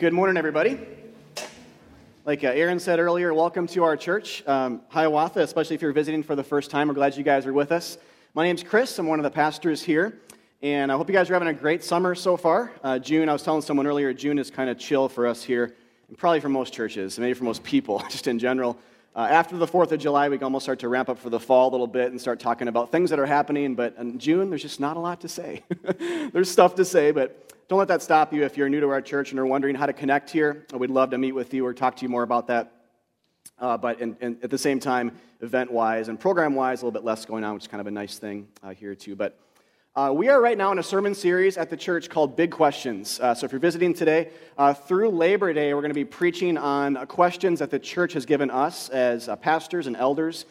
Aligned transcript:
Good 0.00 0.14
morning, 0.14 0.38
everybody. 0.38 0.80
Like 2.24 2.42
uh, 2.42 2.46
Aaron 2.46 2.80
said 2.80 2.98
earlier, 2.98 3.34
welcome 3.34 3.66
to 3.66 3.84
our 3.84 3.98
church, 3.98 4.42
um, 4.46 4.80
Hiawatha, 4.88 5.40
especially 5.40 5.76
if 5.76 5.82
you're 5.82 5.92
visiting 5.92 6.22
for 6.22 6.34
the 6.34 6.42
first 6.42 6.70
time. 6.70 6.88
We're 6.88 6.94
glad 6.94 7.18
you 7.18 7.22
guys 7.22 7.44
are 7.44 7.52
with 7.52 7.70
us. 7.70 7.98
My 8.32 8.44
name's 8.44 8.62
Chris. 8.62 8.98
I'm 8.98 9.06
one 9.06 9.18
of 9.18 9.24
the 9.24 9.30
pastors 9.30 9.82
here. 9.82 10.18
And 10.62 10.90
I 10.90 10.96
hope 10.96 11.06
you 11.08 11.12
guys 11.12 11.28
are 11.28 11.34
having 11.34 11.48
a 11.48 11.52
great 11.52 11.84
summer 11.84 12.14
so 12.14 12.38
far. 12.38 12.72
Uh, 12.82 12.98
June, 12.98 13.28
I 13.28 13.34
was 13.34 13.42
telling 13.42 13.60
someone 13.60 13.86
earlier, 13.86 14.14
June 14.14 14.38
is 14.38 14.50
kind 14.50 14.70
of 14.70 14.78
chill 14.78 15.06
for 15.06 15.26
us 15.26 15.42
here, 15.42 15.76
and 16.08 16.16
probably 16.16 16.40
for 16.40 16.48
most 16.48 16.72
churches, 16.72 17.18
maybe 17.18 17.34
for 17.34 17.44
most 17.44 17.62
people, 17.62 17.98
just 18.10 18.26
in 18.26 18.38
general. 18.38 18.78
Uh, 19.14 19.28
after 19.30 19.58
the 19.58 19.66
4th 19.66 19.92
of 19.92 20.00
July, 20.00 20.30
we 20.30 20.38
can 20.38 20.44
almost 20.44 20.64
start 20.64 20.78
to 20.78 20.88
ramp 20.88 21.10
up 21.10 21.18
for 21.18 21.28
the 21.28 21.40
fall 21.40 21.68
a 21.68 21.72
little 21.72 21.86
bit 21.86 22.10
and 22.10 22.18
start 22.18 22.40
talking 22.40 22.68
about 22.68 22.90
things 22.90 23.10
that 23.10 23.18
are 23.18 23.26
happening. 23.26 23.74
But 23.74 23.96
in 23.98 24.18
June, 24.18 24.48
there's 24.48 24.62
just 24.62 24.80
not 24.80 24.96
a 24.96 25.00
lot 25.00 25.20
to 25.20 25.28
say. 25.28 25.62
there's 26.32 26.50
stuff 26.50 26.74
to 26.76 26.86
say, 26.86 27.10
but 27.10 27.50
don't 27.70 27.78
let 27.78 27.86
that 27.86 28.02
stop 28.02 28.32
you 28.32 28.42
if 28.42 28.56
you're 28.56 28.68
new 28.68 28.80
to 28.80 28.88
our 28.88 29.00
church 29.00 29.30
and 29.30 29.38
are 29.38 29.46
wondering 29.46 29.76
how 29.76 29.86
to 29.86 29.92
connect 29.92 30.28
here. 30.28 30.66
We'd 30.74 30.90
love 30.90 31.10
to 31.10 31.18
meet 31.18 31.30
with 31.30 31.54
you 31.54 31.64
or 31.64 31.72
talk 31.72 31.94
to 31.94 32.02
you 32.02 32.08
more 32.08 32.24
about 32.24 32.48
that. 32.48 32.72
Uh, 33.60 33.76
but 33.76 34.00
in, 34.00 34.16
in, 34.20 34.38
at 34.42 34.50
the 34.50 34.58
same 34.58 34.80
time, 34.80 35.12
event 35.40 35.70
wise 35.70 36.08
and 36.08 36.18
program 36.18 36.56
wise, 36.56 36.82
a 36.82 36.84
little 36.84 37.00
bit 37.00 37.04
less 37.04 37.24
going 37.24 37.44
on, 37.44 37.54
which 37.54 37.62
is 37.62 37.68
kind 37.68 37.80
of 37.80 37.86
a 37.86 37.90
nice 37.92 38.18
thing 38.18 38.48
uh, 38.64 38.70
here, 38.70 38.96
too. 38.96 39.14
But 39.14 39.38
uh, 39.94 40.12
we 40.12 40.28
are 40.28 40.40
right 40.40 40.58
now 40.58 40.72
in 40.72 40.80
a 40.80 40.82
sermon 40.82 41.14
series 41.14 41.56
at 41.56 41.70
the 41.70 41.76
church 41.76 42.10
called 42.10 42.34
Big 42.34 42.50
Questions. 42.50 43.20
Uh, 43.20 43.34
so 43.34 43.44
if 43.44 43.52
you're 43.52 43.60
visiting 43.60 43.94
today, 43.94 44.30
uh, 44.58 44.74
through 44.74 45.10
Labor 45.10 45.52
Day, 45.52 45.72
we're 45.72 45.80
going 45.80 45.90
to 45.90 45.94
be 45.94 46.04
preaching 46.04 46.58
on 46.58 46.96
uh, 46.96 47.06
questions 47.06 47.60
that 47.60 47.70
the 47.70 47.78
church 47.78 48.14
has 48.14 48.26
given 48.26 48.50
us 48.50 48.88
as 48.88 49.28
pastors 49.42 49.86
and 49.86 49.96
elders, 49.96 50.44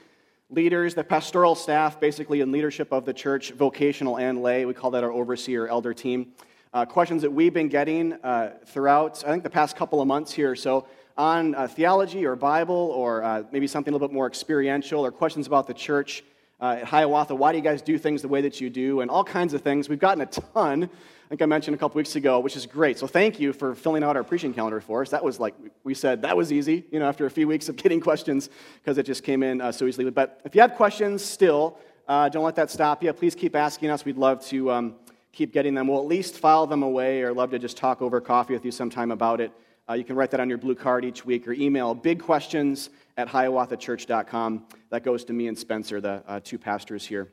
leaders, 0.49 0.95
the 0.95 1.03
pastoral 1.03 1.55
staff, 1.55 1.99
basically 1.99 2.39
in 2.39 2.53
leadership 2.53 2.93
of 2.93 3.03
the 3.03 3.13
church, 3.13 3.51
vocational 3.51 4.17
and 4.17 4.41
lay. 4.41 4.63
We 4.63 4.73
call 4.73 4.91
that 4.91 5.03
our 5.03 5.11
overseer 5.11 5.67
elder 5.67 5.93
team 5.93 6.31
uh, 6.73 6.85
questions 6.85 7.21
that 7.21 7.31
we've 7.31 7.53
been 7.53 7.67
getting 7.67 8.13
uh, 8.23 8.53
throughout, 8.65 9.23
I 9.25 9.31
think, 9.31 9.43
the 9.43 9.49
past 9.49 9.75
couple 9.75 10.01
of 10.01 10.07
months 10.07 10.31
here. 10.31 10.55
So, 10.55 10.85
on 11.17 11.53
uh, 11.55 11.67
theology 11.67 12.25
or 12.25 12.35
Bible 12.35 12.93
or 12.95 13.23
uh, 13.23 13.43
maybe 13.51 13.67
something 13.67 13.91
a 13.91 13.93
little 13.93 14.07
bit 14.07 14.13
more 14.13 14.25
experiential 14.25 15.05
or 15.05 15.11
questions 15.11 15.47
about 15.47 15.67
the 15.67 15.73
church 15.73 16.23
uh, 16.61 16.77
at 16.79 16.85
Hiawatha. 16.85 17.35
Why 17.35 17.51
do 17.51 17.57
you 17.57 17.63
guys 17.63 17.81
do 17.81 17.97
things 17.97 18.21
the 18.21 18.29
way 18.29 18.41
that 18.41 18.61
you 18.61 18.69
do? 18.69 19.01
And 19.01 19.11
all 19.11 19.25
kinds 19.25 19.53
of 19.53 19.61
things. 19.61 19.89
We've 19.89 19.99
gotten 19.99 20.21
a 20.21 20.27
ton, 20.27 20.83
I 20.83 21.27
think 21.29 21.41
I 21.41 21.45
mentioned 21.45 21.75
a 21.75 21.77
couple 21.77 21.97
weeks 21.97 22.15
ago, 22.15 22.39
which 22.39 22.55
is 22.55 22.65
great. 22.65 22.99
So, 22.99 23.07
thank 23.07 23.39
you 23.39 23.51
for 23.51 23.73
filling 23.73 24.03
out 24.03 24.15
our 24.15 24.23
preaching 24.23 24.53
calendar 24.53 24.79
for 24.79 25.01
us. 25.01 25.09
That 25.09 25.23
was 25.23 25.39
like, 25.39 25.55
we 25.83 25.95
said, 25.95 26.21
that 26.21 26.37
was 26.37 26.53
easy, 26.53 26.85
you 26.91 26.99
know, 26.99 27.07
after 27.07 27.25
a 27.25 27.31
few 27.31 27.47
weeks 27.47 27.67
of 27.67 27.75
getting 27.83 27.99
questions 27.99 28.49
because 28.75 28.97
it 28.99 29.07
just 29.07 29.23
came 29.23 29.41
in 29.41 29.59
uh, 29.59 29.71
so 29.71 29.87
easily. 29.87 30.09
But 30.11 30.39
if 30.45 30.53
you 30.53 30.61
have 30.61 30.75
questions 30.75 31.25
still, 31.25 31.79
don't 32.07 32.43
let 32.43 32.55
that 32.55 32.69
stop 32.69 33.03
you. 33.03 33.11
Please 33.13 33.33
keep 33.33 33.55
asking 33.55 33.89
us. 33.89 34.05
We'd 34.05 34.17
love 34.17 34.45
to. 34.47 34.71
Um, 34.71 34.95
keep 35.31 35.53
getting 35.53 35.73
them. 35.73 35.87
We'll 35.87 35.99
at 35.99 36.07
least 36.07 36.37
file 36.37 36.67
them 36.67 36.83
away 36.83 37.21
or 37.21 37.33
love 37.33 37.51
to 37.51 37.59
just 37.59 37.77
talk 37.77 38.01
over 38.01 38.19
coffee 38.19 38.53
with 38.53 38.65
you 38.65 38.71
sometime 38.71 39.11
about 39.11 39.41
it. 39.41 39.51
Uh, 39.89 39.93
you 39.93 40.03
can 40.03 40.15
write 40.15 40.29
that 40.31 40.39
on 40.39 40.49
your 40.49 40.57
blue 40.57 40.75
card 40.75 41.03
each 41.03 41.25
week 41.25 41.47
or 41.47 41.53
email 41.53 41.95
big 41.95 42.21
questions 42.21 42.91
at 43.17 43.27
hiawathachurch.com. 43.27 44.65
That 44.91 45.03
goes 45.03 45.23
to 45.25 45.33
me 45.33 45.47
and 45.47 45.57
Spencer, 45.57 45.99
the 45.99 46.23
uh, 46.27 46.39
two 46.43 46.59
pastors 46.59 47.05
here. 47.05 47.31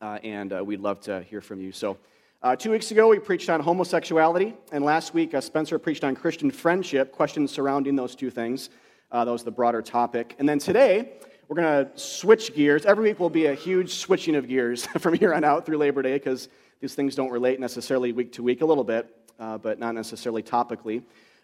Uh, 0.00 0.18
and 0.22 0.52
uh, 0.52 0.62
we'd 0.64 0.80
love 0.80 1.00
to 1.00 1.22
hear 1.22 1.40
from 1.40 1.60
you. 1.60 1.72
So, 1.72 1.96
uh, 2.42 2.56
two 2.56 2.72
weeks 2.72 2.90
ago, 2.90 3.06
we 3.06 3.20
preached 3.20 3.48
on 3.48 3.60
homosexuality. 3.60 4.54
And 4.72 4.84
last 4.84 5.14
week, 5.14 5.32
uh, 5.32 5.40
Spencer 5.40 5.78
preached 5.78 6.02
on 6.02 6.16
Christian 6.16 6.50
friendship, 6.50 7.12
questions 7.12 7.52
surrounding 7.52 7.94
those 7.94 8.16
two 8.16 8.30
things. 8.30 8.68
that 9.12 9.28
was 9.28 9.44
the 9.44 9.52
broader 9.52 9.80
topic. 9.80 10.34
And 10.40 10.48
then 10.48 10.58
today, 10.58 11.12
we're 11.52 11.62
going 11.62 11.84
to 11.84 11.98
switch 11.98 12.54
gears. 12.54 12.86
Every 12.86 13.10
week 13.10 13.20
will 13.20 13.28
be 13.28 13.44
a 13.44 13.54
huge 13.54 13.92
switching 13.96 14.36
of 14.36 14.48
gears 14.48 14.86
from 15.00 15.12
here 15.12 15.34
on 15.34 15.44
out 15.44 15.66
through 15.66 15.76
Labor 15.76 16.00
Day 16.00 16.14
because 16.14 16.48
these 16.80 16.94
things 16.94 17.14
don't 17.14 17.30
relate 17.30 17.60
necessarily 17.60 18.10
week 18.12 18.32
to 18.32 18.42
week, 18.42 18.62
a 18.62 18.64
little 18.64 18.84
bit, 18.84 19.14
uh, 19.38 19.58
but 19.58 19.78
not 19.78 19.94
necessarily 19.94 20.42
topically. 20.42 21.02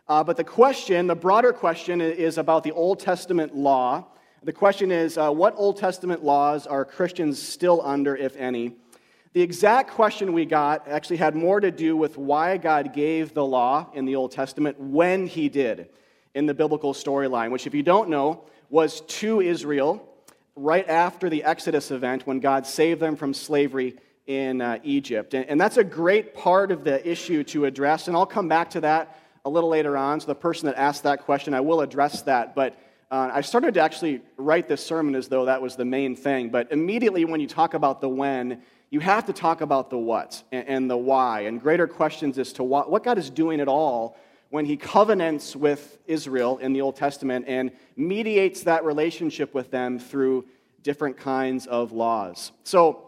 Uh, 0.09 0.25
but 0.25 0.39
the 0.39 0.45
question, 0.45 1.09
the 1.09 1.15
broader 1.15 1.53
question, 1.53 2.01
is 2.01 2.39
about 2.39 2.65
the 2.65 2.73
Old 2.73 3.01
Testament 3.01 3.55
law. 3.55 4.07
The 4.43 4.53
question 4.55 4.91
is 4.91 5.19
uh, 5.19 5.31
what 5.31 5.53
Old 5.59 5.77
Testament 5.77 6.25
laws 6.25 6.67
are 6.67 6.87
Christians 6.87 7.39
still 7.39 7.83
under, 7.85 8.17
if 8.17 8.35
any? 8.37 8.77
The 9.35 9.43
exact 9.43 9.91
question 9.91 10.33
we 10.33 10.47
got 10.47 10.89
actually 10.89 11.19
had 11.19 11.37
more 11.37 11.61
to 11.61 11.71
do 11.71 11.99
with 11.99 12.17
why 12.17 12.57
God 12.57 12.95
gave 12.95 13.35
the 13.35 13.45
law 13.45 13.91
in 13.93 14.07
the 14.07 14.17
Old 14.17 14.33
Testament 14.33 14.81
when 14.81 15.27
He 15.27 15.51
did 15.51 15.91
in 16.35 16.47
the 16.47 16.55
biblical 16.55 16.95
storyline, 16.95 17.51
which, 17.51 17.67
if 17.67 17.75
you 17.75 17.83
don't 17.83 18.09
know, 18.09 18.45
was 18.71 19.01
to 19.03 19.41
Israel 19.41 20.05
right 20.57 20.89
after 20.89 21.31
the 21.31 21.45
Exodus 21.45 21.91
event 21.91 22.27
when 22.27 22.41
God 22.41 22.67
saved 22.67 23.01
them 23.01 23.17
from 23.17 23.33
slavery 23.33 23.97
in 24.27 24.61
uh, 24.61 24.79
Egypt. 24.83 25.35
And, 25.35 25.47
and, 25.47 25.61
that's 25.61 25.79
a 25.79 25.85
great 25.85 26.35
part 26.35 26.71
of 26.71 26.85
the 26.85 27.07
issue 27.09 27.43
to 27.45 27.65
address, 27.65 28.09
and 28.09 28.17
I'll 28.17 28.27
come 28.27 28.47
back 28.47 28.71
to 28.71 28.81
that 28.83 29.19
a 29.45 29.49
little 29.49 29.71
later 29.71 29.97
on. 29.97 30.21
So, 30.21 30.27
the 30.27 30.35
person 30.35 30.67
that 30.67 30.77
asked 30.77 31.05
that 31.05 31.25
question, 31.25 31.55
I 31.55 31.61
will 31.61 31.81
address 31.81 32.23
that. 32.23 32.55
But 32.55 32.79
uh, 33.11 33.31
I 33.33 33.41
started 33.41 33.73
to 33.75 33.81
actually 33.81 34.21
write 34.37 34.69
this 34.69 34.85
sermon 34.85 35.15
as 35.15 35.29
though 35.29 35.47
that 35.47 35.63
was 35.63 35.77
the 35.77 35.85
main 35.87 36.15
thing. 36.15 36.51
But 36.51 36.71
immediately, 36.71 37.25
when 37.25 37.41
you 37.41 37.47
talk 37.47 37.73
about 37.73 38.03
the 38.03 38.09
when, 38.09 38.63
you 38.91 39.01
have 39.01 39.25
to 39.27 39.33
talk 39.33 39.63
about 39.63 39.89
the 39.89 39.99
what 39.99 40.43
and, 40.53 40.69
and 40.69 40.91
the 40.91 40.97
why, 40.97 41.43
and 41.43 41.61
greater 41.61 41.87
questions 41.87 42.39
as 42.39 42.53
to 42.55 42.63
what, 42.63 42.91
what 42.91 43.03
God 43.03 43.17
is 43.17 43.31
doing 43.31 43.61
at 43.61 43.69
all 43.69 44.19
when 44.51 44.65
he 44.65 44.77
covenants 44.77 45.55
with 45.55 45.99
Israel 46.07 46.59
in 46.59 46.73
the 46.73 46.81
Old 46.81 46.97
Testament 46.97 47.45
and 47.49 47.71
mediates 47.97 48.63
that 48.63 48.85
relationship 48.85 49.55
with 49.55 49.71
them 49.71 49.99
through 49.99 50.47
different 50.83 51.17
kinds 51.17 51.67
of 51.67 51.93
laws. 51.93 52.53
So, 52.65 53.05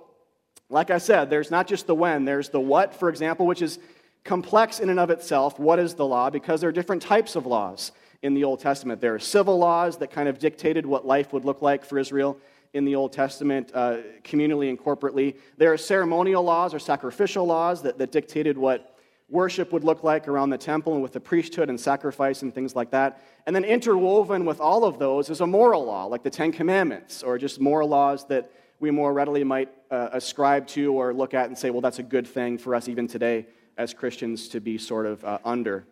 like 0.69 0.91
I 0.91 0.99
said, 0.99 1.31
there's 1.31 1.50
not 1.50 1.67
just 1.67 1.87
the 1.87 1.95
when, 1.95 2.25
there's 2.25 2.50
the 2.50 2.61
what, 2.61 2.95
for 2.95 3.09
example, 3.09 3.47
which 3.47 3.62
is 3.62 3.79
complex 4.23 4.81
in 4.81 4.91
and 4.91 5.00
of 5.00 5.11
itself. 5.11 5.59
What 5.59 5.79
is 5.79 5.95
the 5.95 6.06
law? 6.06 6.31
Because 6.31 6.61
there 6.61 6.69
are 6.69 6.73
different 6.73 7.03
types 7.03 7.37
of 7.37 7.47
laws 7.47 7.93
in 8.23 8.34
the 8.34 8.45
Old 8.45 8.61
Testament. 8.61 9.00
There 9.00 9.15
are 9.15 9.19
civil 9.19 9.59
laws 9.59 9.97
that 9.99 10.11
kind 10.11 10.29
of 10.29 10.39
dictated 10.39 10.84
what 10.84 11.06
life 11.06 11.33
would 11.33 11.45
look 11.45 11.62
like 11.62 11.84
for 11.84 11.99
Israel 11.99 12.37
in 12.73 12.84
the 12.84 12.95
Old 12.95 13.12
Testament, 13.12 13.71
uh, 13.75 13.97
communally 14.23 14.69
and 14.69 14.79
corporately. 14.79 15.37
There 15.56 15.73
are 15.73 15.79
ceremonial 15.79 16.43
laws 16.43 16.73
or 16.73 16.79
sacrificial 16.79 17.47
laws 17.47 17.83
that, 17.83 17.99
that 17.99 18.12
dictated 18.12 18.56
what 18.56 18.90
worship 19.31 19.73
would 19.73 19.85
look 19.85 20.03
like 20.03 20.29
around 20.29 20.51
the 20.51 20.59
temple 20.59 20.95
and 20.95 21.03
with 21.03 21.13
the 21.13 21.21
priesthood 21.21 21.69
and 21.69 21.81
sacrifice 21.81 22.43
and 22.43 22.55
things 22.55 22.75
like 22.75 22.91
that. 22.91 23.23
And 23.47 23.55
then 23.55 23.65
interwoven 23.65 24.45
with 24.45 24.61
all 24.61 24.85
of 24.85 24.99
those 24.99 25.31
is 25.31 25.41
a 25.41 25.47
moral 25.47 25.85
law, 25.85 26.05
like 26.05 26.23
the 26.23 26.31
Ten 26.31 26.53
Commandments, 26.53 27.23
or 27.23 27.39
just 27.39 27.61
moral 27.61 27.89
laws 27.89 28.27
that 28.27 28.51
we 28.81 28.91
more 28.91 29.13
readily 29.13 29.45
might 29.45 29.69
uh, 29.91 30.09
ascribe 30.13 30.67
to 30.69 30.93
or 30.95 31.15
look 31.15 31.35
at 31.35 31.47
and 31.47 31.57
say, 31.57 31.71
well, 31.71 31.81
that's 31.81 31.99
a 31.99 32.03
good 32.03 32.27
thing 32.27 32.59
for 32.59 32.75
us 32.75 32.89
even 32.89 33.07
today 33.07 33.47
as 33.77 33.95
Christians 33.95 34.49
to 34.49 34.61
be 34.61 34.79
sort 34.79 35.07
of 35.07 35.25
uh, 35.25 35.39
under. 35.45 35.87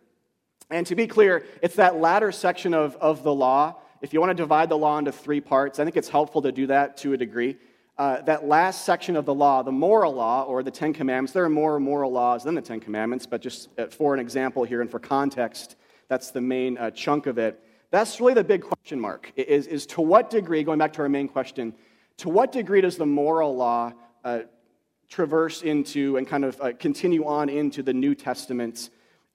And 0.69 0.85
to 0.87 0.95
be 0.95 1.07
clear, 1.07 1.45
it's 1.61 1.75
that 1.75 1.95
latter 1.97 2.31
section 2.31 2.73
of, 2.73 2.95
of 2.97 3.23
the 3.23 3.33
law. 3.33 3.75
If 4.01 4.13
you 4.13 4.19
want 4.19 4.31
to 4.31 4.35
divide 4.35 4.69
the 4.69 4.77
law 4.77 4.97
into 4.97 5.11
three 5.11 5.41
parts, 5.41 5.79
I 5.79 5.83
think 5.83 5.97
it's 5.97 6.09
helpful 6.09 6.41
to 6.43 6.51
do 6.51 6.67
that 6.67 6.97
to 6.97 7.13
a 7.13 7.17
degree. 7.17 7.57
Uh, 7.99 8.21
that 8.21 8.47
last 8.47 8.85
section 8.85 9.17
of 9.17 9.25
the 9.25 9.33
law, 9.33 9.61
the 9.61 9.69
moral 9.73 10.13
law 10.13 10.43
or 10.43 10.63
the 10.63 10.71
Ten 10.71 10.93
Commandments, 10.93 11.33
there 11.33 11.43
are 11.43 11.49
more 11.49 11.81
moral 11.81 12.09
laws 12.09 12.45
than 12.45 12.55
the 12.55 12.61
Ten 12.61 12.79
Commandments, 12.79 13.25
but 13.25 13.41
just 13.41 13.67
uh, 13.77 13.87
for 13.87 14.13
an 14.13 14.21
example 14.21 14.63
here 14.63 14.79
and 14.79 14.89
for 14.89 14.99
context, 14.99 15.75
that's 16.07 16.31
the 16.31 16.39
main 16.39 16.77
uh, 16.77 16.89
chunk 16.91 17.25
of 17.25 17.37
it. 17.37 17.61
That's 17.91 18.21
really 18.21 18.35
the 18.35 18.43
big 18.45 18.61
question 18.61 19.01
mark 19.01 19.33
is, 19.35 19.67
is 19.67 19.85
to 19.87 20.01
what 20.01 20.29
degree, 20.29 20.63
going 20.63 20.79
back 20.79 20.93
to 20.93 21.01
our 21.01 21.09
main 21.09 21.27
question, 21.27 21.73
to 22.19 22.29
what 22.29 22.53
degree 22.53 22.79
does 22.79 22.95
the 22.95 23.05
moral 23.05 23.57
law 23.57 23.91
uh, 24.23 24.43
traverse 25.09 25.61
into 25.61 26.15
and 26.15 26.25
kind 26.25 26.45
of 26.45 26.61
uh, 26.61 26.71
continue 26.79 27.25
on 27.25 27.49
into 27.49 27.83
the 27.83 27.93
New 27.93 28.15
Testament 28.15 28.91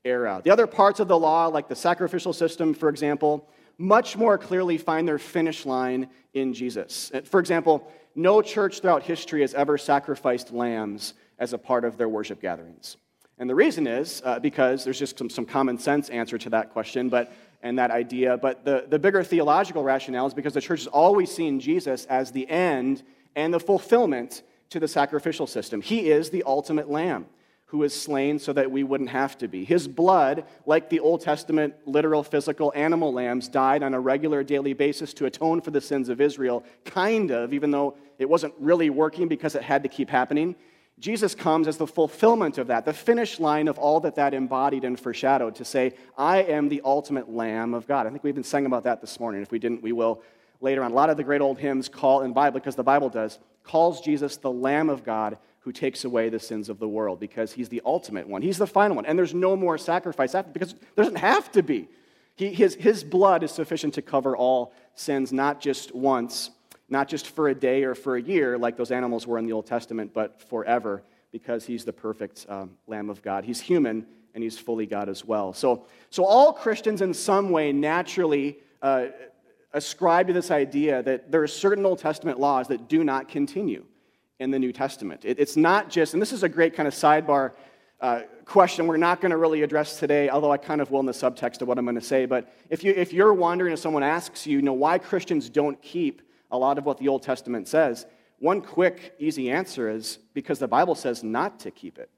era? 0.07 0.41
The 0.43 0.51
other 0.51 0.67
parts 0.67 1.01
of 1.01 1.09
the 1.09 1.19
law, 1.19 1.49
like 1.49 1.69
the 1.69 1.77
sacrificial 1.77 2.33
system, 2.33 2.73
for 2.73 2.89
example, 2.89 3.47
much 3.77 4.17
more 4.17 4.39
clearly 4.39 4.79
find 4.79 5.07
their 5.07 5.19
finish 5.19 5.67
line 5.67 6.09
in 6.33 6.55
Jesus. 6.55 7.13
For 7.25 7.41
example, 7.41 7.91
no 8.15 8.43
church 8.43 8.81
throughout 8.81 9.03
history 9.03 9.41
has 9.41 9.55
ever 9.55 9.79
sacrificed 9.79 10.53
lambs 10.53 11.15
as 11.39 11.53
a 11.53 11.59
part 11.59 11.85
of 11.85 11.97
their 11.97 12.09
worship 12.09 12.41
gatherings. 12.41 12.97
And 13.39 13.51
the 13.51 13.55
reason 13.55 13.87
is 13.87 14.23
uh, 14.25 14.39
because 14.39 14.85
there's 14.85 14.99
just 14.99 15.19
some, 15.19 15.29
some 15.29 15.45
common 15.45 15.79
sense 15.79 16.09
answer 16.09 16.39
to 16.39 16.51
that 16.51 16.73
question, 16.73 17.09
but 17.09 17.33
and 17.62 17.79
that 17.79 17.91
idea. 17.91 18.37
But 18.37 18.65
the, 18.65 18.85
the 18.88 18.99
bigger 18.99 19.25
theological 19.25 19.83
rationale 19.83 20.27
is 20.27 20.35
because 20.35 20.53
the 20.53 20.61
church 20.61 20.81
has 20.81 20.87
always 20.87 21.35
seen 21.35 21.59
Jesus 21.59 22.05
as 22.05 22.31
the 22.31 22.49
end 22.49 23.03
and 23.35 23.53
the 23.53 23.59
fulfillment 23.59 24.43
to 24.71 24.79
the 24.79 24.87
sacrificial 24.87 25.47
system. 25.47 25.81
He 25.81 26.11
is 26.11 26.31
the 26.31 26.44
ultimate 26.47 26.91
lamb 26.91 27.27
who 27.75 27.82
is 27.82 27.93
slain 27.93 28.38
so 28.38 28.53
that 28.53 28.71
we 28.71 28.85
wouldn't 28.85 29.11
have 29.11 29.37
to 29.37 29.49
be. 29.49 29.65
His 29.65 29.88
blood, 29.88 30.44
like 30.65 30.88
the 30.88 31.00
Old 31.00 31.23
Testament 31.23 31.75
literal 31.87 32.23
physical 32.23 32.73
animal 32.76 33.12
lambs, 33.12 33.49
died 33.49 33.82
on 33.82 33.94
a 33.94 33.99
regular 33.99 34.44
daily 34.44 34.75
basis 34.75 35.12
to 35.15 35.26
atone 35.26 35.61
for 35.61 35.73
the 35.73 35.81
sins 35.81 36.09
of 36.09 36.21
Israel, 36.21 36.62
kind 36.85 37.32
of, 37.32 37.53
even 37.53 37.73
though 37.73 37.97
it 38.21 38.29
wasn't 38.29 38.55
really 38.61 38.91
working 38.91 39.26
because 39.26 39.56
it 39.56 39.62
had 39.65 39.82
to 39.82 39.88
keep 39.88 40.09
happening. 40.09 40.55
Jesus 41.00 41.35
comes 41.35 41.67
as 41.67 41.76
the 41.76 41.87
fulfillment 41.88 42.59
of 42.59 42.69
that, 42.69 42.85
the 42.85 42.93
finish 42.93 43.41
line 43.41 43.67
of 43.67 43.76
all 43.76 43.99
that 43.99 44.15
that 44.15 44.35
embodied 44.35 44.85
and 44.85 44.99
foreshadowed 44.99 45.56
to 45.56 45.65
say, 45.65 45.94
I 46.17 46.43
am 46.43 46.69
the 46.69 46.81
ultimate 46.85 47.29
Lamb 47.29 47.75
of 47.75 47.88
God. 47.88 48.06
I 48.06 48.11
think 48.11 48.23
we've 48.23 48.37
been 48.37 48.44
sang 48.44 48.67
about 48.67 48.85
that 48.85 49.00
this 49.00 49.19
morning. 49.19 49.43
If 49.43 49.50
we 49.50 49.59
didn't, 49.59 49.82
we 49.82 49.91
will 49.91 50.23
later 50.61 50.85
on. 50.85 50.93
A 50.93 50.94
lot 50.94 51.11
of 51.11 51.17
the 51.17 51.25
great 51.25 51.41
old 51.41 51.59
hymns 51.59 51.88
call 51.88 52.23
in 52.23 52.32
Bible, 52.32 52.61
because 52.61 52.76
the 52.76 52.85
Bible 52.85 53.09
does, 53.09 53.41
calls 53.65 54.00
Jesus 54.00 54.37
the 54.37 54.53
Lamb 54.53 54.88
of 54.88 55.03
God 55.03 55.38
who 55.64 55.72
takes 55.72 56.05
away 56.05 56.28
the 56.28 56.38
sins 56.38 56.69
of 56.69 56.78
the 56.78 56.87
world 56.87 57.19
because 57.19 57.52
he's 57.52 57.70
the 57.70 57.81
ultimate 57.87 58.28
one. 58.28 58.43
He's 58.43 58.58
the 58.58 58.66
final 58.66 58.96
one. 58.96 59.06
And 59.06 59.19
there's 59.19 59.32
no 59.32 59.56
more 59.56 59.78
sacrifice 59.78 60.34
after 60.34 60.52
because 60.52 60.75
there 60.94 61.05
doesn't 61.05 61.16
have 61.16 61.50
to 61.52 61.62
be. 61.62 61.88
He, 62.37 62.52
his, 62.52 62.75
his 62.75 63.02
blood 63.02 63.43
is 63.43 63.50
sufficient 63.50 63.94
to 63.94 64.02
cover 64.02 64.37
all 64.37 64.75
sins, 64.94 65.32
not 65.32 65.62
just 65.62 65.94
once, 65.94 66.50
not 66.90 67.08
just 67.08 67.28
for 67.28 67.49
a 67.49 67.55
day 67.55 67.84
or 67.84 67.94
for 67.94 68.16
a 68.16 68.22
year 68.22 68.58
like 68.58 68.76
those 68.76 68.90
animals 68.90 69.26
were 69.26 69.38
in 69.38 69.46
the 69.46 69.52
Old 69.52 69.64
Testament, 69.66 70.12
but 70.12 70.38
forever 70.38 71.02
because 71.32 71.64
he's 71.64 71.87
the 71.87 71.94
perfect 71.94 72.44
um, 72.50 72.72
Lamb 72.87 73.08
of 73.08 73.22
God. 73.22 73.44
He's 73.44 73.61
human 73.61 74.05
and 74.34 74.44
he's 74.44 74.58
fully 74.58 74.84
God 74.84 75.08
as 75.08 75.25
well. 75.25 75.55
So, 75.55 75.87
so 76.11 76.26
all 76.26 76.52
Christians 76.52 77.00
in 77.00 77.14
some 77.14 77.49
way 77.49 77.72
naturally 77.72 78.58
uh, 78.82 79.06
ascribe 79.72 80.26
to 80.26 80.34
this 80.34 80.50
idea 80.50 81.02
that 81.05 81.32
there 81.32 81.43
are 81.43 81.49
certain 81.49 81.87
Old 81.87 82.00
Testament 82.00 82.38
laws 82.38 82.69
that 82.69 82.87
do 82.87 83.02
not 83.02 83.28
continue 83.28 83.87
in 84.39 84.51
the 84.51 84.59
New 84.59 84.73
Testament. 84.73 85.25
It, 85.25 85.39
it's 85.39 85.57
not 85.57 85.91
just, 85.91 86.13
and 86.13 86.23
this 86.23 86.33
is 86.33 86.43
a 86.43 86.49
great 86.49 86.75
kind 86.75 86.87
of 86.87 86.95
sidebar 86.95 87.53
uh, 88.01 88.23
question 88.45 88.87
we're 88.87 88.97
not 88.97 89.21
going 89.21 89.31
to 89.31 89.37
really 89.37 89.63
address 89.63 89.99
today, 89.99 90.29
although 90.29 90.51
I 90.51 90.59
kind 90.59 90.81
of 90.81 90.91
will 90.91 91.01
in 91.01 91.07
the 91.07 91.13
subtext 91.13 91.63
of 91.63 91.69
what 91.69 91.79
I'm 91.79 91.85
going 91.85 91.95
to 91.95 92.01
say. 92.01 92.27
But 92.27 92.53
if, 92.69 92.85
you, 92.85 92.93
if 92.93 93.13
you're 93.13 93.33
wondering, 93.33 93.73
if 93.73 93.79
someone 93.79 94.03
asks 94.03 94.47
you, 94.47 94.57
you 94.57 94.63
know, 94.63 94.73
why 94.73 94.99
Christians 94.99 95.49
don't 95.49 95.81
keep 95.81 96.21
a 96.51 96.59
lot 96.59 96.77
of 96.77 96.85
what 96.85 96.99
the 96.99 97.09
Old 97.09 97.23
Testament 97.23 97.69
says, 97.69 98.07
one 98.41 98.61
quick, 98.61 99.15
easy 99.19 99.51
answer 99.51 99.89
is 99.89 100.19
because 100.35 100.59
the 100.59 100.69
Bible 100.69 100.95
says 100.95 101.23
not 101.23 101.61
to 101.61 101.71
keep 101.71 101.99
it. 101.99 102.11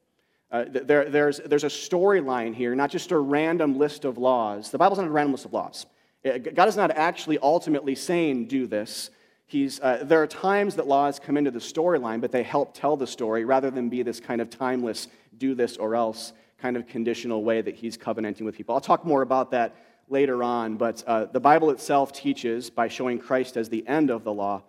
Uh, 0.50 0.64
there, 0.68 1.10
there's, 1.10 1.38
there's 1.38 1.64
a 1.64 1.68
storyline 1.68 2.54
here, 2.54 2.74
not 2.74 2.90
just 2.90 3.12
a 3.12 3.18
random 3.18 3.78
list 3.78 4.04
of 4.04 4.16
laws. 4.16 4.70
The 4.70 4.78
Bible's 4.78 4.98
not 4.98 5.08
a 5.08 5.10
random 5.10 5.32
list 5.32 5.44
of 5.44 5.52
laws. 5.52 5.86
God 6.24 6.68
is 6.68 6.76
not 6.76 6.90
actually 6.90 7.38
ultimately 7.38 7.94
saying, 7.94 8.48
do 8.48 8.66
this. 8.66 9.10
He's, 9.48 9.78
uh, 9.80 10.02
there 10.02 10.20
are 10.20 10.26
times 10.26 10.74
that 10.74 10.88
laws 10.88 11.20
come 11.20 11.36
into 11.36 11.52
the 11.52 11.60
storyline, 11.60 12.20
but 12.20 12.32
they 12.32 12.42
help 12.42 12.74
tell 12.74 12.96
the 12.96 13.06
story 13.06 13.44
rather 13.44 13.70
than 13.70 13.88
be 13.88 14.02
this 14.02 14.18
kind 14.18 14.40
of 14.40 14.50
timeless, 14.50 15.06
do 15.38 15.54
this 15.54 15.76
or 15.76 15.94
else 15.94 16.32
kind 16.58 16.76
of 16.76 16.88
conditional 16.88 17.44
way 17.44 17.62
that 17.62 17.76
he's 17.76 17.96
covenanting 17.96 18.44
with 18.44 18.56
people. 18.56 18.74
I'll 18.74 18.80
talk 18.80 19.04
more 19.04 19.22
about 19.22 19.52
that 19.52 19.76
later 20.08 20.42
on, 20.42 20.76
but 20.76 21.04
uh, 21.06 21.26
the 21.26 21.40
Bible 21.40 21.70
itself 21.70 22.12
teaches, 22.12 22.70
by 22.70 22.88
showing 22.88 23.18
Christ 23.18 23.56
as 23.56 23.68
the 23.68 23.86
end 23.86 24.10
of 24.10 24.24
the 24.24 24.32
law, 24.32 24.62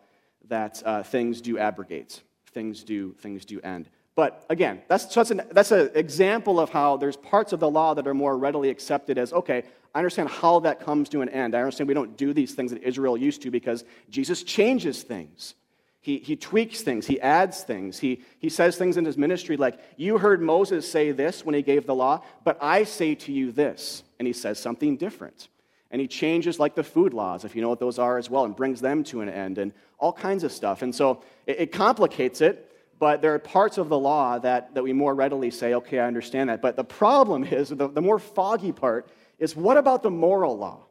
that 0.47 0.81
uh, 0.85 1.01
things 1.01 1.41
do 1.41 1.57
abrogate, 1.57 2.21
things 2.51 2.83
do, 2.83 3.13
things 3.19 3.45
do 3.45 3.59
end. 3.62 3.89
But 4.15 4.45
again, 4.50 4.81
that's, 4.88 5.13
so 5.13 5.21
an, 5.21 5.41
that's 5.51 5.71
an 5.71 5.91
example 5.94 6.59
of 6.59 6.69
how 6.71 6.97
there's 6.97 7.18
parts 7.18 7.53
of 7.53 7.59
the 7.59 7.69
law 7.69 7.94
that 7.94 8.07
are 8.07 8.15
more 8.15 8.38
readily 8.38 8.69
accepted 8.69 9.18
as, 9.18 9.31
okay, 9.31 9.63
I 9.98 10.00
understand 10.00 10.30
how 10.30 10.60
that 10.60 10.80
comes 10.80 11.10
to 11.10 11.22
an 11.22 11.30
end. 11.30 11.56
I 11.56 11.60
understand 11.62 11.88
we 11.88 11.96
don't 11.96 12.16
do 12.16 12.32
these 12.32 12.54
things 12.54 12.70
that 12.70 12.84
Israel 12.84 13.18
used 13.18 13.42
to 13.42 13.50
because 13.50 13.84
Jesus 14.12 14.44
changes 14.44 15.02
things. 15.02 15.56
He, 16.02 16.20
he 16.20 16.36
tweaks 16.36 16.82
things, 16.82 17.08
he 17.08 17.20
adds 17.20 17.64
things, 17.64 17.98
he, 17.98 18.22
he 18.38 18.48
says 18.48 18.78
things 18.78 18.98
in 18.98 19.06
his 19.06 19.18
ministry 19.18 19.58
like, 19.58 19.80
You 19.96 20.20
heard 20.20 20.40
Moses 20.40 20.88
say 20.88 21.14
this 21.14 21.44
when 21.44 21.56
he 21.56 21.64
gave 21.64 21.88
the 21.88 21.96
law, 21.96 22.24
but 22.44 22.60
I 22.62 22.84
say 22.84 23.16
to 23.16 23.32
you 23.32 23.52
this. 23.52 24.04
And 24.20 24.28
he 24.28 24.34
says 24.34 24.60
something 24.60 24.98
different. 24.98 25.48
And 25.90 26.00
he 26.00 26.08
changes, 26.08 26.60
like 26.60 26.76
the 26.76 26.84
food 26.84 27.16
laws, 27.16 27.44
if 27.44 27.56
you 27.56 27.64
know 27.64 27.70
what 27.70 27.80
those 27.80 27.98
are 27.98 28.20
as 28.20 28.30
well, 28.30 28.46
and 28.46 28.56
brings 28.56 28.80
them 28.80 29.04
to 29.06 29.22
an 29.22 29.30
end, 29.30 29.58
and 29.58 29.74
all 29.98 30.14
kinds 30.14 30.44
of 30.44 30.52
stuff. 30.52 30.84
And 30.84 30.94
so 30.94 31.24
it, 31.48 31.60
it 31.60 31.72
complicates 31.72 32.40
it 32.42 32.72
but 33.00 33.22
there 33.22 33.34
are 33.34 33.40
parts 33.40 33.78
of 33.78 33.90
the 33.90 33.98
law 33.98 34.40
that, 34.40 34.74
that 34.74 34.84
we 34.84 34.92
more 34.92 35.14
readily 35.14 35.52
say, 35.52 35.76
okay, 35.76 36.00
I 36.00 36.08
understand 36.08 36.50
that. 36.50 36.62
But 36.62 36.76
the 36.76 36.84
problem 36.84 37.44
is, 37.44 37.70
the, 37.70 37.88
the 37.88 38.02
more 38.02 38.18
foggy 38.18 38.72
part 38.72 39.10
is 39.39 39.56
what 39.56 39.78
about 39.78 40.04
the 40.04 40.12
moral 40.12 40.57
law? 40.57 40.86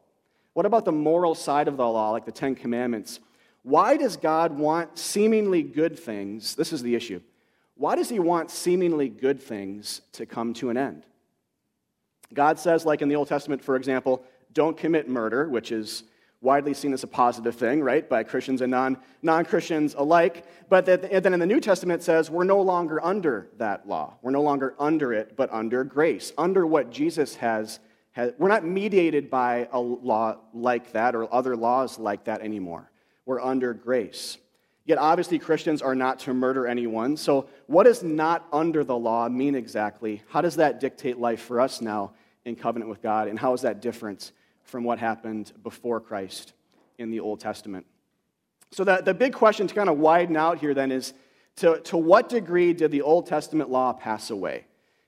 What 0.54 0.66
about 0.66 0.84
the 0.84 0.92
moral 0.92 1.34
side 1.34 1.68
of 1.68 1.76
the 1.76 1.86
law, 1.86 2.10
like 2.10 2.24
the 2.24 2.32
Ten 2.32 2.54
Commandments? 2.54 3.20
Why 3.62 3.96
does 3.96 4.16
God 4.16 4.56
want 4.56 4.98
seemingly 4.98 5.62
good 5.62 5.98
things? 5.98 6.54
This 6.54 6.72
is 6.72 6.82
the 6.82 6.94
issue. 6.94 7.20
Why 7.74 7.96
does 7.96 8.08
He 8.08 8.18
want 8.18 8.50
seemingly 8.50 9.08
good 9.08 9.42
things 9.42 10.00
to 10.12 10.24
come 10.24 10.54
to 10.54 10.70
an 10.70 10.76
end? 10.76 11.04
God 12.32 12.58
says, 12.58 12.86
like 12.86 13.02
in 13.02 13.08
the 13.08 13.16
Old 13.16 13.28
Testament, 13.28 13.62
for 13.62 13.76
example, 13.76 14.24
don't 14.52 14.76
commit 14.76 15.08
murder, 15.08 15.48
which 15.48 15.72
is 15.72 16.04
widely 16.40 16.74
seen 16.74 16.92
as 16.92 17.02
a 17.02 17.06
positive 17.06 17.56
thing, 17.56 17.82
right, 17.82 18.08
by 18.08 18.22
Christians 18.22 18.60
and 18.62 18.70
non 18.70 19.44
Christians 19.44 19.94
alike. 19.94 20.46
But 20.68 20.86
then 20.86 21.32
in 21.34 21.40
the 21.40 21.46
New 21.46 21.60
Testament, 21.60 22.02
it 22.02 22.04
says 22.04 22.30
we're 22.30 22.44
no 22.44 22.60
longer 22.60 23.04
under 23.04 23.48
that 23.58 23.86
law. 23.86 24.14
We're 24.22 24.30
no 24.30 24.42
longer 24.42 24.74
under 24.78 25.12
it, 25.12 25.36
but 25.36 25.52
under 25.52 25.84
grace, 25.84 26.32
under 26.38 26.66
what 26.66 26.90
Jesus 26.90 27.36
has. 27.36 27.80
Has 28.16 28.32
we're 28.38 28.48
not 28.48 28.64
mediated 28.64 29.30
by 29.30 29.68
a 29.72 29.78
law 29.78 30.38
like 30.52 30.92
that 30.92 31.14
or 31.14 31.32
other 31.32 31.54
laws 31.54 31.98
like 31.98 32.24
that 32.24 32.40
anymore. 32.40 32.90
We're 33.26 33.40
under 33.40 33.74
grace. 33.74 34.38
Yet, 34.86 34.98
obviously, 34.98 35.38
Christians 35.38 35.82
are 35.82 35.94
not 35.94 36.20
to 36.20 36.32
murder 36.32 36.66
anyone. 36.66 37.16
So, 37.16 37.48
what 37.66 37.84
does 37.84 38.02
not 38.02 38.46
under 38.52 38.84
the 38.84 38.96
law 38.96 39.28
mean 39.28 39.54
exactly? 39.54 40.22
How 40.28 40.40
does 40.40 40.56
that 40.56 40.80
dictate 40.80 41.18
life 41.18 41.42
for 41.42 41.60
us 41.60 41.80
now 41.80 42.12
in 42.44 42.56
covenant 42.56 42.88
with 42.88 43.02
God? 43.02 43.28
And 43.28 43.38
how 43.38 43.52
is 43.52 43.62
that 43.62 43.82
different 43.82 44.32
from 44.66 44.84
what 44.84 44.98
happened 44.98 45.52
before 45.62 46.00
Christ 46.00 46.52
in 46.98 47.10
the 47.10 47.20
Old 47.20 47.40
Testament. 47.40 47.86
So, 48.72 48.84
the, 48.84 49.00
the 49.02 49.14
big 49.14 49.32
question 49.32 49.66
to 49.66 49.74
kind 49.74 49.88
of 49.88 49.98
widen 49.98 50.36
out 50.36 50.58
here 50.58 50.74
then 50.74 50.90
is 50.90 51.14
to, 51.56 51.80
to 51.80 51.96
what 51.96 52.28
degree 52.28 52.72
did 52.72 52.90
the 52.90 53.02
Old 53.02 53.26
Testament 53.26 53.70
law 53.70 53.92
pass 53.92 54.30
away? 54.30 54.65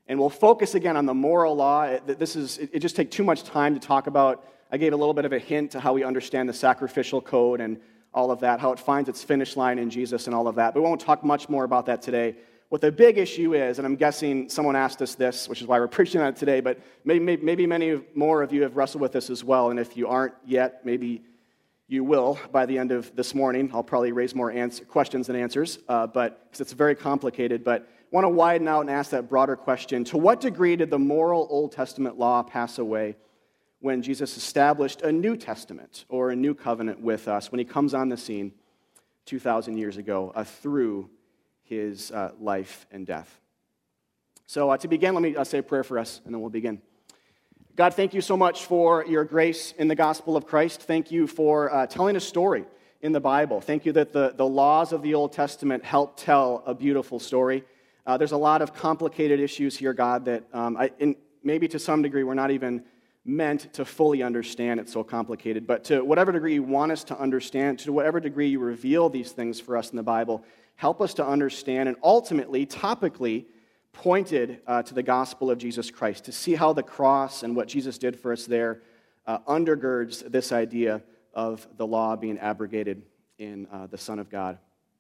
And 0.09 0.19
we'll 0.19 0.31
focus 0.31 0.75
again 0.75 0.97
on 0.97 1.05
the 1.05 1.15
moral 1.15 1.55
law. 1.55 1.99
This 2.07 2.35
is, 2.35 2.57
it, 2.59 2.79
just 2.79 2.97
takes 2.97 3.15
too 3.15 3.25
much 3.25 3.45
time 3.45 3.75
to 3.75 3.81
talk 3.81 4.07
about. 4.07 4.43
I 4.73 4.79
gave 4.79 4.95
a 4.95 4.97
little 4.97 5.13
bit 5.13 5.27
of 5.27 5.35
a 5.35 5.39
hint 5.39 5.73
to 5.73 5.81
how 5.81 5.93
we 5.93 6.03
understand 6.03 6.49
the 6.49 6.55
sacrificial 6.55 7.21
code 7.21 7.61
and 7.61 7.79
all 8.15 8.31
of 8.31 8.41
that, 8.41 8.59
how 8.59 8.73
it 8.73 8.81
finds 8.81 9.11
its 9.11 9.23
finish 9.23 9.55
line 9.55 9.79
in 9.79 9.91
Jesus 9.91 10.27
and 10.27 10.35
all 10.35 10.49
of 10.49 10.55
that. 10.55 10.73
But 10.73 10.81
we 10.81 10.87
won't 10.87 11.01
talk 11.01 11.23
much 11.23 11.51
more 11.51 11.65
about 11.65 11.85
that 11.87 12.01
today. 12.01 12.37
What 12.71 12.81
the 12.81 12.91
big 12.91 13.19
issue 13.19 13.55
is, 13.55 13.79
and 13.79 13.87
I'm 13.87 13.97
guessing 13.97 14.49
someone 14.49 14.77
asked 14.77 15.03
us 15.03 15.15
this, 15.15 15.47
which 15.47 15.61
is 15.61 15.67
why 15.67 15.79
we're 15.79 15.89
preaching 15.99 16.23
on 16.23 16.29
it 16.29 16.37
today, 16.37 16.61
but 16.61 16.79
maybe, 17.05 17.37
maybe 17.37 17.67
many 17.67 18.01
more 18.15 18.43
of 18.43 18.51
you 18.51 18.63
have 18.63 18.77
wrestled 18.77 19.03
with 19.03 19.13
this 19.13 19.29
as 19.29 19.45
well. 19.45 19.71
And 19.71 19.79
if 19.79 19.95
you 19.95 20.09
aren't 20.09 20.35
yet, 20.47 20.87
maybe 20.87 21.23
you 21.87 22.03
will 22.03 22.39
by 22.51 22.65
the 22.65 22.79
end 22.79 22.93
of 22.93 23.15
this 23.15 23.35
morning. 23.35 23.71
I'll 23.75 23.83
probably 23.83 24.13
raise 24.13 24.35
more 24.35 24.51
answer, 24.51 24.85
questions 24.85 25.27
than 25.27 25.37
answers, 25.37 25.79
uh, 25.89 26.07
but 26.07 26.45
because 26.45 26.61
it's 26.61 26.73
very 26.73 26.95
complicated. 26.95 27.63
But 27.63 27.89
want 28.11 28.25
to 28.25 28.29
widen 28.29 28.69
out 28.69 28.81
and 28.81 28.91
ask 28.91 29.11
that 29.11 29.29
broader 29.29 29.57
question: 29.57 30.05
To 30.05 30.19
what 30.19 30.41
degree 30.41 30.77
did 30.77 30.91
the 30.91 30.99
moral 30.99 31.47
Old 31.51 31.73
Testament 31.73 32.19
law 32.19 32.43
pass 32.43 32.79
away 32.79 33.17
when 33.81 34.03
Jesus 34.03 34.37
established 34.37 35.03
a 35.03 35.13
New 35.13 35.37
Testament 35.37 36.05
or 36.09 36.31
a 36.31 36.37
new 36.37 36.55
covenant 36.55 37.01
with 37.01 37.29
us 37.29 37.53
when 37.53 37.59
He 37.59 37.65
comes 37.65 37.95
on 37.95 38.09
the 38.09 38.17
scene 38.17 38.53
2,000 39.29 39.77
years 39.77 39.99
ago 39.99 40.33
uh, 40.35 40.43
through 40.43 41.11
his 41.63 42.11
uh, 42.11 42.33
life 42.41 42.87
and 42.91 43.07
death. 43.07 43.41
So, 44.47 44.71
uh, 44.71 44.79
to 44.79 44.89
begin, 44.89 45.13
let 45.13 45.23
me 45.23 45.37
uh, 45.37 45.45
say 45.45 45.59
a 45.59 45.63
prayer 45.63 45.85
for 45.85 45.99
us, 45.99 46.23
and 46.25 46.33
then 46.33 46.41
we'll 46.41 46.49
begin. 46.49 46.81
God, 47.77 47.93
thank 47.93 48.15
you 48.15 48.23
so 48.23 48.39
much 48.39 48.65
for 48.65 49.05
your 49.05 49.25
grace 49.25 49.75
in 49.77 49.87
the 49.87 49.95
gospel 49.95 50.35
of 50.35 50.47
Christ. 50.47 50.81
Thank 50.81 51.11
you 51.13 51.27
for 51.27 51.73
uh, 51.73 51.87
telling 51.87 52.17
a 52.17 52.21
story 52.21 52.65
in 53.03 53.13
the 53.13 53.21
Bible. 53.21 53.61
Thank 53.61 53.85
you 53.85 53.93
that 53.93 54.15
the, 54.15 54.33
the 54.35 54.47
laws 54.47 54.93
of 54.93 55.03
the 55.03 55.15
Old 55.15 55.35
Testament 55.35 55.85
help 55.85 56.17
tell 56.17 56.63
a 56.67 56.75
beautiful 56.75 57.21
story. 57.21 57.65
Uh, 58.09 58.17
there's 58.17 58.33
a 58.33 58.37
lot 58.39 58.63
of 58.63 58.73
complicated 58.73 59.39
issues 59.39 59.77
here, 59.77 59.93
God, 59.93 60.25
that 60.25 60.43
um, 60.55 60.79
I, 60.79 60.91
in, 60.99 61.15
maybe 61.43 61.69
to 61.69 61.79
some 61.79 62.01
degree 62.01 62.25
we're 62.25 62.33
not 62.33 62.51
even 62.51 62.83
meant 63.27 63.71
to 63.75 63.85
fully 63.85 64.23
understand. 64.23 64.81
It's 64.81 64.95
so 64.95 65.05
complicated. 65.05 65.67
But 65.67 65.85
to 65.85 66.01
whatever 66.01 66.33
degree 66.33 66.55
you 66.55 66.63
want 66.63 66.91
us 66.91 67.05
to 67.05 67.19
understand, 67.21 67.81
to 67.81 67.93
whatever 67.93 68.19
degree 68.19 68.49
you 68.49 68.61
reveal 68.61 69.11
these 69.11 69.33
things 69.33 69.61
for 69.61 69.77
us 69.77 69.91
in 69.91 69.97
the 69.97 70.03
Bible, 70.03 70.43
help 70.77 71.03
us 71.03 71.13
to 71.15 71.27
understand 71.27 71.87
and 71.87 71.99
ultimately, 72.03 72.65
topically, 72.65 73.45
pointed 73.93 74.63
uh, 74.67 74.83
to 74.85 74.95
the 74.95 75.03
gospel 75.03 75.51
of 75.51 75.59
Jesus 75.59 75.91
Christ, 75.91 76.25
to 76.25 76.33
see 76.33 76.55
how 76.55 76.73
the 76.73 76.83
cross 76.83 77.43
and 77.43 77.55
what 77.55 77.69
Jesus 77.69 77.99
did 77.99 78.19
for 78.19 78.33
us 78.33 78.47
there 78.47 78.81
uh, 79.27 79.41
undergirds 79.41 80.21
this 80.33 80.51
idea 80.51 81.03
of 81.35 81.69
the 81.77 81.87
law 81.87 82.17
being 82.17 82.39
abrogated 82.39 83.03
in 83.39 83.67
uh, 83.71 83.87
the 83.87 83.99
Son 83.99 84.19
of 84.19 84.31
God 84.31 84.59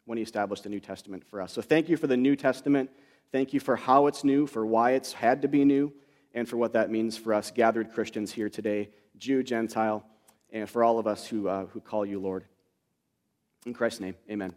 when 0.08 0.16
he 0.16 0.22
established 0.22 0.62
the 0.62 0.70
New 0.70 0.80
Testament 0.80 1.22
for 1.22 1.42
us. 1.42 1.52
So 1.52 1.60
thank 1.60 1.90
you 1.90 1.98
for 1.98 2.06
the 2.06 2.16
New 2.16 2.34
Testament. 2.34 2.88
Thank 3.30 3.52
you 3.52 3.60
for 3.60 3.76
how 3.76 4.06
it's 4.06 4.24
new, 4.24 4.46
for 4.46 4.64
why 4.64 4.92
it's 4.92 5.12
had 5.12 5.42
to 5.42 5.48
be 5.48 5.66
new, 5.66 5.92
and 6.32 6.48
for 6.48 6.56
what 6.56 6.72
that 6.72 6.90
means 6.90 7.18
for 7.18 7.34
us 7.34 7.50
gathered 7.50 7.92
Christians 7.92 8.32
here 8.32 8.48
today, 8.48 8.88
Jew, 9.18 9.42
Gentile, 9.42 10.02
and 10.50 10.68
for 10.68 10.82
all 10.82 10.98
of 10.98 11.06
us 11.06 11.26
who, 11.26 11.46
uh, 11.46 11.66
who 11.66 11.80
call 11.80 12.06
you 12.06 12.18
Lord. 12.20 12.46
In 13.66 13.74
Christ's 13.74 14.00
name, 14.00 14.14
amen. 14.30 14.54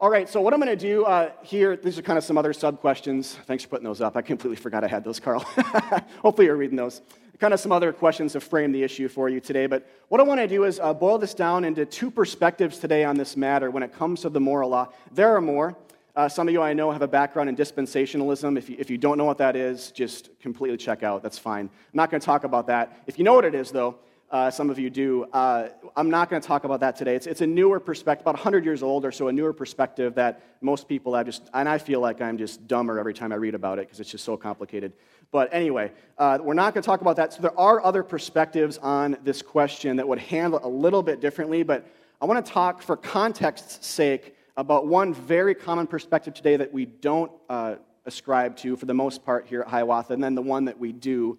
All 0.00 0.10
right, 0.10 0.28
so 0.28 0.40
what 0.40 0.52
I'm 0.52 0.58
going 0.58 0.76
to 0.76 0.84
do 0.84 1.04
uh, 1.04 1.30
here, 1.44 1.76
these 1.76 1.96
are 1.96 2.02
kind 2.02 2.18
of 2.18 2.24
some 2.24 2.36
other 2.36 2.52
sub 2.52 2.80
questions. 2.80 3.38
Thanks 3.46 3.62
for 3.62 3.70
putting 3.70 3.84
those 3.84 4.00
up. 4.00 4.16
I 4.16 4.22
completely 4.22 4.56
forgot 4.56 4.82
I 4.82 4.88
had 4.88 5.04
those, 5.04 5.20
Carl. 5.20 5.40
Hopefully, 6.22 6.48
you're 6.48 6.56
reading 6.56 6.76
those. 6.76 7.02
Kind 7.38 7.54
of 7.54 7.58
some 7.60 7.72
other 7.72 7.92
questions 7.92 8.32
to 8.32 8.40
frame 8.40 8.70
the 8.70 8.84
issue 8.84 9.08
for 9.08 9.28
you 9.28 9.40
today. 9.40 9.66
But 9.66 9.88
what 10.08 10.20
I 10.20 10.24
want 10.24 10.40
to 10.40 10.46
do 10.46 10.62
is 10.62 10.78
uh, 10.78 10.94
boil 10.94 11.18
this 11.18 11.34
down 11.34 11.64
into 11.64 11.84
two 11.84 12.08
perspectives 12.08 12.78
today 12.78 13.02
on 13.04 13.16
this 13.16 13.36
matter 13.36 13.68
when 13.70 13.82
it 13.82 13.92
comes 13.92 14.20
to 14.20 14.28
the 14.28 14.38
moral 14.38 14.70
law. 14.70 14.92
There 15.10 15.34
are 15.34 15.40
more. 15.40 15.76
Uh, 16.14 16.28
some 16.28 16.46
of 16.46 16.52
you 16.52 16.62
I 16.62 16.72
know 16.72 16.92
have 16.92 17.02
a 17.02 17.08
background 17.08 17.48
in 17.48 17.56
dispensationalism. 17.56 18.58
If 18.58 18.68
you, 18.68 18.76
if 18.78 18.90
you 18.90 18.98
don't 18.98 19.18
know 19.18 19.24
what 19.24 19.38
that 19.38 19.56
is, 19.56 19.90
just 19.90 20.28
completely 20.40 20.76
check 20.76 21.02
out. 21.02 21.22
That's 21.22 21.38
fine. 21.38 21.64
I'm 21.64 21.94
not 21.94 22.10
going 22.10 22.20
to 22.20 22.24
talk 22.24 22.44
about 22.44 22.66
that. 22.66 23.02
If 23.06 23.18
you 23.18 23.24
know 23.24 23.34
what 23.34 23.46
it 23.46 23.54
is, 23.54 23.70
though, 23.70 23.96
Uh, 24.32 24.50
some 24.50 24.70
of 24.70 24.78
you 24.78 24.88
do. 24.88 25.24
Uh, 25.24 25.68
I'm 25.94 26.08
not 26.08 26.30
going 26.30 26.40
to 26.40 26.48
talk 26.48 26.64
about 26.64 26.80
that 26.80 26.96
today. 26.96 27.14
It's, 27.14 27.26
it's 27.26 27.42
a 27.42 27.46
newer 27.46 27.78
perspective, 27.78 28.24
about 28.24 28.36
100 28.36 28.64
years 28.64 28.82
old 28.82 29.04
or 29.04 29.12
so, 29.12 29.28
a 29.28 29.32
newer 29.32 29.52
perspective 29.52 30.14
that 30.14 30.40
most 30.62 30.88
people 30.88 31.14
have 31.14 31.26
just, 31.26 31.50
and 31.52 31.68
I 31.68 31.76
feel 31.76 32.00
like 32.00 32.22
I'm 32.22 32.38
just 32.38 32.66
dumber 32.66 32.98
every 32.98 33.12
time 33.12 33.30
I 33.30 33.34
read 33.34 33.54
about 33.54 33.78
it 33.78 33.88
because 33.88 34.00
it's 34.00 34.10
just 34.10 34.24
so 34.24 34.38
complicated. 34.38 34.94
But 35.32 35.52
anyway, 35.52 35.92
uh, 36.16 36.38
we're 36.40 36.54
not 36.54 36.72
going 36.72 36.82
to 36.82 36.86
talk 36.86 37.02
about 37.02 37.16
that. 37.16 37.34
So 37.34 37.42
there 37.42 37.60
are 37.60 37.84
other 37.84 38.02
perspectives 38.02 38.78
on 38.78 39.18
this 39.22 39.42
question 39.42 39.98
that 39.98 40.08
would 40.08 40.18
handle 40.18 40.58
it 40.58 40.64
a 40.64 40.68
little 40.68 41.02
bit 41.02 41.20
differently, 41.20 41.62
but 41.62 41.86
I 42.18 42.24
want 42.24 42.44
to 42.44 42.50
talk 42.50 42.80
for 42.80 42.96
context's 42.96 43.86
sake 43.86 44.34
about 44.56 44.86
one 44.86 45.12
very 45.12 45.54
common 45.54 45.86
perspective 45.86 46.32
today 46.32 46.56
that 46.56 46.72
we 46.72 46.86
don't 46.86 47.30
uh, 47.50 47.74
ascribe 48.06 48.56
to 48.58 48.76
for 48.76 48.86
the 48.86 48.94
most 48.94 49.26
part 49.26 49.46
here 49.46 49.60
at 49.60 49.68
Hiawatha, 49.68 50.14
and 50.14 50.24
then 50.24 50.34
the 50.34 50.40
one 50.40 50.64
that 50.64 50.78
we 50.78 50.90
do. 50.90 51.38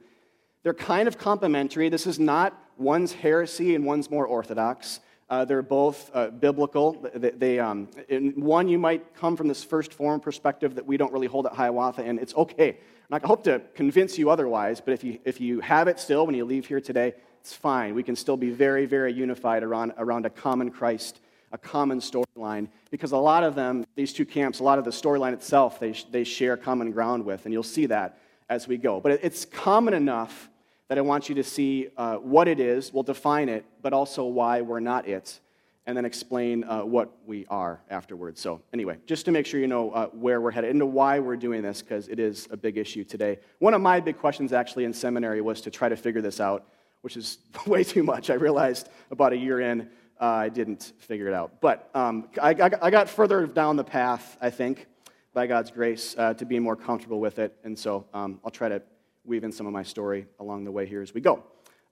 They're 0.62 0.76
kind 0.76 1.08
of 1.08 1.18
complementary. 1.18 1.90
This 1.90 2.06
is 2.06 2.20
not 2.20 2.58
One's 2.78 3.14
heresy 3.14 3.76
and 3.76 3.86
one's 3.86 4.10
more 4.10 4.26
orthodox. 4.26 5.00
Uh, 5.30 5.46
they're 5.46 5.62
both 5.62 6.12
uh, 6.14 6.28
biblical. 6.28 7.10
They, 7.16 7.32
they 7.32 7.60
um, 7.60 7.88
one, 8.36 8.68
you 8.68 8.78
might 8.78 9.16
come 9.16 9.36
from 9.36 9.48
this 9.48 9.64
first 9.64 9.94
form 9.94 10.20
perspective 10.20 10.76
that 10.76 10.86
we 10.86 10.98
don't 10.98 11.12
really 11.12 11.28
hold 11.28 11.46
at 11.46 11.54
Hiawatha, 11.54 12.04
and 12.04 12.20
it's 12.20 12.36
okay. 12.36 12.78
Going 13.10 13.22
hope 13.24 13.44
to 13.44 13.62
convince 13.76 14.18
you 14.18 14.30
otherwise, 14.30 14.82
but 14.82 14.94
if 14.94 15.04
you, 15.04 15.20
if 15.24 15.40
you 15.40 15.60
have 15.60 15.88
it 15.88 16.00
still 16.00 16.26
when 16.26 16.36
you 16.36 16.46
leave 16.46 16.66
here 16.66 16.82
today, 16.82 17.14
it's 17.40 17.54
fine. 17.54 17.94
We 17.94 18.04
can 18.04 18.16
still 18.16 18.38
be 18.38 18.50
very, 18.50 18.86
very 18.86 19.14
unified 19.14 19.64
around, 19.64 19.94
around 19.98 20.26
a 20.26 20.30
common 20.30 20.72
Christ, 20.72 21.20
a 21.52 21.58
common 21.58 22.00
storyline, 22.00 22.70
because 22.90 23.12
a 23.12 23.18
lot 23.18 23.44
of 23.44 23.54
them, 23.54 23.86
these 23.96 24.14
two 24.14 24.26
camps, 24.26 24.62
a 24.62 24.64
lot 24.64 24.80
of 24.80 24.86
the 24.86 24.92
storyline 24.92 25.34
itself, 25.34 25.80
they, 25.80 25.94
they 26.10 26.24
share 26.24 26.58
common 26.58 26.92
ground 26.92 27.26
with, 27.26 27.46
and 27.46 27.54
you'll 27.54 27.62
see 27.64 27.86
that 27.88 28.18
as 28.50 28.68
we 28.68 28.78
go. 28.78 29.00
But 29.00 29.20
it's 29.24 29.46
common 29.46 29.94
enough 29.94 30.50
that 30.94 31.00
I 31.00 31.02
want 31.02 31.28
you 31.28 31.34
to 31.34 31.44
see 31.44 31.88
uh, 31.98 32.18
what 32.18 32.48
it 32.48 32.60
is, 32.60 32.94
we'll 32.94 33.02
define 33.02 33.50
it, 33.50 33.66
but 33.82 33.94
also 33.94 34.26
why 34.26 34.62
we're 34.62 34.80
not 34.80 35.08
it, 35.08 35.40
and 35.88 35.98
then 35.98 36.06
explain 36.06 36.64
uh, 36.66 36.82
what 36.82 37.18
we 37.26 37.48
are 37.50 37.82
afterwards. 37.90 38.40
So, 38.40 38.62
anyway, 38.74 39.00
just 39.08 39.26
to 39.26 39.32
make 39.32 39.48
sure 39.48 39.60
you 39.60 39.66
know 39.66 39.90
uh, 39.90 40.10
where 40.10 40.40
we're 40.40 40.52
headed 40.52 40.70
and 40.70 40.94
why 40.94 41.18
we're 41.18 41.36
doing 41.36 41.64
this, 41.64 41.82
because 41.82 42.10
it 42.10 42.20
is 42.20 42.48
a 42.52 42.58
big 42.58 42.78
issue 42.78 43.04
today. 43.04 43.40
One 43.58 43.74
of 43.74 43.82
my 43.82 44.02
big 44.02 44.20
questions 44.20 44.54
actually 44.54 44.84
in 44.84 44.94
seminary 44.94 45.42
was 45.42 45.62
to 45.62 45.72
try 45.72 45.90
to 45.90 45.96
figure 45.96 46.22
this 46.22 46.40
out, 46.40 46.68
which 47.02 47.18
is 47.18 47.40
way 47.66 47.84
too 47.84 48.04
much. 48.04 48.30
I 48.30 48.36
realized 48.36 48.90
about 49.10 49.34
a 49.34 49.38
year 49.38 49.62
in, 49.62 49.90
uh, 50.22 50.26
I 50.26 50.50
didn't 50.50 50.94
figure 51.00 51.28
it 51.28 51.34
out. 51.34 51.60
But 51.60 51.90
um, 51.96 52.30
I, 52.40 52.50
I, 52.50 52.92
got 52.92 53.10
further 53.10 53.48
down 53.48 53.78
the 53.78 53.84
path, 53.84 54.38
I 54.40 54.52
think, 54.52 54.86
by 55.34 55.48
God's 55.48 55.72
grace, 55.72 56.14
uh, 56.20 56.36
to 56.36 56.46
be 56.46 56.60
more 56.60 56.76
comfortable 56.76 57.20
with 57.20 57.40
it. 57.40 57.58
And 57.64 57.80
so 57.80 58.06
um, 58.14 58.40
I'll 58.46 58.52
try 58.52 58.70
to 58.70 58.84
weave 59.26 59.44
in 59.44 59.52
some 59.52 59.66
of 59.66 59.74
my 59.74 59.84
story 59.84 60.26
along 60.40 60.64
the 60.64 60.72
way 60.72 60.86
here 60.86 61.02
as 61.02 61.14
we 61.14 61.22
go. 61.22 61.44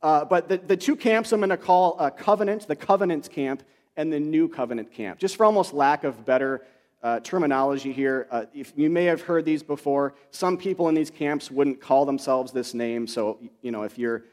Uh, 0.01 0.25
but 0.25 0.49
the, 0.49 0.57
the 0.57 0.77
two 0.77 0.95
camps 0.95 1.31
I'm 1.31 1.39
going 1.39 1.49
to 1.49 1.57
call 1.57 1.95
uh, 1.99 2.09
Covenant, 2.09 2.67
the 2.67 2.75
Covenant 2.75 3.29
camp, 3.29 3.63
and 3.95 4.11
the 4.11 4.19
New 4.19 4.47
Covenant 4.47 4.91
camp, 4.91 5.19
just 5.19 5.35
for 5.35 5.45
almost 5.45 5.73
lack 5.73 6.03
of 6.03 6.25
better 6.25 6.65
uh, 7.03 7.19
terminology 7.19 7.91
here. 7.91 8.27
Uh, 8.31 8.45
if 8.53 8.73
you 8.75 8.89
may 8.89 9.05
have 9.05 9.21
heard 9.21 9.45
these 9.45 9.63
before, 9.63 10.15
some 10.31 10.57
people 10.57 10.89
in 10.89 10.95
these 10.95 11.09
camps 11.11 11.51
wouldn't 11.51 11.81
call 11.81 12.05
themselves 12.05 12.51
this 12.51 12.73
name. 12.73 13.05
So, 13.07 13.39
you 13.61 13.71
know, 13.71 13.83
if 13.83 13.97
you're 13.97 14.23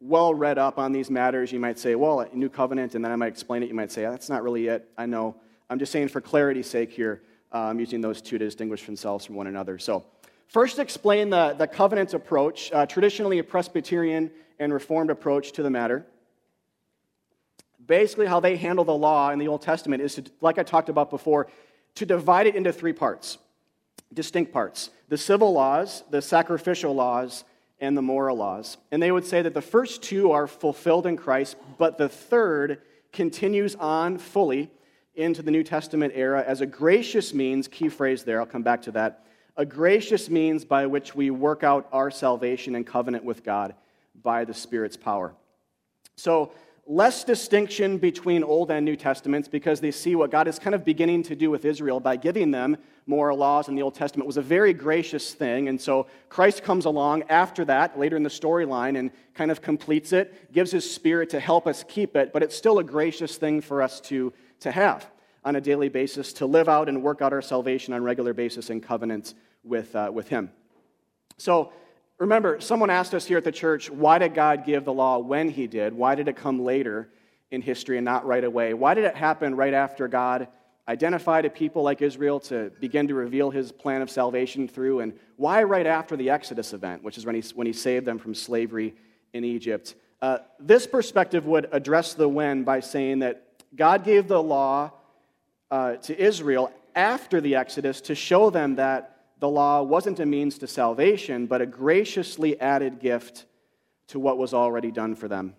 well 0.00 0.34
read 0.34 0.58
up 0.58 0.78
on 0.78 0.92
these 0.92 1.10
matters, 1.10 1.50
you 1.50 1.60
might 1.60 1.78
say, 1.78 1.94
well, 1.94 2.20
a 2.20 2.28
New 2.34 2.48
Covenant, 2.48 2.94
and 2.94 3.04
then 3.04 3.12
I 3.12 3.16
might 3.16 3.28
explain 3.28 3.62
it. 3.62 3.68
You 3.68 3.74
might 3.74 3.92
say, 3.92 4.02
that's 4.02 4.28
not 4.28 4.42
really 4.42 4.66
it. 4.68 4.88
I 4.98 5.06
know. 5.06 5.36
I'm 5.70 5.78
just 5.78 5.92
saying 5.92 6.08
for 6.08 6.20
clarity's 6.20 6.68
sake 6.68 6.90
here, 6.90 7.22
I'm 7.52 7.80
using 7.80 8.00
those 8.00 8.20
two 8.20 8.36
to 8.36 8.44
distinguish 8.44 8.84
themselves 8.84 9.24
from 9.24 9.36
one 9.36 9.46
another. 9.46 9.78
So, 9.78 10.04
First, 10.48 10.78
explain 10.78 11.30
the, 11.30 11.54
the 11.58 11.66
covenant 11.66 12.14
approach, 12.14 12.70
uh, 12.72 12.86
traditionally 12.86 13.38
a 13.38 13.44
Presbyterian 13.44 14.30
and 14.58 14.72
Reformed 14.72 15.10
approach 15.10 15.52
to 15.52 15.62
the 15.62 15.70
matter. 15.70 16.06
Basically, 17.84 18.26
how 18.26 18.40
they 18.40 18.56
handle 18.56 18.84
the 18.84 18.94
law 18.94 19.30
in 19.30 19.38
the 19.38 19.48
Old 19.48 19.62
Testament 19.62 20.02
is, 20.02 20.14
to, 20.14 20.24
like 20.40 20.58
I 20.58 20.62
talked 20.62 20.88
about 20.88 21.10
before, 21.10 21.48
to 21.96 22.06
divide 22.06 22.46
it 22.46 22.56
into 22.56 22.72
three 22.72 22.92
parts, 22.92 23.38
distinct 24.12 24.52
parts 24.52 24.90
the 25.08 25.18
civil 25.18 25.52
laws, 25.52 26.02
the 26.10 26.22
sacrificial 26.22 26.94
laws, 26.94 27.44
and 27.80 27.96
the 27.96 28.02
moral 28.02 28.36
laws. 28.36 28.78
And 28.90 29.02
they 29.02 29.12
would 29.12 29.26
say 29.26 29.42
that 29.42 29.54
the 29.54 29.60
first 29.60 30.02
two 30.02 30.32
are 30.32 30.46
fulfilled 30.46 31.06
in 31.06 31.16
Christ, 31.16 31.56
but 31.78 31.98
the 31.98 32.08
third 32.08 32.80
continues 33.12 33.74
on 33.74 34.18
fully 34.18 34.70
into 35.14 35.42
the 35.42 35.50
New 35.50 35.62
Testament 35.62 36.12
era 36.16 36.42
as 36.46 36.60
a 36.60 36.66
gracious 36.66 37.34
means, 37.34 37.68
key 37.68 37.88
phrase 37.88 38.24
there, 38.24 38.40
I'll 38.40 38.46
come 38.46 38.62
back 38.62 38.82
to 38.82 38.92
that, 38.92 39.24
a 39.56 39.64
gracious 39.64 40.28
means 40.28 40.64
by 40.64 40.86
which 40.86 41.14
we 41.14 41.30
work 41.30 41.62
out 41.62 41.88
our 41.92 42.10
salvation 42.10 42.74
and 42.74 42.86
covenant 42.86 43.24
with 43.24 43.44
God 43.44 43.74
by 44.22 44.44
the 44.44 44.54
Spirit's 44.54 44.96
power. 44.96 45.34
So, 46.16 46.52
less 46.86 47.24
distinction 47.24 47.96
between 47.96 48.44
Old 48.44 48.70
and 48.70 48.84
New 48.84 48.96
Testaments 48.96 49.48
because 49.48 49.80
they 49.80 49.90
see 49.90 50.16
what 50.16 50.30
God 50.30 50.46
is 50.48 50.58
kind 50.58 50.74
of 50.74 50.84
beginning 50.84 51.22
to 51.24 51.34
do 51.34 51.50
with 51.50 51.64
Israel 51.64 51.98
by 51.98 52.16
giving 52.16 52.50
them 52.50 52.76
moral 53.06 53.38
laws 53.38 53.68
in 53.68 53.74
the 53.74 53.80
Old 53.80 53.94
Testament 53.94 54.26
was 54.26 54.36
a 54.36 54.42
very 54.42 54.74
gracious 54.74 55.32
thing. 55.32 55.68
And 55.68 55.80
so 55.80 56.06
Christ 56.28 56.62
comes 56.62 56.84
along 56.84 57.22
after 57.30 57.64
that, 57.66 57.98
later 57.98 58.16
in 58.16 58.22
the 58.22 58.28
storyline, 58.28 58.98
and 58.98 59.10
kind 59.34 59.50
of 59.50 59.62
completes 59.62 60.12
it, 60.12 60.52
gives 60.52 60.70
his 60.70 60.88
Spirit 60.88 61.30
to 61.30 61.40
help 61.40 61.66
us 61.66 61.84
keep 61.88 62.16
it, 62.16 62.32
but 62.32 62.42
it's 62.42 62.56
still 62.56 62.78
a 62.78 62.84
gracious 62.84 63.36
thing 63.36 63.60
for 63.62 63.80
us 63.80 64.00
to, 64.02 64.32
to 64.60 64.70
have 64.70 65.08
on 65.44 65.56
a 65.56 65.60
daily 65.60 65.88
basis 65.88 66.32
to 66.34 66.46
live 66.46 66.68
out 66.68 66.88
and 66.88 67.02
work 67.02 67.20
out 67.20 67.32
our 67.32 67.42
salvation 67.42 67.92
on 67.92 68.00
a 68.00 68.02
regular 68.02 68.32
basis 68.32 68.70
in 68.70 68.80
covenants 68.80 69.34
with, 69.62 69.94
uh, 69.94 70.10
with 70.12 70.28
Him. 70.28 70.50
So 71.36 71.72
remember, 72.18 72.60
someone 72.60 72.90
asked 72.90 73.14
us 73.14 73.26
here 73.26 73.38
at 73.38 73.44
the 73.44 73.52
church, 73.52 73.90
why 73.90 74.18
did 74.18 74.34
God 74.34 74.64
give 74.64 74.84
the 74.84 74.92
law 74.92 75.18
when 75.18 75.50
He 75.50 75.66
did? 75.66 75.92
Why 75.92 76.14
did 76.14 76.28
it 76.28 76.36
come 76.36 76.62
later 76.62 77.10
in 77.50 77.60
history 77.60 77.98
and 77.98 78.04
not 78.04 78.26
right 78.26 78.44
away? 78.44 78.74
Why 78.74 78.94
did 78.94 79.04
it 79.04 79.16
happen 79.16 79.54
right 79.54 79.74
after 79.74 80.08
God 80.08 80.48
identified 80.88 81.44
a 81.44 81.50
people 81.50 81.82
like 81.82 82.02
Israel 82.02 82.40
to 82.40 82.70
begin 82.80 83.08
to 83.08 83.14
reveal 83.14 83.50
His 83.50 83.70
plan 83.70 84.00
of 84.00 84.10
salvation 84.10 84.66
through? 84.66 85.00
And 85.00 85.12
why 85.36 85.62
right 85.62 85.86
after 85.86 86.16
the 86.16 86.30
Exodus 86.30 86.72
event, 86.72 87.02
which 87.02 87.18
is 87.18 87.26
when 87.26 87.34
He, 87.34 87.42
when 87.54 87.66
he 87.66 87.72
saved 87.72 88.06
them 88.06 88.18
from 88.18 88.34
slavery 88.34 88.94
in 89.34 89.44
Egypt? 89.44 89.94
Uh, 90.22 90.38
this 90.58 90.86
perspective 90.86 91.44
would 91.44 91.68
address 91.70 92.14
the 92.14 92.26
when 92.26 92.64
by 92.64 92.80
saying 92.80 93.18
that 93.18 93.42
God 93.76 94.04
gave 94.04 94.26
the 94.26 94.42
law 94.42 94.92
uh, 95.74 95.96
to 95.96 96.16
Israel 96.16 96.72
after 96.94 97.40
the 97.40 97.56
Exodus 97.56 98.00
to 98.00 98.14
show 98.14 98.48
them 98.48 98.76
that 98.76 99.16
the 99.40 99.48
law 99.48 99.82
wasn't 99.82 100.20
a 100.20 100.24
means 100.24 100.56
to 100.58 100.68
salvation, 100.68 101.46
but 101.46 101.60
a 101.60 101.66
graciously 101.66 102.60
added 102.60 103.00
gift 103.00 103.46
to 104.06 104.20
what 104.20 104.38
was 104.38 104.54
already 104.54 104.92
done 104.92 105.16
for 105.16 105.26
them. 105.26 105.56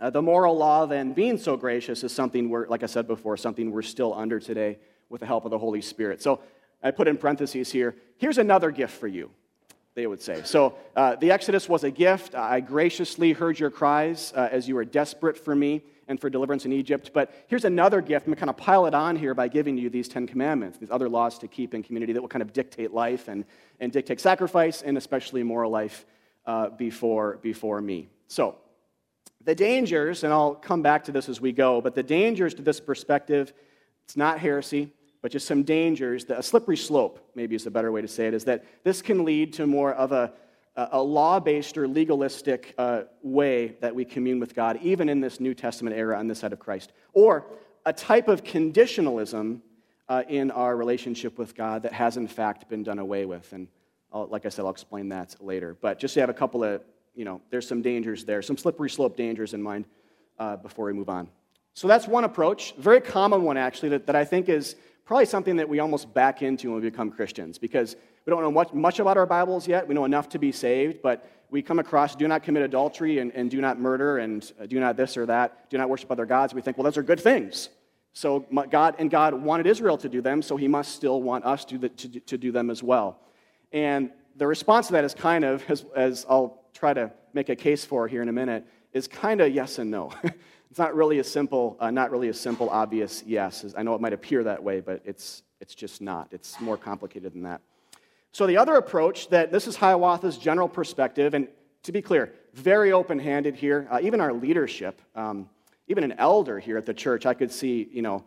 Uh, 0.00 0.08
the 0.08 0.22
moral 0.22 0.56
law, 0.56 0.86
then, 0.86 1.12
being 1.12 1.36
so 1.36 1.58
gracious, 1.58 2.02
is 2.04 2.10
something 2.10 2.48
we're, 2.48 2.66
like 2.68 2.82
I 2.82 2.86
said 2.86 3.06
before, 3.06 3.36
something 3.36 3.70
we're 3.70 3.82
still 3.82 4.14
under 4.14 4.40
today 4.40 4.78
with 5.10 5.20
the 5.20 5.26
help 5.26 5.44
of 5.44 5.50
the 5.50 5.58
Holy 5.58 5.82
Spirit. 5.82 6.22
So 6.22 6.40
I 6.82 6.90
put 6.90 7.06
in 7.06 7.18
parentheses 7.18 7.70
here 7.70 7.96
here's 8.16 8.38
another 8.38 8.70
gift 8.70 8.98
for 8.98 9.08
you, 9.08 9.30
they 9.94 10.06
would 10.06 10.22
say. 10.22 10.40
So 10.46 10.74
uh, 10.96 11.16
the 11.16 11.32
Exodus 11.32 11.68
was 11.68 11.84
a 11.84 11.90
gift. 11.90 12.34
I 12.34 12.60
graciously 12.60 13.32
heard 13.32 13.60
your 13.60 13.70
cries 13.70 14.32
uh, 14.34 14.48
as 14.50 14.66
you 14.66 14.74
were 14.74 14.86
desperate 14.86 15.36
for 15.36 15.54
me 15.54 15.82
and 16.08 16.20
for 16.20 16.28
deliverance 16.28 16.64
in 16.64 16.72
Egypt. 16.72 17.10
But 17.12 17.32
here's 17.46 17.64
another 17.64 18.00
gift. 18.00 18.26
I'm 18.26 18.32
going 18.32 18.36
to 18.36 18.40
kind 18.40 18.50
of 18.50 18.56
pile 18.56 18.86
it 18.86 18.94
on 18.94 19.14
here 19.14 19.34
by 19.34 19.46
giving 19.48 19.76
you 19.76 19.90
these 19.90 20.08
Ten 20.08 20.26
Commandments, 20.26 20.78
these 20.78 20.90
other 20.90 21.08
laws 21.08 21.38
to 21.38 21.48
keep 21.48 21.74
in 21.74 21.82
community 21.82 22.12
that 22.14 22.20
will 22.20 22.28
kind 22.28 22.42
of 22.42 22.52
dictate 22.52 22.92
life 22.92 23.28
and, 23.28 23.44
and 23.78 23.92
dictate 23.92 24.20
sacrifice 24.20 24.82
and 24.82 24.96
especially 24.96 25.42
moral 25.42 25.70
life 25.70 26.06
uh, 26.46 26.70
before, 26.70 27.38
before 27.42 27.80
me. 27.80 28.08
So, 28.26 28.56
the 29.44 29.54
dangers, 29.54 30.24
and 30.24 30.32
I'll 30.32 30.54
come 30.54 30.82
back 30.82 31.04
to 31.04 31.12
this 31.12 31.28
as 31.28 31.40
we 31.40 31.52
go, 31.52 31.80
but 31.80 31.94
the 31.94 32.02
dangers 32.02 32.54
to 32.54 32.62
this 32.62 32.80
perspective, 32.80 33.52
it's 34.04 34.16
not 34.16 34.38
heresy, 34.40 34.92
but 35.22 35.32
just 35.32 35.46
some 35.46 35.62
dangers, 35.62 36.24
a 36.28 36.42
slippery 36.42 36.76
slope, 36.76 37.30
maybe 37.34 37.54
is 37.54 37.66
a 37.66 37.70
better 37.70 37.92
way 37.92 38.00
to 38.00 38.08
say 38.08 38.26
it, 38.26 38.34
is 38.34 38.44
that 38.44 38.64
this 38.84 39.00
can 39.00 39.24
lead 39.24 39.52
to 39.54 39.66
more 39.66 39.92
of 39.92 40.12
a 40.12 40.32
a 40.92 41.02
law 41.02 41.40
based 41.40 41.76
or 41.76 41.88
legalistic 41.88 42.74
uh, 42.78 43.02
way 43.22 43.74
that 43.80 43.94
we 43.94 44.04
commune 44.04 44.38
with 44.38 44.54
God, 44.54 44.78
even 44.80 45.08
in 45.08 45.20
this 45.20 45.40
New 45.40 45.52
Testament 45.52 45.96
era 45.96 46.16
on 46.16 46.28
this 46.28 46.38
side 46.38 46.52
of 46.52 46.60
Christ. 46.60 46.92
Or 47.12 47.46
a 47.84 47.92
type 47.92 48.28
of 48.28 48.44
conditionalism 48.44 49.60
uh, 50.08 50.22
in 50.28 50.50
our 50.50 50.76
relationship 50.76 51.36
with 51.36 51.54
God 51.56 51.82
that 51.82 51.92
has, 51.92 52.16
in 52.16 52.28
fact, 52.28 52.68
been 52.68 52.82
done 52.82 52.98
away 52.98 53.24
with. 53.24 53.52
And 53.52 53.66
I'll, 54.12 54.26
like 54.26 54.46
I 54.46 54.50
said, 54.50 54.64
I'll 54.64 54.70
explain 54.70 55.08
that 55.08 55.34
later. 55.40 55.76
But 55.80 55.98
just 55.98 56.14
to 56.14 56.20
have 56.20 56.30
a 56.30 56.34
couple 56.34 56.62
of, 56.62 56.82
you 57.14 57.24
know, 57.24 57.40
there's 57.50 57.66
some 57.66 57.82
dangers 57.82 58.24
there, 58.24 58.40
some 58.40 58.56
slippery 58.56 58.88
slope 58.90 59.16
dangers 59.16 59.54
in 59.54 59.62
mind 59.62 59.86
uh, 60.38 60.56
before 60.56 60.86
we 60.86 60.92
move 60.92 61.08
on. 61.08 61.28
So 61.74 61.88
that's 61.88 62.06
one 62.08 62.24
approach, 62.24 62.74
very 62.76 63.00
common 63.00 63.42
one 63.42 63.56
actually, 63.56 63.90
that, 63.90 64.06
that 64.06 64.16
I 64.16 64.24
think 64.24 64.48
is 64.48 64.76
probably 65.04 65.26
something 65.26 65.56
that 65.56 65.68
we 65.68 65.78
almost 65.78 66.12
back 66.12 66.42
into 66.42 66.72
when 66.72 66.82
we 66.82 66.90
become 66.90 67.10
Christians 67.10 67.58
because 67.58 67.96
we 68.28 68.30
don't 68.30 68.42
know 68.42 68.50
much, 68.50 68.74
much 68.74 68.98
about 68.98 69.16
our 69.16 69.24
Bibles 69.24 69.66
yet. 69.66 69.88
We 69.88 69.94
know 69.94 70.04
enough 70.04 70.28
to 70.28 70.38
be 70.38 70.52
saved, 70.52 71.00
but 71.00 71.26
we 71.48 71.62
come 71.62 71.78
across 71.78 72.14
do 72.14 72.28
not 72.28 72.42
commit 72.42 72.62
adultery 72.62 73.20
and, 73.20 73.32
and 73.32 73.50
do 73.50 73.58
not 73.58 73.80
murder 73.80 74.18
and 74.18 74.52
uh, 74.60 74.66
do 74.66 74.78
not 74.78 74.98
this 74.98 75.16
or 75.16 75.24
that, 75.24 75.70
do 75.70 75.78
not 75.78 75.88
worship 75.88 76.10
other 76.12 76.26
gods. 76.26 76.52
We 76.52 76.60
think, 76.60 76.76
well, 76.76 76.84
those 76.84 76.98
are 76.98 77.02
good 77.02 77.20
things. 77.20 77.70
So 78.12 78.40
God 78.68 78.96
and 78.98 79.10
God 79.10 79.32
wanted 79.32 79.66
Israel 79.66 79.96
to 79.96 80.10
do 80.10 80.20
them, 80.20 80.42
so 80.42 80.58
He 80.58 80.68
must 80.68 80.94
still 80.94 81.22
want 81.22 81.46
us 81.46 81.64
to, 81.64 81.78
the, 81.78 81.88
to, 81.88 82.20
to 82.20 82.36
do 82.36 82.52
them 82.52 82.68
as 82.68 82.82
well. 82.82 83.18
And 83.72 84.10
the 84.36 84.46
response 84.46 84.88
to 84.88 84.92
that 84.92 85.04
is 85.04 85.14
kind 85.14 85.42
of, 85.42 85.64
as, 85.70 85.86
as 85.96 86.26
I'll 86.28 86.64
try 86.74 86.92
to 86.92 87.10
make 87.32 87.48
a 87.48 87.56
case 87.56 87.86
for 87.86 88.08
here 88.08 88.20
in 88.20 88.28
a 88.28 88.32
minute, 88.34 88.66
is 88.92 89.08
kind 89.08 89.40
of 89.40 89.54
yes 89.54 89.78
and 89.78 89.90
no. 89.90 90.12
it's 90.70 90.78
not 90.78 90.94
really 90.94 91.18
a 91.20 91.24
simple, 91.24 91.78
uh, 91.80 91.90
not 91.90 92.10
really 92.10 92.28
a 92.28 92.34
simple, 92.34 92.68
obvious 92.68 93.24
yes. 93.26 93.64
I 93.74 93.82
know 93.82 93.94
it 93.94 94.02
might 94.02 94.12
appear 94.12 94.44
that 94.44 94.62
way, 94.62 94.80
but 94.80 95.00
it's, 95.06 95.44
it's 95.62 95.74
just 95.74 96.02
not. 96.02 96.28
It's 96.30 96.60
more 96.60 96.76
complicated 96.76 97.32
than 97.32 97.44
that. 97.44 97.62
So 98.32 98.46
the 98.46 98.56
other 98.56 98.74
approach 98.74 99.28
that 99.30 99.50
this 99.50 99.66
is 99.66 99.76
Hiawatha's 99.76 100.38
general 100.38 100.68
perspective, 100.68 101.34
and 101.34 101.48
to 101.84 101.92
be 101.92 102.02
clear, 102.02 102.34
very 102.54 102.92
open-handed 102.92 103.54
here. 103.54 103.88
Uh, 103.90 104.00
even 104.02 104.20
our 104.20 104.32
leadership, 104.32 105.00
um, 105.14 105.48
even 105.88 106.04
an 106.04 106.12
elder 106.18 106.58
here 106.58 106.76
at 106.76 106.86
the 106.86 106.94
church, 106.94 107.26
I 107.26 107.34
could 107.34 107.50
see, 107.50 107.88
you 107.92 108.02
know, 108.02 108.24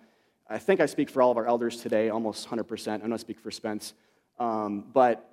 I 0.50 0.58
think 0.58 0.82
I 0.82 0.86
speak 0.86 1.10
for 1.10 1.22
all 1.22 1.32
of 1.32 1.38
our 1.38 1.46
elders 1.46 1.82
today, 1.82 2.10
almost 2.10 2.50
100%. 2.50 3.04
I 3.04 3.08
don't 3.08 3.18
speak 3.20 3.40
for 3.40 3.52
Spence. 3.52 3.94
Um, 4.40 4.86
but 4.94 5.28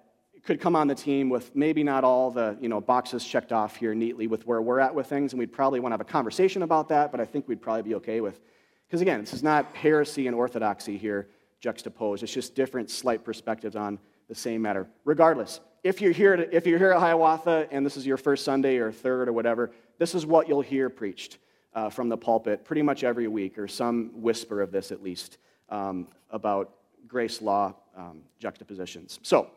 could 0.44 0.60
come 0.60 0.76
on 0.76 0.86
the 0.86 0.94
team 0.94 1.28
with 1.28 1.54
maybe 1.56 1.82
not 1.82 2.04
all 2.04 2.30
the 2.30 2.56
you 2.60 2.68
know, 2.68 2.80
boxes 2.80 3.24
checked 3.24 3.52
off 3.52 3.76
here 3.76 3.94
neatly 3.94 4.26
with 4.26 4.46
where 4.46 4.62
we're 4.62 4.80
at 4.80 4.94
with 4.94 5.06
things, 5.06 5.32
and 5.32 5.38
we'd 5.38 5.52
probably 5.52 5.80
want 5.80 5.90
to 5.90 5.94
have 5.94 6.00
a 6.00 6.04
conversation 6.04 6.62
about 6.62 6.88
that, 6.88 7.10
but 7.10 7.20
I 7.20 7.24
think 7.24 7.48
we'd 7.48 7.60
probably 7.60 7.82
be 7.82 7.94
okay 7.96 8.20
with. 8.20 8.40
Because 8.86 9.00
again, 9.00 9.20
this 9.20 9.32
is 9.32 9.42
not 9.42 9.74
heresy 9.74 10.26
and 10.26 10.36
orthodoxy 10.36 10.96
here 10.96 11.28
juxtaposed. 11.60 12.22
It's 12.22 12.32
just 12.32 12.54
different, 12.54 12.90
slight 12.90 13.24
perspectives 13.24 13.76
on 13.76 13.98
the 14.28 14.34
same 14.34 14.62
matter. 14.62 14.86
Regardless, 15.04 15.60
if 15.82 16.00
you're 16.00 16.12
here, 16.12 16.36
to, 16.36 16.54
if 16.54 16.66
you're 16.66 16.78
here 16.78 16.92
at 16.92 17.00
Hiawatha 17.00 17.68
and 17.70 17.84
this 17.84 17.96
is 17.96 18.06
your 18.06 18.16
first 18.16 18.44
Sunday 18.44 18.76
or 18.76 18.92
third 18.92 19.28
or 19.28 19.32
whatever, 19.32 19.70
this 19.98 20.14
is 20.14 20.26
what 20.26 20.48
you'll 20.48 20.60
hear 20.60 20.90
preached 20.90 21.38
uh, 21.74 21.88
from 21.88 22.08
the 22.08 22.16
pulpit 22.16 22.64
pretty 22.64 22.82
much 22.82 23.04
every 23.04 23.28
week, 23.28 23.58
or 23.58 23.68
some 23.68 24.10
whisper 24.14 24.60
of 24.60 24.70
this 24.70 24.92
at 24.92 25.02
least, 25.02 25.38
um, 25.68 26.06
about 26.30 26.72
grace 27.06 27.40
law 27.40 27.74
um, 27.96 28.22
juxtapositions. 28.38 29.18
So, 29.22 29.50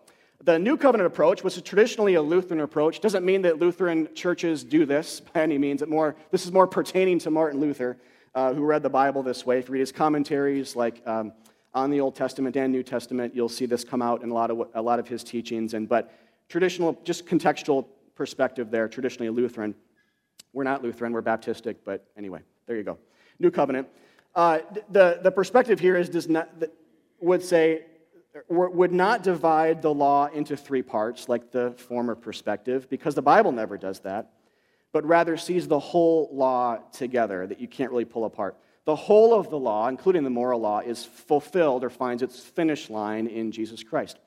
the 0.44 0.58
New 0.58 0.76
Covenant 0.76 1.06
approach, 1.06 1.44
which 1.44 1.56
is 1.56 1.62
traditionally 1.62 2.16
a 2.16 2.22
Lutheran 2.22 2.62
approach, 2.62 3.00
doesn't 3.00 3.24
mean 3.24 3.44
that 3.44 3.60
Lutheran 3.60 4.10
churches 4.16 4.64
do 4.64 4.86
this 4.86 5.20
by 5.34 5.42
any 5.42 5.58
means. 5.58 5.82
It 5.82 5.90
more, 5.90 6.16
this 6.32 6.46
is 6.46 6.52
more 6.52 6.66
pertaining 6.66 7.20
to 7.20 7.32
Martin 7.32 7.60
Luther, 7.60 7.98
uh, 8.34 8.54
who 8.54 8.64
read 8.64 8.82
the 8.82 8.90
Bible 8.90 9.22
this 9.22 9.46
way. 9.46 9.60
If 9.60 9.68
you 9.68 9.74
read 9.74 9.82
his 9.82 9.92
commentaries, 9.92 10.76
like 10.76 11.06
um, 11.06 11.34
on 11.74 11.90
the 11.90 12.00
Old 12.02 12.16
Testament 12.16 12.56
and 12.56 12.72
New 12.72 12.84
Testament, 12.84 13.36
you'll 13.36 13.50
see 13.50 13.66
this 13.66 13.84
come 13.84 14.02
out 14.02 14.24
in 14.24 14.30
a 14.30 14.34
lot 14.34 14.52
of, 14.52 14.68
a 14.74 14.82
lot 14.82 15.00
of 15.00 15.08
his 15.08 15.24
teachings. 15.24 15.74
And, 15.74 15.88
but 15.88 16.14
traditional, 16.50 17.00
just 17.04 17.26
contextual 17.26 17.86
perspective 18.16 18.70
there, 18.72 18.88
traditionally 18.88 19.30
Lutheran. 19.30 19.74
We're 20.54 20.66
not 20.66 20.84
Lutheran, 20.84 21.14
we're 21.14 21.22
Baptistic, 21.22 21.78
but 21.86 22.06
anyway, 22.18 22.42
there 22.68 22.76
you 22.76 22.84
go. 22.84 22.98
New 23.40 23.52
Covenant. 23.52 23.88
Uh, 24.36 24.60
the, 24.90 25.20
the 25.24 25.32
perspective 25.32 25.80
here 25.80 25.96
is 25.96 26.10
does 26.10 26.28
not, 26.28 26.50
would 27.20 27.44
say 27.44 27.86
would 28.48 28.94
not 28.94 29.24
divide 29.24 29.82
the 29.82 29.94
law 29.94 30.28
into 30.28 30.56
three 30.56 30.82
parts 30.82 31.28
like 31.28 31.52
the 31.52 31.72
former 31.72 32.16
perspective, 32.16 32.90
because 32.90 33.14
the 33.14 33.22
Bible 33.22 33.52
never 33.52 33.78
does 33.78 34.00
that, 34.00 34.32
but 34.94 35.06
rather 35.06 35.36
sees 35.36 35.68
the 35.68 35.80
whole 35.80 36.30
law 36.32 36.78
together 36.94 37.46
that 37.46 37.60
you 37.60 37.68
can't 37.68 37.92
really 37.92 38.06
pull 38.06 38.24
apart. 38.24 38.56
The 38.86 38.96
whole 38.96 39.34
of 39.34 39.50
the 39.50 39.60
law, 39.60 39.88
including 39.88 40.24
the 40.24 40.30
moral 40.30 40.60
law, 40.60 40.80
is 40.80 41.06
fulfilled 41.06 41.84
or 41.84 41.90
finds 41.90 42.24
its 42.24 42.40
finish 42.40 42.90
line 42.90 43.28
in 43.28 43.52
Jesus 43.52 43.84
Christ. 43.84 44.18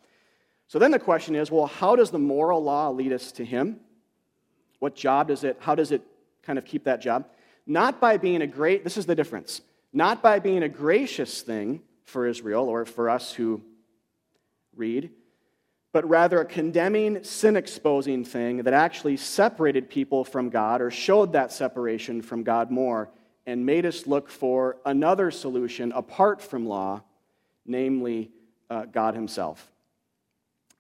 So 0.69 0.79
then 0.79 0.91
the 0.91 0.99
question 0.99 1.35
is 1.35 1.51
well, 1.51 1.67
how 1.67 1.97
does 1.97 2.11
the 2.11 2.19
moral 2.19 2.63
law 2.63 2.91
lead 2.91 3.13
us 3.13 3.33
to 3.33 3.45
Him? 3.45 3.81
What 4.79 4.95
job 4.95 5.29
does 5.29 5.45
it, 5.45 5.57
how 5.61 5.75
does 5.75 5.93
it 5.93 6.03
kind 6.43 6.59
of 6.59 6.65
keep 6.65 6.85
that 6.85 7.01
job? 7.01 7.27
Not 7.67 8.01
by 8.01 8.17
being 8.17 8.43
a 8.43 8.47
great, 8.47 8.85
this 8.85 8.97
is 8.97 9.07
the 9.07 9.15
difference, 9.15 9.61
not 9.93 10.23
by 10.23 10.39
being 10.39 10.63
a 10.63 10.69
gracious 10.69 11.43
thing 11.43 11.83
for 12.05 12.27
Israel 12.27 12.69
or 12.69 12.85
for 12.85 13.09
us 13.09 13.33
who 13.33 13.63
read, 14.77 15.11
but 15.93 16.09
rather 16.09 16.41
a 16.41 16.45
condemning, 16.45 17.25
sin 17.25 17.57
exposing 17.57 18.25
thing 18.25 18.59
that 18.59 18.75
actually 18.75 19.17
separated 19.17 19.89
people 19.89 20.25
from 20.25 20.51
God 20.51 20.81
or 20.83 20.91
showed 20.91 21.33
that 21.33 21.53
separation 21.53 22.21
from 22.21 22.43
God 22.43 22.71
more 22.71 23.11
and 23.47 23.65
made 23.65 23.85
us 23.87 24.07
look 24.07 24.31
for 24.31 24.79
another 24.87 25.31
solution 25.31 25.93
apart 25.93 26.41
from 26.41 26.67
law, 26.67 27.03
namely 27.67 28.31
uh, 28.71 28.85
God 28.87 29.15
Himself. 29.15 29.71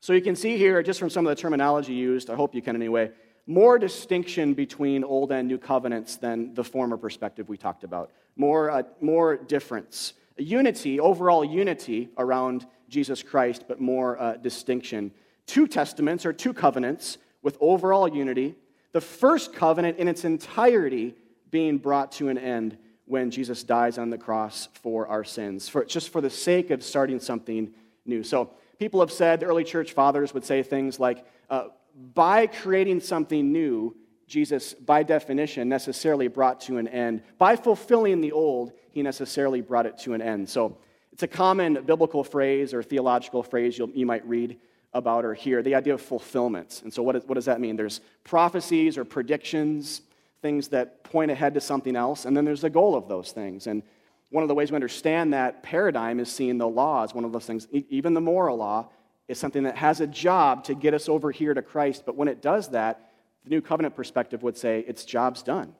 So 0.00 0.12
you 0.12 0.20
can 0.20 0.36
see 0.36 0.56
here, 0.56 0.82
just 0.82 0.98
from 0.98 1.10
some 1.10 1.26
of 1.26 1.34
the 1.34 1.40
terminology 1.40 1.94
used, 1.94 2.28
I 2.28 2.34
hope 2.34 2.54
you 2.54 2.62
can 2.62 2.76
anyway, 2.76 3.10
more 3.46 3.78
distinction 3.78 4.54
between 4.54 5.04
Old 5.04 5.32
and 5.32 5.48
New 5.48 5.58
covenants 5.58 6.16
than 6.16 6.54
the 6.54 6.64
former 6.64 6.96
perspective 6.96 7.48
we 7.48 7.56
talked 7.56 7.84
about. 7.84 8.10
More, 8.36 8.70
uh, 8.70 8.82
more 9.00 9.36
difference. 9.36 10.14
Unity, 10.36 10.98
overall 10.98 11.44
unity 11.44 12.08
around 12.18 12.66
Jesus 12.88 13.22
Christ, 13.22 13.64
but 13.68 13.80
more 13.80 14.20
uh, 14.20 14.36
distinction. 14.36 15.10
Two 15.46 15.66
testaments 15.66 16.24
or 16.26 16.32
two 16.32 16.52
covenants 16.52 17.18
with 17.42 17.56
overall 17.60 18.08
unity. 18.08 18.56
The 18.92 19.00
first 19.00 19.52
covenant 19.52 19.98
in 19.98 20.08
its 20.08 20.24
entirety 20.24 21.14
being 21.54 21.78
brought 21.78 22.10
to 22.10 22.28
an 22.30 22.36
end 22.36 22.76
when 23.04 23.30
Jesus 23.30 23.62
dies 23.62 23.96
on 23.96 24.10
the 24.10 24.18
cross 24.18 24.68
for 24.82 25.06
our 25.06 25.22
sins, 25.22 25.68
for, 25.68 25.84
just 25.84 26.08
for 26.08 26.20
the 26.20 26.28
sake 26.28 26.72
of 26.72 26.82
starting 26.82 27.20
something 27.20 27.72
new. 28.04 28.24
So, 28.24 28.50
people 28.80 28.98
have 28.98 29.12
said, 29.12 29.38
the 29.38 29.46
early 29.46 29.62
church 29.62 29.92
fathers 29.92 30.34
would 30.34 30.44
say 30.44 30.64
things 30.64 30.98
like, 30.98 31.24
uh, 31.48 31.66
by 32.12 32.48
creating 32.48 32.98
something 32.98 33.52
new, 33.52 33.94
Jesus, 34.26 34.74
by 34.74 35.04
definition, 35.04 35.68
necessarily 35.68 36.26
brought 36.26 36.60
to 36.62 36.78
an 36.78 36.88
end. 36.88 37.22
By 37.38 37.54
fulfilling 37.54 38.20
the 38.20 38.32
old, 38.32 38.72
he 38.90 39.00
necessarily 39.02 39.60
brought 39.60 39.86
it 39.86 39.96
to 39.98 40.14
an 40.14 40.22
end. 40.22 40.48
So, 40.50 40.76
it's 41.12 41.22
a 41.22 41.28
common 41.28 41.84
biblical 41.84 42.24
phrase 42.24 42.74
or 42.74 42.82
theological 42.82 43.44
phrase 43.44 43.78
you 43.78 44.06
might 44.06 44.26
read 44.26 44.58
about 44.92 45.24
or 45.24 45.34
hear 45.34 45.62
the 45.62 45.76
idea 45.76 45.94
of 45.94 46.00
fulfillment. 46.00 46.80
And 46.82 46.92
so, 46.92 47.00
what, 47.04 47.14
is, 47.14 47.22
what 47.26 47.36
does 47.36 47.44
that 47.44 47.60
mean? 47.60 47.76
There's 47.76 48.00
prophecies 48.24 48.98
or 48.98 49.04
predictions, 49.04 50.02
things 50.44 50.68
that 50.68 51.02
point 51.04 51.30
ahead 51.30 51.54
to 51.54 51.60
something 51.60 51.96
else, 51.96 52.26
and 52.26 52.36
then 52.36 52.44
there's 52.44 52.60
the 52.60 52.68
goal 52.68 52.94
of 52.94 53.08
those 53.08 53.32
things. 53.32 53.66
And 53.66 53.82
one 54.28 54.44
of 54.44 54.48
the 54.48 54.54
ways 54.54 54.70
we 54.70 54.74
understand 54.74 55.32
that 55.32 55.62
paradigm 55.62 56.20
is 56.20 56.30
seeing 56.30 56.58
the 56.58 56.68
law 56.68 57.02
as 57.02 57.14
one 57.14 57.24
of 57.24 57.32
those 57.32 57.46
things. 57.46 57.66
Even 57.72 58.12
the 58.12 58.20
moral 58.20 58.58
law 58.58 58.90
is 59.26 59.38
something 59.38 59.62
that 59.62 59.74
has 59.76 60.02
a 60.02 60.06
job 60.06 60.62
to 60.64 60.74
get 60.74 60.92
us 60.92 61.08
over 61.08 61.30
here 61.30 61.54
to 61.54 61.62
Christ, 61.62 62.02
but 62.04 62.14
when 62.14 62.28
it 62.28 62.42
does 62.42 62.68
that, 62.68 63.10
the 63.44 63.48
new 63.48 63.62
covenant 63.62 63.96
perspective 63.96 64.42
would 64.42 64.58
say 64.58 64.80
its 64.80 65.06
job's 65.06 65.42
done. 65.42 65.74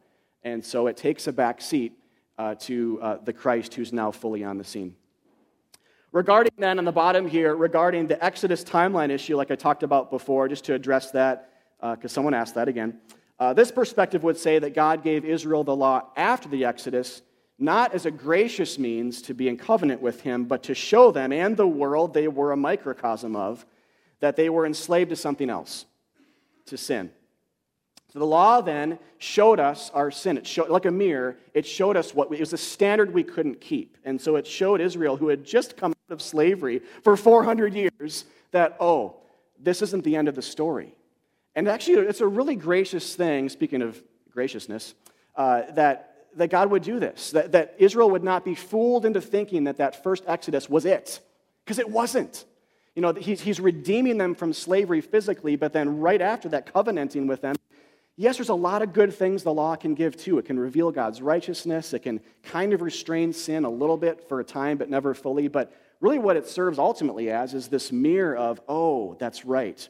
And 0.44 0.64
so 0.64 0.86
it 0.86 0.96
takes 0.96 1.26
a 1.26 1.32
back 1.32 1.60
seat 1.60 1.92
uh, 2.38 2.54
to 2.60 2.98
uh, 3.02 3.16
the 3.22 3.34
Christ 3.34 3.74
who's 3.74 3.92
now 3.92 4.10
fully 4.12 4.44
on 4.44 4.56
the 4.56 4.64
scene. 4.64 4.96
Regarding 6.10 6.52
then 6.56 6.78
on 6.78 6.86
the 6.86 6.92
bottom 6.92 7.28
here, 7.28 7.54
regarding 7.54 8.06
the 8.06 8.24
Exodus 8.24 8.64
timeline 8.64 9.10
issue, 9.10 9.36
like 9.36 9.50
I 9.50 9.56
talked 9.56 9.82
about 9.82 10.08
before, 10.08 10.48
just 10.48 10.64
to 10.64 10.72
address 10.72 11.10
that, 11.10 11.50
because 11.82 12.12
uh, 12.12 12.14
someone 12.14 12.32
asked 12.32 12.54
that 12.54 12.68
again. 12.68 12.98
Uh, 13.38 13.52
this 13.52 13.70
perspective 13.70 14.22
would 14.22 14.36
say 14.36 14.58
that 14.58 14.74
God 14.74 15.02
gave 15.02 15.24
Israel 15.24 15.64
the 15.64 15.74
law 15.74 16.08
after 16.16 16.48
the 16.48 16.64
Exodus, 16.64 17.22
not 17.58 17.94
as 17.94 18.06
a 18.06 18.10
gracious 18.10 18.78
means 18.78 19.22
to 19.22 19.34
be 19.34 19.48
in 19.48 19.56
covenant 19.56 20.00
with 20.00 20.20
Him, 20.20 20.44
but 20.44 20.62
to 20.64 20.74
show 20.74 21.10
them 21.10 21.32
and 21.32 21.56
the 21.56 21.66
world 21.66 22.14
they 22.14 22.28
were 22.28 22.52
a 22.52 22.56
microcosm 22.56 23.34
of, 23.34 23.66
that 24.20 24.36
they 24.36 24.48
were 24.48 24.66
enslaved 24.66 25.10
to 25.10 25.16
something 25.16 25.50
else, 25.50 25.84
to 26.66 26.76
sin. 26.76 27.10
So 28.14 28.20
the 28.20 28.26
law 28.26 28.60
then 28.60 29.00
showed 29.18 29.58
us 29.58 29.90
our 29.92 30.12
sin. 30.12 30.38
It 30.38 30.46
showed, 30.46 30.70
like 30.70 30.84
a 30.84 30.90
mirror, 30.90 31.36
it 31.52 31.66
showed 31.66 31.96
us 31.96 32.14
what 32.14 32.30
we, 32.30 32.36
it 32.36 32.40
was 32.40 32.52
a 32.52 32.56
standard 32.56 33.12
we 33.12 33.24
couldn't 33.24 33.60
keep. 33.60 33.98
And 34.04 34.20
so 34.20 34.36
it 34.36 34.46
showed 34.46 34.80
Israel, 34.80 35.16
who 35.16 35.28
had 35.28 35.44
just 35.44 35.76
come 35.76 35.90
out 35.90 36.12
of 36.12 36.22
slavery 36.22 36.80
for 37.02 37.16
400 37.16 37.74
years, 37.74 38.24
that, 38.52 38.76
oh, 38.78 39.16
this 39.58 39.82
isn't 39.82 40.04
the 40.04 40.14
end 40.14 40.28
of 40.28 40.36
the 40.36 40.42
story. 40.42 40.94
And 41.54 41.68
actually, 41.68 41.94
it's 42.06 42.20
a 42.20 42.26
really 42.26 42.56
gracious 42.56 43.14
thing, 43.14 43.48
speaking 43.48 43.82
of 43.82 44.02
graciousness, 44.30 44.94
uh, 45.36 45.62
that, 45.72 46.26
that 46.36 46.50
God 46.50 46.70
would 46.70 46.82
do 46.82 46.98
this, 46.98 47.30
that, 47.30 47.52
that 47.52 47.74
Israel 47.78 48.10
would 48.10 48.24
not 48.24 48.44
be 48.44 48.54
fooled 48.54 49.04
into 49.04 49.20
thinking 49.20 49.64
that 49.64 49.78
that 49.78 50.02
first 50.02 50.24
Exodus 50.26 50.68
was 50.68 50.84
it, 50.84 51.20
because 51.64 51.78
it 51.78 51.88
wasn't. 51.88 52.44
You 52.94 53.02
know, 53.02 53.12
he's, 53.12 53.40
he's 53.40 53.60
redeeming 53.60 54.18
them 54.18 54.34
from 54.34 54.52
slavery 54.52 55.00
physically, 55.00 55.56
but 55.56 55.72
then 55.72 55.98
right 55.98 56.20
after 56.20 56.48
that, 56.50 56.72
covenanting 56.72 57.26
with 57.26 57.40
them 57.40 57.56
Yes, 58.16 58.36
there's 58.36 58.48
a 58.48 58.54
lot 58.54 58.82
of 58.82 58.92
good 58.92 59.12
things 59.12 59.42
the 59.42 59.52
law 59.52 59.74
can 59.74 59.94
give 59.94 60.16
too. 60.16 60.38
It 60.38 60.44
can 60.44 60.58
reveal 60.58 60.92
God's 60.92 61.20
righteousness, 61.20 61.92
it 61.92 62.00
can 62.00 62.20
kind 62.44 62.72
of 62.72 62.80
restrain 62.80 63.32
sin 63.32 63.64
a 63.64 63.70
little 63.70 63.96
bit 63.96 64.28
for 64.28 64.38
a 64.40 64.44
time, 64.44 64.76
but 64.76 64.88
never 64.88 65.14
fully. 65.14 65.48
But 65.48 65.72
really, 66.00 66.18
what 66.18 66.36
it 66.36 66.48
serves 66.48 66.78
ultimately 66.78 67.30
as 67.30 67.54
is 67.54 67.68
this 67.68 67.90
mirror 67.90 68.36
of, 68.36 68.60
oh, 68.68 69.16
that's 69.18 69.44
right. 69.44 69.88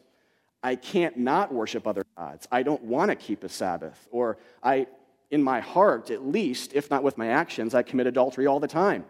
I 0.64 0.76
can't 0.76 1.16
not 1.18 1.52
worship 1.52 1.86
other 1.86 2.04
gods. 2.16 2.48
I 2.50 2.62
don't 2.62 2.82
want 2.82 3.10
to 3.10 3.14
keep 3.14 3.44
a 3.44 3.48
Sabbath. 3.48 4.08
Or 4.10 4.38
I, 4.62 4.86
in 5.30 5.42
my 5.42 5.60
heart, 5.60 6.10
at 6.10 6.26
least, 6.26 6.72
if 6.72 6.90
not 6.90 7.02
with 7.02 7.18
my 7.18 7.28
actions, 7.28 7.74
I 7.74 7.82
commit 7.82 8.06
adultery 8.06 8.46
all 8.46 8.58
the 8.58 8.66
time. 8.66 9.04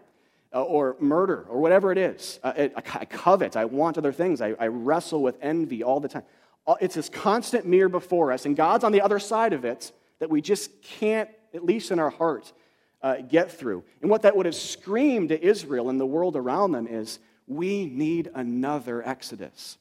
Uh, 0.53 0.61
or 0.63 0.95
murder, 0.99 1.45
or 1.49 1.59
whatever 1.59 1.91
it 1.91 1.97
is. 1.97 2.39
Uh, 2.41 2.53
it, 2.55 2.73
I, 2.75 3.05
covet. 3.05 3.57
I 3.57 3.65
want 3.65 3.97
other 3.97 4.13
things. 4.13 4.39
I, 4.39 4.55
I 4.57 4.67
wrestle 4.67 5.21
with 5.21 5.37
envy 5.41 5.83
all 5.83 5.99
the 5.99 6.07
time. 6.07 6.23
Uh, 6.65 6.75
it's 6.79 6.95
this 6.95 7.09
constant 7.09 7.65
mirror 7.65 7.89
before 7.89 8.31
us, 8.31 8.45
and 8.45 8.55
God's 8.55 8.85
on 8.85 8.93
the 8.93 9.01
other 9.01 9.19
side 9.19 9.51
of 9.51 9.65
it 9.65 9.91
that 10.19 10.29
we 10.29 10.41
just 10.41 10.81
can't, 10.81 11.29
at 11.53 11.65
least 11.65 11.91
in 11.91 11.99
our 11.99 12.09
heart, 12.09 12.53
uh, 13.01 13.17
get 13.17 13.51
through. 13.51 13.83
And 14.01 14.09
what 14.09 14.21
that 14.21 14.35
would 14.35 14.45
have 14.45 14.55
screamed 14.55 15.29
to 15.29 15.43
Israel 15.45 15.89
and 15.89 15.99
the 15.99 16.05
world 16.05 16.37
around 16.37 16.71
them 16.71 16.87
is 16.87 17.19
we 17.47 17.85
need 17.85 18.31
another 18.33 19.05
Exodus. 19.05 19.77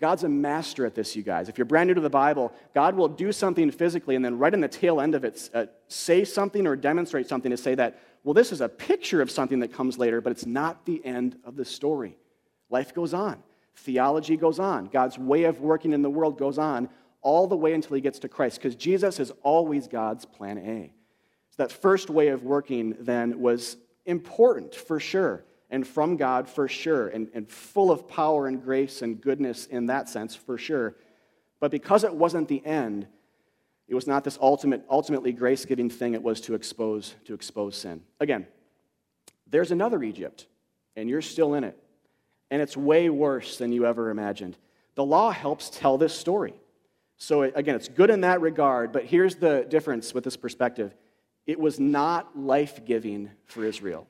God's 0.00 0.24
a 0.24 0.28
master 0.28 0.86
at 0.86 0.94
this, 0.94 1.14
you 1.14 1.22
guys. 1.22 1.50
If 1.50 1.58
you're 1.58 1.66
brand 1.66 1.88
new 1.88 1.94
to 1.94 2.00
the 2.00 2.08
Bible, 2.08 2.52
God 2.74 2.96
will 2.96 3.08
do 3.08 3.32
something 3.32 3.70
physically 3.70 4.16
and 4.16 4.24
then 4.24 4.38
right 4.38 4.52
in 4.52 4.60
the 4.60 4.68
tail 4.68 5.00
end 5.00 5.14
of 5.14 5.24
it, 5.24 5.50
uh, 5.52 5.66
say 5.88 6.24
something 6.24 6.66
or 6.66 6.74
demonstrate 6.74 7.28
something 7.28 7.50
to 7.50 7.56
say 7.56 7.74
that, 7.74 8.00
well, 8.24 8.32
this 8.32 8.50
is 8.50 8.62
a 8.62 8.68
picture 8.68 9.20
of 9.20 9.30
something 9.30 9.60
that 9.60 9.72
comes 9.72 9.98
later, 9.98 10.22
but 10.22 10.30
it's 10.30 10.46
not 10.46 10.86
the 10.86 11.04
end 11.04 11.38
of 11.44 11.54
the 11.54 11.64
story. 11.64 12.16
Life 12.70 12.94
goes 12.94 13.12
on, 13.12 13.42
theology 13.76 14.36
goes 14.36 14.58
on, 14.58 14.86
God's 14.86 15.18
way 15.18 15.44
of 15.44 15.60
working 15.60 15.92
in 15.92 16.00
the 16.00 16.10
world 16.10 16.38
goes 16.38 16.58
on 16.58 16.88
all 17.20 17.46
the 17.46 17.56
way 17.56 17.74
until 17.74 17.94
he 17.94 18.00
gets 18.00 18.20
to 18.20 18.28
Christ, 18.28 18.56
because 18.56 18.74
Jesus 18.74 19.20
is 19.20 19.30
always 19.42 19.86
God's 19.86 20.24
plan 20.24 20.56
A. 20.56 20.92
So 21.50 21.62
that 21.62 21.72
first 21.72 22.08
way 22.08 22.28
of 22.28 22.42
working 22.42 22.96
then 23.00 23.38
was 23.40 23.76
important 24.06 24.74
for 24.74 24.98
sure 24.98 25.44
and 25.70 25.86
from 25.86 26.16
God 26.16 26.48
for 26.48 26.68
sure, 26.68 27.08
and, 27.08 27.28
and 27.32 27.48
full 27.48 27.90
of 27.90 28.08
power 28.08 28.46
and 28.46 28.62
grace 28.62 29.02
and 29.02 29.20
goodness 29.20 29.66
in 29.66 29.86
that 29.86 30.08
sense 30.08 30.34
for 30.34 30.58
sure. 30.58 30.96
But 31.60 31.70
because 31.70 32.04
it 32.04 32.14
wasn't 32.14 32.48
the 32.48 32.64
end, 32.66 33.06
it 33.86 33.94
was 33.94 34.06
not 34.06 34.24
this 34.24 34.38
ultimate, 34.40 34.84
ultimately 34.90 35.32
grace 35.32 35.64
giving 35.64 35.90
thing, 35.90 36.14
it 36.14 36.22
was 36.22 36.40
to 36.42 36.54
expose, 36.54 37.14
to 37.24 37.34
expose 37.34 37.76
sin. 37.76 38.02
Again, 38.18 38.46
there's 39.48 39.70
another 39.70 40.02
Egypt, 40.02 40.46
and 40.96 41.08
you're 41.08 41.22
still 41.22 41.54
in 41.54 41.64
it. 41.64 41.76
And 42.50 42.60
it's 42.60 42.76
way 42.76 43.08
worse 43.10 43.58
than 43.58 43.72
you 43.72 43.86
ever 43.86 44.10
imagined. 44.10 44.56
The 44.96 45.04
law 45.04 45.30
helps 45.30 45.70
tell 45.70 45.98
this 45.98 46.14
story. 46.14 46.54
So, 47.16 47.42
again, 47.42 47.74
it's 47.74 47.88
good 47.88 48.10
in 48.10 48.22
that 48.22 48.40
regard, 48.40 48.92
but 48.92 49.04
here's 49.04 49.36
the 49.36 49.66
difference 49.68 50.14
with 50.14 50.24
this 50.24 50.36
perspective 50.36 50.94
it 51.46 51.58
was 51.58 51.80
not 51.80 52.38
life 52.38 52.84
giving 52.84 53.30
for 53.46 53.64
Israel. 53.64 54.06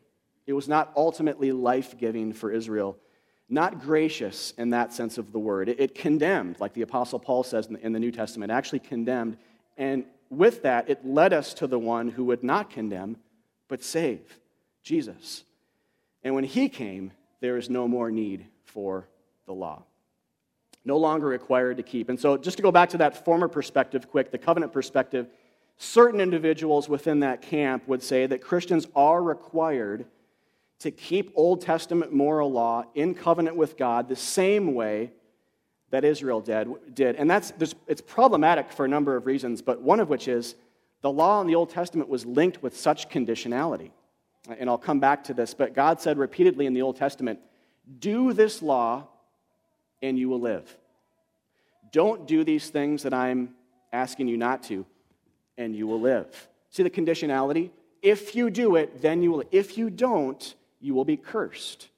It 0.46 0.52
was 0.52 0.68
not 0.68 0.92
ultimately 0.96 1.52
life 1.52 1.96
giving 1.98 2.32
for 2.32 2.50
Israel, 2.50 2.96
not 3.48 3.80
gracious 3.80 4.52
in 4.58 4.70
that 4.70 4.92
sense 4.92 5.18
of 5.18 5.32
the 5.32 5.38
word. 5.38 5.68
It, 5.68 5.94
condemned, 5.94 6.60
like 6.60 6.72
the 6.72 6.82
Apostle 6.82 7.18
Paul 7.18 7.42
says 7.42 7.66
in 7.66 7.74
the, 7.74 7.86
in 7.86 7.92
the 7.92 8.00
New 8.00 8.12
Testament, 8.12 8.50
actually 8.50 8.80
condemned. 8.80 9.36
And 9.76 10.04
with 10.28 10.62
that, 10.62 10.88
it 10.88 11.04
led 11.04 11.32
us 11.32 11.54
to 11.54 11.66
the 11.66 11.78
one 11.78 12.08
who 12.08 12.24
would 12.24 12.42
not 12.42 12.70
condemn, 12.70 13.16
but 13.68 13.82
save 13.82 14.38
Jesus. 14.82 15.44
And 16.22 16.34
when 16.34 16.44
he 16.44 16.68
came, 16.68 17.12
there 17.40 17.56
is 17.56 17.70
no 17.70 17.88
more 17.88 18.10
need 18.10 18.46
for 18.64 19.08
the 19.46 19.52
law. 19.52 19.82
No 20.84 20.96
longer 20.96 21.26
required 21.26 21.76
to 21.76 21.82
keep. 21.82 22.08
And 22.08 22.18
so, 22.18 22.36
just 22.36 22.56
to 22.56 22.62
go 22.62 22.72
back 22.72 22.90
to 22.90 22.98
that 22.98 23.24
former 23.24 23.48
perspective, 23.48 24.08
quick, 24.10 24.30
the 24.30 24.38
covenant 24.38 24.72
perspective, 24.72 25.28
certain 25.76 26.20
individuals 26.20 26.88
within 26.88 27.20
that 27.20 27.42
camp 27.42 27.86
would 27.88 28.02
say 28.02 28.26
that 28.26 28.40
Christians 28.40 28.86
are 28.94 29.22
required 29.22 30.06
to 30.80 30.90
keep 30.90 31.32
Old 31.34 31.60
Testament 31.60 32.12
moral 32.12 32.50
law 32.50 32.84
in 32.94 33.14
covenant 33.14 33.56
with 33.56 33.76
God 33.76 34.08
the 34.08 34.16
same 34.16 34.74
way 34.74 35.12
that 35.90 36.04
Israel 36.04 36.40
did. 36.40 36.68
did. 36.94 37.16
And 37.16 37.30
that's, 37.30 37.52
it's 37.86 38.00
problematic 38.00 38.72
for 38.72 38.84
a 38.84 38.88
number 38.88 39.16
of 39.16 39.26
reasons, 39.26 39.60
but 39.60 39.82
one 39.82 40.00
of 40.00 40.08
which 40.08 40.28
is 40.28 40.54
the 41.02 41.10
law 41.10 41.40
in 41.40 41.46
the 41.46 41.54
Old 41.54 41.70
Testament 41.70 42.08
was 42.08 42.24
linked 42.24 42.62
with 42.62 42.76
such 42.76 43.08
conditionality. 43.08 43.90
And 44.58 44.70
I'll 44.70 44.78
come 44.78 45.00
back 45.00 45.24
to 45.24 45.34
this, 45.34 45.52
but 45.52 45.74
God 45.74 46.00
said 46.00 46.16
repeatedly 46.18 46.66
in 46.66 46.72
the 46.72 46.82
Old 46.82 46.96
Testament, 46.96 47.40
Do 47.98 48.32
this 48.32 48.62
law 48.62 49.08
and 50.00 50.18
you 50.18 50.28
will 50.28 50.40
live. 50.40 50.76
Don't 51.92 52.26
do 52.26 52.44
these 52.44 52.70
things 52.70 53.02
that 53.02 53.12
I'm 53.12 53.50
asking 53.92 54.28
you 54.28 54.36
not 54.36 54.62
to, 54.64 54.86
and 55.58 55.74
you 55.74 55.86
will 55.86 56.00
live. 56.00 56.48
See 56.70 56.82
the 56.82 56.90
conditionality? 56.90 57.70
If 58.00 58.34
you 58.34 58.48
do 58.48 58.76
it, 58.76 59.02
then 59.02 59.22
you 59.22 59.32
will. 59.32 59.44
If 59.50 59.76
you 59.76 59.90
don't, 59.90 60.54
you 60.80 60.94
will 60.94 61.04
be 61.04 61.16
cursed. 61.16 61.88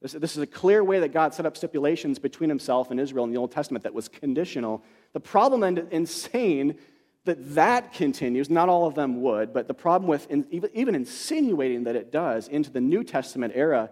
This, 0.00 0.12
this, 0.12 0.36
is 0.36 0.42
a 0.42 0.46
clear 0.46 0.82
way 0.82 0.98
that 1.00 1.12
God 1.12 1.32
set 1.32 1.46
up 1.46 1.56
stipulations 1.56 2.18
between 2.18 2.50
himself 2.50 2.90
and 2.90 2.98
Israel 2.98 3.24
in 3.24 3.30
the 3.30 3.36
Old 3.36 3.52
Testament 3.52 3.84
that 3.84 3.94
was 3.94 4.08
conditional. 4.08 4.82
The 5.12 5.20
problem 5.20 5.62
and 5.62 5.78
insane 5.92 6.76
that 7.24 7.54
that 7.54 7.92
continues, 7.92 8.50
not 8.50 8.68
all 8.68 8.86
of 8.86 8.96
them 8.96 9.22
would, 9.22 9.52
but 9.52 9.68
the 9.68 9.74
problem 9.74 10.08
with 10.08 10.28
in, 10.28 10.44
even, 10.50 10.94
insinuating 10.94 11.84
that 11.84 11.94
it 11.94 12.10
does 12.10 12.48
into 12.48 12.70
the 12.70 12.80
New 12.80 13.04
Testament 13.04 13.52
era 13.54 13.90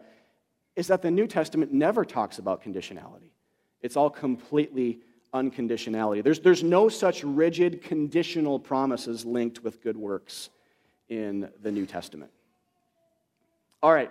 is 0.74 0.88
that 0.88 1.02
the 1.02 1.10
New 1.10 1.28
Testament 1.28 1.72
never 1.72 2.04
talks 2.04 2.38
about 2.38 2.62
conditionality. 2.62 3.30
It's 3.82 3.96
all 3.96 4.10
completely 4.10 5.00
unconditionality. 5.32 6.24
There's, 6.24 6.40
there's 6.40 6.64
no 6.64 6.88
such 6.88 7.22
rigid 7.22 7.82
conditional 7.82 8.58
promises 8.58 9.24
linked 9.24 9.62
with 9.62 9.80
good 9.80 9.96
works 9.96 10.50
in 11.08 11.48
the 11.62 11.70
New 11.70 11.86
Testament. 11.86 12.32
All 13.82 13.92
right, 13.92 14.10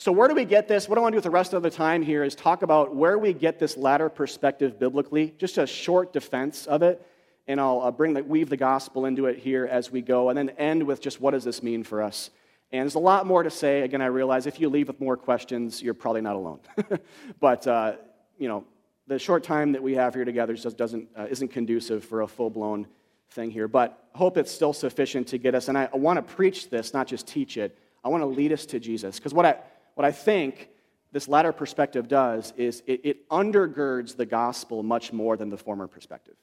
so, 0.00 0.12
where 0.12 0.28
do 0.28 0.34
we 0.34 0.44
get 0.44 0.68
this? 0.68 0.88
What 0.88 0.96
I 0.96 1.00
want 1.00 1.12
to 1.12 1.14
do 1.14 1.18
with 1.18 1.24
the 1.24 1.30
rest 1.30 1.52
of 1.54 1.64
the 1.64 1.70
time 1.70 2.02
here 2.02 2.22
is 2.22 2.36
talk 2.36 2.62
about 2.62 2.94
where 2.94 3.18
we 3.18 3.32
get 3.32 3.58
this 3.58 3.76
latter 3.76 4.08
perspective 4.08 4.78
biblically, 4.78 5.34
just 5.38 5.58
a 5.58 5.66
short 5.66 6.12
defense 6.12 6.66
of 6.66 6.84
it, 6.84 7.04
and 7.48 7.60
I'll 7.60 7.90
bring 7.90 8.14
the, 8.14 8.22
weave 8.22 8.48
the 8.48 8.56
gospel 8.56 9.06
into 9.06 9.26
it 9.26 9.38
here 9.38 9.66
as 9.66 9.90
we 9.90 10.00
go, 10.00 10.28
and 10.28 10.38
then 10.38 10.50
end 10.50 10.84
with 10.84 11.00
just 11.00 11.20
what 11.20 11.32
does 11.32 11.42
this 11.42 11.64
mean 11.64 11.82
for 11.82 12.00
us. 12.00 12.30
And 12.70 12.82
there's 12.82 12.94
a 12.94 13.00
lot 13.00 13.26
more 13.26 13.42
to 13.42 13.50
say. 13.50 13.80
Again, 13.80 14.00
I 14.00 14.06
realize 14.06 14.46
if 14.46 14.60
you 14.60 14.68
leave 14.68 14.86
with 14.86 15.00
more 15.00 15.16
questions, 15.16 15.82
you're 15.82 15.94
probably 15.94 16.20
not 16.20 16.36
alone. 16.36 16.60
but 17.40 17.66
uh, 17.66 17.94
you 18.38 18.46
know, 18.46 18.64
the 19.08 19.18
short 19.18 19.42
time 19.42 19.72
that 19.72 19.82
we 19.82 19.94
have 19.94 20.14
here 20.14 20.24
together 20.24 20.54
just 20.54 20.76
doesn't 20.76 21.08
uh, 21.16 21.26
isn't 21.28 21.48
conducive 21.48 22.04
for 22.04 22.20
a 22.20 22.28
full 22.28 22.50
blown 22.50 22.86
thing 23.30 23.50
here. 23.50 23.66
But 23.66 23.98
hope 24.14 24.36
it's 24.36 24.52
still 24.52 24.72
sufficient 24.72 25.26
to 25.28 25.38
get 25.38 25.56
us. 25.56 25.66
And 25.66 25.76
I 25.76 25.88
want 25.92 26.18
to 26.18 26.34
preach 26.34 26.70
this, 26.70 26.94
not 26.94 27.08
just 27.08 27.26
teach 27.26 27.56
it. 27.56 27.76
I 28.04 28.10
want 28.10 28.22
to 28.22 28.26
lead 28.26 28.52
us 28.52 28.64
to 28.66 28.78
Jesus 28.78 29.18
because 29.18 29.34
what 29.34 29.44
I 29.44 29.56
what 29.98 30.04
I 30.04 30.12
think 30.12 30.68
this 31.10 31.26
latter 31.26 31.50
perspective 31.50 32.06
does 32.06 32.52
is 32.56 32.84
it, 32.86 33.00
it 33.02 33.28
undergirds 33.30 34.16
the 34.16 34.26
gospel 34.26 34.84
much 34.84 35.12
more 35.12 35.36
than 35.36 35.50
the 35.50 35.56
former 35.56 35.88
perspective. 35.88 36.36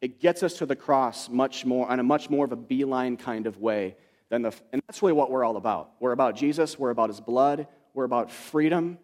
It 0.00 0.20
gets 0.20 0.44
us 0.44 0.54
to 0.58 0.66
the 0.66 0.76
cross 0.76 1.28
much 1.28 1.66
more, 1.66 1.90
on 1.90 1.98
a 1.98 2.04
much 2.04 2.30
more 2.30 2.44
of 2.44 2.52
a 2.52 2.56
beeline 2.56 3.16
kind 3.16 3.48
of 3.48 3.58
way 3.58 3.96
than 4.28 4.42
the, 4.42 4.54
and 4.72 4.80
that's 4.86 5.02
really 5.02 5.14
what 5.14 5.32
we're 5.32 5.42
all 5.42 5.56
about. 5.56 5.94
We're 5.98 6.12
about 6.12 6.36
Jesus, 6.36 6.78
we're 6.78 6.90
about 6.90 7.10
his 7.10 7.18
blood, 7.18 7.66
we're 7.92 8.04
about 8.04 8.30
freedom, 8.30 8.98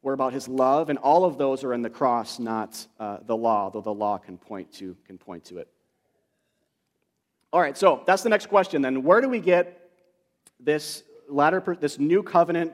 we're 0.00 0.14
about 0.14 0.32
his 0.32 0.48
love, 0.48 0.88
and 0.88 0.98
all 0.98 1.26
of 1.26 1.36
those 1.36 1.64
are 1.64 1.74
in 1.74 1.82
the 1.82 1.90
cross, 1.90 2.38
not 2.38 2.86
uh, 2.98 3.18
the 3.26 3.36
law, 3.36 3.68
though 3.68 3.82
the 3.82 3.92
law 3.92 4.16
can 4.16 4.38
point 4.38 4.72
to 4.76 4.96
can 5.04 5.18
point 5.18 5.44
to 5.44 5.58
it. 5.58 5.68
All 7.52 7.60
right, 7.60 7.76
so 7.76 8.04
that's 8.06 8.22
the 8.22 8.30
next 8.30 8.46
question 8.46 8.80
then. 8.80 9.02
Where 9.02 9.20
do 9.20 9.28
we 9.28 9.40
get 9.40 9.90
this 10.58 11.02
latter, 11.28 11.76
this 11.78 11.98
new 11.98 12.22
covenant 12.22 12.72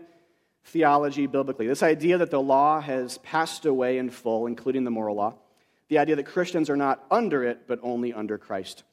theology 0.68 1.26
biblically. 1.26 1.66
This 1.66 1.82
idea 1.82 2.18
that 2.18 2.30
the 2.30 2.40
law 2.40 2.80
has 2.80 3.18
passed 3.18 3.64
away 3.64 3.98
in 3.98 4.10
full, 4.10 4.46
including 4.46 4.84
the 4.84 4.90
moral 4.90 5.16
law. 5.16 5.34
The 5.88 5.98
idea 5.98 6.16
that 6.16 6.24
Christians 6.24 6.68
are 6.68 6.76
not 6.76 7.04
under 7.10 7.42
it, 7.44 7.66
but 7.66 7.80
only 7.82 8.12
under 8.12 8.36
Christ. 8.36 8.84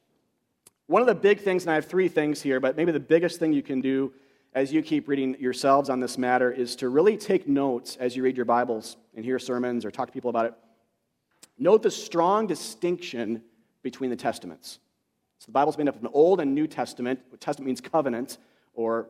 One 0.87 1.01
of 1.01 1.07
the 1.07 1.15
big 1.15 1.41
things, 1.41 1.63
and 1.63 1.71
I 1.71 1.75
have 1.75 1.85
three 1.85 2.07
things 2.07 2.41
here, 2.41 2.59
but 2.59 2.77
maybe 2.77 2.91
the 2.91 2.99
biggest 2.99 3.39
thing 3.39 3.53
you 3.53 3.63
can 3.63 3.81
do 3.81 4.13
as 4.53 4.71
you 4.71 4.81
keep 4.81 5.09
reading 5.09 5.35
yourselves 5.39 5.89
on 5.89 5.99
this 5.99 6.17
matter 6.17 6.49
is 6.49 6.77
to 6.77 6.87
really 6.87 7.17
take 7.17 7.47
notes 7.47 7.97
as 7.97 8.15
you 8.15 8.23
read 8.23 8.37
your 8.37 8.45
Bibles 8.45 8.95
and 9.15 9.25
hear 9.25 9.37
sermons 9.37 9.83
or 9.83 9.91
talk 9.91 10.07
to 10.07 10.13
people 10.13 10.29
about 10.29 10.45
it. 10.45 10.53
Note 11.57 11.83
the 11.83 11.91
strong 11.91 12.47
distinction 12.47 13.41
between 13.83 14.09
the 14.09 14.15
testaments. 14.15 14.79
So 15.39 15.47
the 15.47 15.51
Bible's 15.51 15.77
made 15.77 15.89
up 15.89 15.95
of 15.95 16.01
an 16.01 16.09
Old 16.13 16.39
and 16.39 16.55
New 16.55 16.67
Testament. 16.67 17.19
Testament 17.41 17.67
means 17.67 17.81
covenant 17.81 18.37
or 18.73 19.07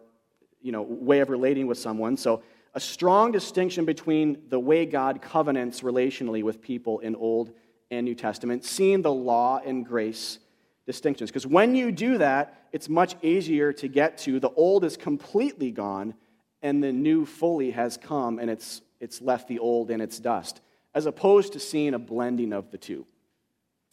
you 0.61 0.71
know, 0.71 0.81
way 0.81 1.19
of 1.19 1.29
relating 1.29 1.67
with 1.67 1.77
someone. 1.77 2.17
So 2.17 2.41
a 2.75 2.79
strong 2.79 3.31
distinction 3.31 3.85
between 3.85 4.37
the 4.49 4.59
way 4.59 4.85
God 4.85 5.21
covenants 5.21 5.79
relationally 5.79 6.43
with 6.43 6.61
people 6.61 6.99
in 6.99 7.15
Old 7.15 7.53
and 7.89 8.03
New 8.03 8.15
Testament, 8.15 8.65
seeing 8.65 9.01
the 9.01 9.13
law 9.13 9.61
and 9.65 9.85
grace 9.85 10.39
distinctions. 10.85 11.31
Because 11.31 11.47
when 11.47 11.73
you 11.73 11.91
do 11.91 12.17
that, 12.17 12.67
it's 12.73 12.89
much 12.89 13.15
easier 13.21 13.71
to 13.73 13.87
get 13.87 14.17
to 14.19 14.39
the 14.41 14.49
old 14.49 14.83
is 14.83 14.97
completely 14.97 15.71
gone 15.71 16.13
and 16.61 16.83
the 16.83 16.91
new 16.91 17.25
fully 17.25 17.71
has 17.71 17.95
come 17.95 18.39
and 18.39 18.49
it's, 18.49 18.81
it's 18.99 19.21
left 19.21 19.47
the 19.47 19.59
old 19.59 19.89
in 19.89 20.01
its 20.01 20.19
dust, 20.19 20.61
as 20.93 21.05
opposed 21.05 21.53
to 21.53 21.59
seeing 21.59 21.93
a 21.93 21.99
blending 21.99 22.51
of 22.51 22.71
the 22.71 22.77
two. 22.77 23.05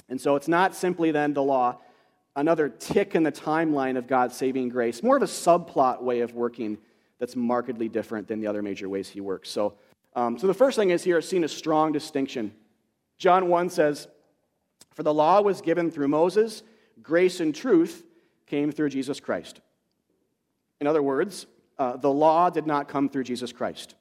And 0.08 0.20
so 0.20 0.34
it's 0.34 0.48
not 0.48 0.74
simply 0.74 1.12
then 1.12 1.34
the 1.34 1.42
law, 1.42 1.78
another 2.34 2.68
tick 2.68 3.14
in 3.14 3.22
the 3.22 3.32
timeline 3.32 3.96
of 3.96 4.08
God's 4.08 4.36
saving 4.36 4.70
grace, 4.70 5.02
more 5.04 5.16
of 5.16 5.22
a 5.22 5.26
subplot 5.26 6.02
way 6.02 6.20
of 6.20 6.34
working 6.34 6.78
that's 7.22 7.36
markedly 7.36 7.88
different 7.88 8.26
than 8.26 8.40
the 8.40 8.48
other 8.48 8.62
major 8.62 8.88
ways 8.88 9.08
he 9.08 9.20
works. 9.20 9.48
So, 9.48 9.74
um, 10.16 10.36
so 10.36 10.48
the 10.48 10.54
first 10.54 10.76
thing 10.76 10.90
is 10.90 11.04
here 11.04 11.18
is 11.18 11.28
seen 11.28 11.44
a 11.44 11.48
strong 11.48 11.92
distinction. 11.92 12.52
John 13.16 13.46
1 13.46 13.70
says, 13.70 14.08
For 14.90 15.04
the 15.04 15.14
law 15.14 15.40
was 15.40 15.60
given 15.60 15.92
through 15.92 16.08
Moses, 16.08 16.64
grace 17.00 17.38
and 17.38 17.54
truth 17.54 18.04
came 18.46 18.72
through 18.72 18.88
Jesus 18.88 19.20
Christ. 19.20 19.60
In 20.80 20.88
other 20.88 21.00
words, 21.00 21.46
uh, 21.78 21.96
the 21.96 22.10
law 22.10 22.50
did 22.50 22.66
not 22.66 22.88
come 22.88 23.08
through 23.08 23.22
Jesus 23.22 23.52
Christ, 23.52 23.94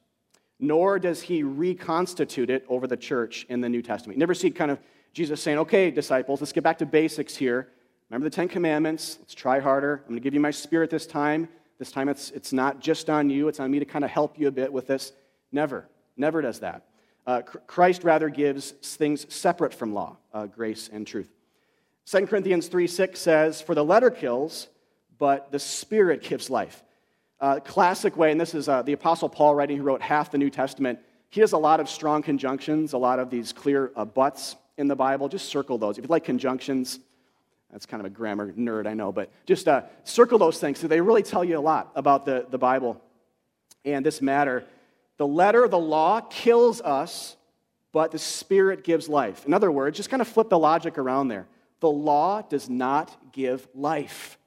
nor 0.58 0.98
does 0.98 1.22
he 1.22 1.44
reconstitute 1.44 2.50
it 2.50 2.64
over 2.68 2.88
the 2.88 2.96
church 2.96 3.46
in 3.48 3.60
the 3.60 3.68
New 3.68 3.82
Testament. 3.82 4.16
You 4.16 4.20
never 4.20 4.34
see 4.34 4.50
kind 4.50 4.72
of 4.72 4.80
Jesus 5.12 5.40
saying, 5.40 5.58
Okay, 5.58 5.92
disciples, 5.92 6.40
let's 6.40 6.52
get 6.52 6.64
back 6.64 6.78
to 6.78 6.86
basics 6.86 7.36
here. 7.36 7.68
Remember 8.10 8.28
the 8.28 8.34
Ten 8.34 8.48
Commandments. 8.48 9.18
Let's 9.20 9.32
try 9.32 9.60
harder. 9.60 9.98
I'm 9.98 10.08
going 10.08 10.16
to 10.16 10.24
give 10.24 10.34
you 10.34 10.40
my 10.40 10.50
spirit 10.50 10.90
this 10.90 11.06
time. 11.06 11.48
This 11.82 11.90
time 11.90 12.08
it's, 12.08 12.30
it's 12.30 12.52
not 12.52 12.78
just 12.78 13.10
on 13.10 13.28
you, 13.28 13.48
it's 13.48 13.58
on 13.58 13.68
me 13.68 13.80
to 13.80 13.84
kind 13.84 14.04
of 14.04 14.10
help 14.12 14.38
you 14.38 14.46
a 14.46 14.52
bit 14.52 14.72
with 14.72 14.86
this. 14.86 15.10
Never, 15.50 15.88
never 16.16 16.40
does 16.40 16.60
that. 16.60 16.84
Uh, 17.26 17.42
Christ 17.42 18.04
rather 18.04 18.28
gives 18.28 18.70
things 18.70 19.26
separate 19.34 19.74
from 19.74 19.92
law, 19.92 20.16
uh, 20.32 20.46
grace 20.46 20.88
and 20.92 21.04
truth. 21.04 21.28
2 22.06 22.28
Corinthians 22.28 22.68
3 22.68 22.86
6 22.86 23.18
says, 23.18 23.60
For 23.60 23.74
the 23.74 23.84
letter 23.84 24.12
kills, 24.12 24.68
but 25.18 25.50
the 25.50 25.58
Spirit 25.58 26.22
gives 26.22 26.48
life. 26.48 26.84
Uh, 27.40 27.58
classic 27.58 28.16
way, 28.16 28.30
and 28.30 28.40
this 28.40 28.54
is 28.54 28.68
uh, 28.68 28.82
the 28.82 28.92
Apostle 28.92 29.28
Paul 29.28 29.56
writing, 29.56 29.76
who 29.76 29.82
wrote 29.82 30.02
half 30.02 30.30
the 30.30 30.38
New 30.38 30.50
Testament. 30.50 31.00
He 31.30 31.40
has 31.40 31.50
a 31.50 31.58
lot 31.58 31.80
of 31.80 31.88
strong 31.88 32.22
conjunctions, 32.22 32.92
a 32.92 32.98
lot 32.98 33.18
of 33.18 33.28
these 33.28 33.52
clear 33.52 33.90
uh, 33.96 34.04
buts 34.04 34.54
in 34.78 34.86
the 34.86 34.94
Bible. 34.94 35.28
Just 35.28 35.48
circle 35.48 35.78
those. 35.78 35.98
If 35.98 36.04
you 36.04 36.08
like 36.08 36.22
conjunctions, 36.22 37.00
that's 37.72 37.86
kind 37.86 38.00
of 38.00 38.06
a 38.06 38.10
grammar 38.10 38.52
nerd, 38.52 38.86
I 38.86 38.92
know, 38.92 39.12
but 39.12 39.30
just 39.46 39.66
uh, 39.66 39.82
circle 40.04 40.38
those 40.38 40.58
things. 40.58 40.78
So 40.78 40.88
they 40.88 41.00
really 41.00 41.22
tell 41.22 41.42
you 41.42 41.58
a 41.58 41.60
lot 41.60 41.90
about 41.96 42.26
the, 42.26 42.46
the 42.50 42.58
Bible 42.58 43.00
and 43.84 44.04
this 44.04 44.20
matter. 44.20 44.64
The 45.16 45.26
letter, 45.26 45.64
of 45.64 45.70
the 45.70 45.78
law, 45.78 46.20
kills 46.20 46.80
us, 46.82 47.36
but 47.92 48.10
the 48.10 48.18
Spirit 48.18 48.84
gives 48.84 49.08
life. 49.08 49.46
In 49.46 49.54
other 49.54 49.72
words, 49.72 49.96
just 49.96 50.10
kind 50.10 50.20
of 50.20 50.28
flip 50.28 50.50
the 50.50 50.58
logic 50.58 50.98
around 50.98 51.28
there. 51.28 51.46
The 51.80 51.90
law 51.90 52.42
does 52.42 52.68
not 52.68 53.32
give 53.32 53.66
life. 53.74 54.38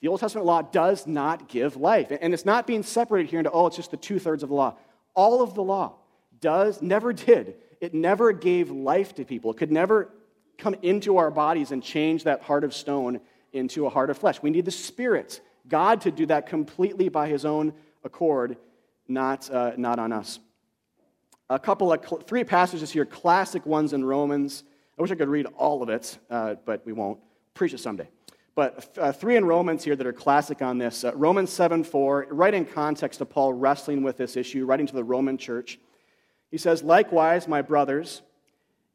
The 0.00 0.08
Old 0.08 0.20
Testament 0.20 0.46
law 0.46 0.62
does 0.62 1.06
not 1.06 1.48
give 1.48 1.76
life. 1.76 2.12
And 2.20 2.34
it's 2.34 2.44
not 2.44 2.66
being 2.66 2.82
separated 2.82 3.30
here 3.30 3.40
into, 3.40 3.50
oh, 3.50 3.66
it's 3.68 3.76
just 3.76 3.90
the 3.90 3.96
two 3.96 4.18
thirds 4.18 4.42
of 4.42 4.48
the 4.48 4.54
law. 4.54 4.76
All 5.14 5.42
of 5.42 5.54
the 5.54 5.62
law 5.62 5.94
does, 6.40 6.82
never 6.82 7.12
did. 7.12 7.54
It 7.80 7.94
never 7.94 8.32
gave 8.32 8.70
life 8.70 9.14
to 9.14 9.24
people. 9.24 9.52
It 9.52 9.56
could 9.56 9.72
never 9.72 10.10
come 10.58 10.74
into 10.82 11.16
our 11.18 11.30
bodies 11.30 11.72
and 11.72 11.82
change 11.82 12.24
that 12.24 12.42
heart 12.42 12.64
of 12.64 12.74
stone 12.74 13.20
into 13.52 13.86
a 13.86 13.90
heart 13.90 14.10
of 14.10 14.18
flesh. 14.18 14.42
We 14.42 14.50
need 14.50 14.64
the 14.64 14.70
Spirit, 14.70 15.40
God, 15.68 16.00
to 16.02 16.10
do 16.10 16.26
that 16.26 16.46
completely 16.46 17.08
by 17.08 17.28
His 17.28 17.44
own 17.44 17.72
accord, 18.04 18.56
not, 19.08 19.50
uh, 19.50 19.72
not 19.76 19.98
on 19.98 20.12
us. 20.12 20.38
A 21.48 21.58
couple 21.58 21.92
of, 21.92 22.26
three 22.26 22.44
passages 22.44 22.90
here, 22.90 23.04
classic 23.04 23.64
ones 23.66 23.92
in 23.92 24.04
Romans. 24.04 24.64
I 24.98 25.02
wish 25.02 25.10
I 25.10 25.14
could 25.14 25.28
read 25.28 25.46
all 25.56 25.82
of 25.82 25.88
it, 25.88 26.18
uh, 26.30 26.56
but 26.64 26.84
we 26.84 26.92
won't. 26.92 27.20
Preach 27.54 27.72
it 27.72 27.78
someday. 27.78 28.08
But 28.54 28.96
uh, 28.98 29.12
three 29.12 29.36
in 29.36 29.44
Romans 29.44 29.84
here 29.84 29.96
that 29.96 30.06
are 30.06 30.12
classic 30.12 30.62
on 30.62 30.78
this. 30.78 31.04
Uh, 31.04 31.12
Romans 31.14 31.50
7 31.50 31.84
4, 31.84 32.28
right 32.30 32.52
in 32.52 32.64
context 32.64 33.20
of 33.20 33.30
Paul 33.30 33.52
wrestling 33.52 34.02
with 34.02 34.16
this 34.16 34.36
issue, 34.36 34.64
writing 34.66 34.86
to 34.86 34.94
the 34.94 35.04
Roman 35.04 35.38
church. 35.38 35.78
He 36.50 36.58
says, 36.58 36.82
Likewise, 36.82 37.46
my 37.46 37.62
brothers, 37.62 38.22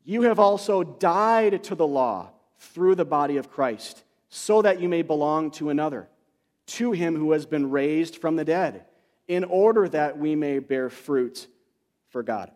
you 0.04 0.24
have 0.24 0.40
also 0.40 0.84
died 0.84 1.64
to 1.66 1.76
the 1.76 1.88
law 1.88 2.32
through 2.58 2.96
the 2.96 3.06
body 3.06 3.38
of 3.38 3.50
Christ, 3.50 4.04
so 4.30 4.62
that 4.62 4.80
you 4.80 4.88
may 4.88 5.02
belong 5.02 5.52
to 5.52 5.70
another, 5.70 6.08
to 6.68 6.92
him 6.92 7.16
who 7.16 7.32
has 7.32 7.46
been 7.46 7.70
raised 7.70 8.18
from 8.18 8.36
the 8.36 8.46
dead, 8.46 8.86
in 9.28 9.44
order 9.44 9.88
that 9.90 10.18
we 10.18 10.36
may 10.36 10.60
bear 10.60 10.90
fruit 10.90 11.48
for 12.10 12.24
God. 12.24 12.52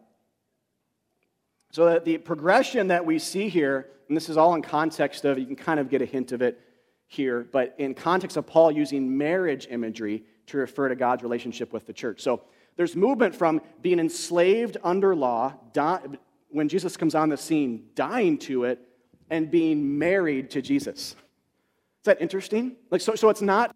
So 1.72 1.86
that 1.86 2.06
the 2.06 2.18
progression 2.18 2.88
that 2.88 3.06
we 3.06 3.20
see 3.20 3.50
here, 3.50 3.88
and 4.08 4.16
this 4.16 4.30
is 4.30 4.38
all 4.38 4.56
in 4.56 4.62
context 4.62 5.26
of, 5.26 5.38
you 5.38 5.46
can 5.46 5.56
kind 5.56 5.80
of 5.80 5.90
get 5.90 6.02
a 6.02 6.06
hint 6.06 6.32
of 6.32 6.42
it 6.42 6.60
here, 7.08 7.48
but 7.52 7.76
in 7.78 7.94
context 7.94 8.38
of 8.38 8.48
Paul 8.48 8.72
using 8.72 9.18
marriage 9.18 9.68
imagery 9.70 10.24
to 10.48 10.58
refer 10.58 10.90
to 10.90 10.96
God's 10.96 11.24
relationship 11.24 11.74
with 11.74 11.86
the 11.86 11.94
church. 11.94 12.22
So 12.22 12.42
there's 12.78 12.96
movement 12.96 13.36
from 13.36 13.62
being 13.82 14.00
enslaved 14.00 14.78
under 14.84 15.16
law, 15.16 15.54
when 16.50 16.70
Jesus 16.70 16.98
comes 16.98 17.16
on 17.16 17.30
the 17.30 17.38
scene, 17.38 17.88
dying 17.96 18.38
to 18.40 18.66
it, 18.66 18.80
and 19.30 19.50
being 19.50 19.98
married 19.98 20.52
to 20.52 20.62
Jesus. 20.62 21.12
Is 21.12 22.06
that 22.06 22.22
interesting? 22.22 22.76
Like, 22.92 23.02
so, 23.02 23.16
so 23.16 23.30
it's 23.30 23.42
not 23.42 23.76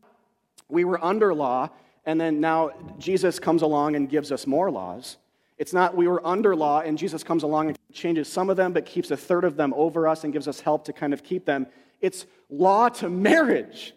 we 0.68 0.84
were 0.84 1.04
under 1.04 1.34
law, 1.34 1.70
and 2.06 2.22
then 2.22 2.40
now 2.40 2.72
Jesus 3.00 3.40
comes 3.40 3.64
along 3.64 3.96
and 3.96 4.08
gives 4.08 4.32
us 4.32 4.46
more 4.46 4.70
laws. 4.70 5.18
It's 5.58 5.74
not 5.74 5.96
we 5.96 6.08
were 6.08 6.26
under 6.26 6.56
law, 6.56 6.82
and 6.82 6.98
Jesus 6.98 7.24
comes 7.24 7.44
along 7.44 7.70
and 7.70 7.78
changes 7.92 8.28
some 8.28 8.50
of 8.50 8.56
them, 8.56 8.72
but 8.72 8.86
keeps 8.86 9.12
a 9.12 9.18
third 9.18 9.44
of 9.44 9.58
them 9.58 9.74
over 9.76 10.08
us 10.08 10.24
and 10.24 10.32
gives 10.32 10.48
us 10.48 10.60
help 10.60 10.86
to 10.86 10.94
kind 10.94 11.14
of 11.14 11.24
keep 11.24 11.46
them. 11.46 11.68
It's 12.00 12.26
law 12.50 12.90
to 12.90 13.10
marriage. 13.10 13.94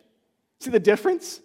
See 0.61 0.71
the 0.71 0.81
difference? 0.81 1.41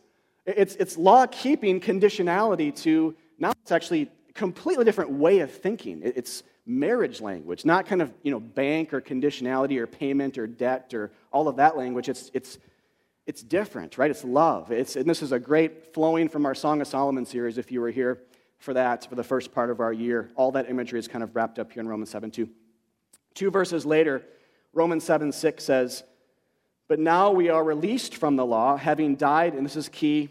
It's, 0.45 0.75
it's 0.75 0.97
law 0.97 1.27
keeping 1.27 1.79
conditionality 1.81 2.75
to 2.83 3.15
now 3.37 3.51
it's 3.61 3.71
actually 3.71 4.09
completely 4.33 4.85
different 4.85 5.11
way 5.11 5.39
of 5.39 5.51
thinking. 5.51 6.01
It's 6.03 6.43
marriage 6.67 7.21
language, 7.21 7.65
not 7.65 7.85
kind 7.85 8.01
of 8.01 8.13
you 8.21 8.31
know 8.31 8.39
bank 8.39 8.93
or 8.93 9.01
conditionality 9.01 9.77
or 9.77 9.87
payment 9.87 10.37
or 10.37 10.45
debt 10.45 10.93
or 10.93 11.11
all 11.31 11.47
of 11.47 11.55
that 11.55 11.77
language. 11.77 12.09
It's, 12.09 12.29
it's, 12.33 12.57
it's 13.25 13.41
different, 13.41 13.97
right? 13.97 14.11
It's 14.11 14.23
love. 14.23 14.71
It's, 14.71 14.95
and 14.95 15.09
this 15.09 15.21
is 15.21 15.31
a 15.31 15.39
great 15.39 15.93
flowing 15.93 16.29
from 16.29 16.45
our 16.45 16.55
Song 16.55 16.81
of 16.81 16.87
Solomon 16.87 17.25
series, 17.25 17.57
if 17.57 17.71
you 17.71 17.81
were 17.81 17.91
here 17.91 18.19
for 18.59 18.73
that, 18.73 19.07
for 19.09 19.15
the 19.15 19.23
first 19.23 19.53
part 19.53 19.69
of 19.69 19.79
our 19.79 19.93
year. 19.93 20.29
All 20.35 20.51
that 20.51 20.69
imagery 20.69 20.99
is 20.99 21.07
kind 21.07 21.23
of 21.23 21.35
wrapped 21.35 21.59
up 21.59 21.71
here 21.71 21.81
in 21.81 21.87
Romans 21.87 22.09
7 22.09 22.31
2. 22.31 22.49
Two 23.33 23.51
verses 23.51 23.85
later, 23.85 24.23
Romans 24.73 25.03
7 25.03 25.31
6 25.31 25.63
says, 25.63 26.03
but 26.87 26.99
now 26.99 27.31
we 27.31 27.49
are 27.49 27.63
released 27.63 28.15
from 28.15 28.35
the 28.35 28.45
law, 28.45 28.77
having 28.77 29.15
died, 29.15 29.53
and 29.53 29.65
this 29.65 29.75
is 29.75 29.89
key 29.89 30.29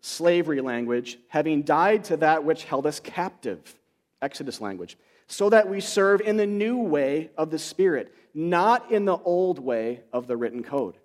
slavery 0.00 0.62
language, 0.62 1.18
having 1.28 1.62
died 1.62 2.04
to 2.04 2.16
that 2.18 2.42
which 2.42 2.64
held 2.64 2.86
us 2.86 3.00
captive, 3.00 3.74
Exodus 4.22 4.60
language, 4.60 4.96
so 5.30 5.48
that 5.48 5.68
we 5.68 5.80
serve 5.80 6.20
in 6.20 6.36
the 6.36 6.46
new 6.46 6.76
way 6.76 7.30
of 7.38 7.50
the 7.50 7.58
Spirit, 7.58 8.12
not 8.34 8.90
in 8.90 9.04
the 9.04 9.16
old 9.16 9.60
way 9.60 10.00
of 10.12 10.26
the 10.26 10.36
written 10.36 10.64
code. 10.64 10.96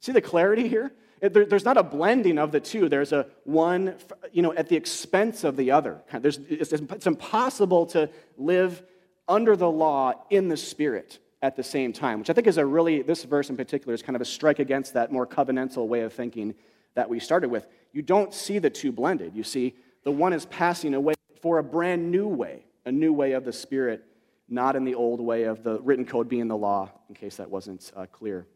See 0.00 0.12
the 0.12 0.20
clarity 0.20 0.68
here? 0.68 0.92
There's 1.20 1.64
not 1.64 1.76
a 1.76 1.82
blending 1.82 2.38
of 2.38 2.52
the 2.52 2.60
two. 2.60 2.88
There's 2.88 3.12
a 3.12 3.26
one, 3.42 3.96
you 4.32 4.42
know, 4.42 4.52
at 4.52 4.68
the 4.68 4.76
expense 4.76 5.42
of 5.42 5.56
the 5.56 5.72
other. 5.72 6.00
it's 6.12 7.06
impossible 7.06 7.86
to 7.86 8.08
live 8.36 8.82
under 9.26 9.56
the 9.56 9.70
law 9.70 10.12
in 10.30 10.48
the 10.48 10.56
Spirit 10.56 11.18
at 11.42 11.56
the 11.56 11.62
same 11.64 11.92
time, 11.92 12.20
which 12.20 12.30
I 12.30 12.34
think 12.34 12.46
is 12.46 12.56
a 12.56 12.64
really, 12.64 13.02
this 13.02 13.24
verse 13.24 13.50
in 13.50 13.56
particular 13.56 13.94
is 13.94 14.02
kind 14.02 14.14
of 14.14 14.22
a 14.22 14.26
strike 14.26 14.60
against 14.60 14.94
that 14.94 15.10
more 15.10 15.26
covenantal 15.26 15.88
way 15.88 16.02
of 16.02 16.12
thinking 16.12 16.54
that 16.94 17.08
we 17.08 17.18
started 17.18 17.50
with. 17.50 17.66
You 17.92 18.02
don't 18.02 18.32
see 18.32 18.60
the 18.60 18.70
two 18.70 18.92
blended. 18.92 19.34
You 19.34 19.42
see, 19.42 19.74
the 20.04 20.12
one 20.12 20.32
is 20.32 20.46
passing 20.46 20.94
away 20.94 21.14
for 21.42 21.58
a 21.58 21.64
brand 21.64 22.12
new 22.12 22.28
way, 22.28 22.64
a 22.84 22.92
new 22.92 23.12
way 23.12 23.32
of 23.32 23.44
the 23.44 23.52
Spirit, 23.52 24.04
not 24.48 24.76
in 24.76 24.84
the 24.84 24.94
old 24.94 25.20
way 25.20 25.44
of 25.44 25.62
the 25.62 25.80
written 25.80 26.04
code 26.04 26.28
being 26.28 26.48
the 26.48 26.56
law, 26.56 26.90
in 27.08 27.14
case 27.14 27.36
that 27.36 27.50
wasn't 27.50 27.90
uh, 27.96 28.06
clear. 28.06 28.46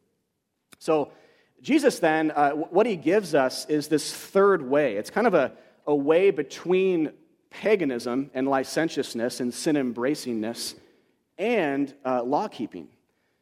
So, 0.79 1.13
Jesus 1.61 1.99
then, 1.99 2.31
uh, 2.31 2.51
what 2.53 2.87
he 2.87 2.95
gives 2.97 3.35
us 3.35 3.67
is 3.67 3.89
this 3.89 4.15
third 4.15 4.63
way. 4.63 4.95
It's 4.95 5.11
kind 5.11 5.27
of 5.27 5.35
a, 5.35 5.53
a 5.87 5.95
way 5.95 6.31
between 6.31 7.13
paganism 7.51 8.31
and 8.35 8.47
licentiousness 8.47 9.41
and 9.41 9.53
sin 9.53 9.77
embracingness 9.77 10.75
and 11.37 11.93
uh, 12.05 12.23
law 12.23 12.49
keeping. 12.49 12.89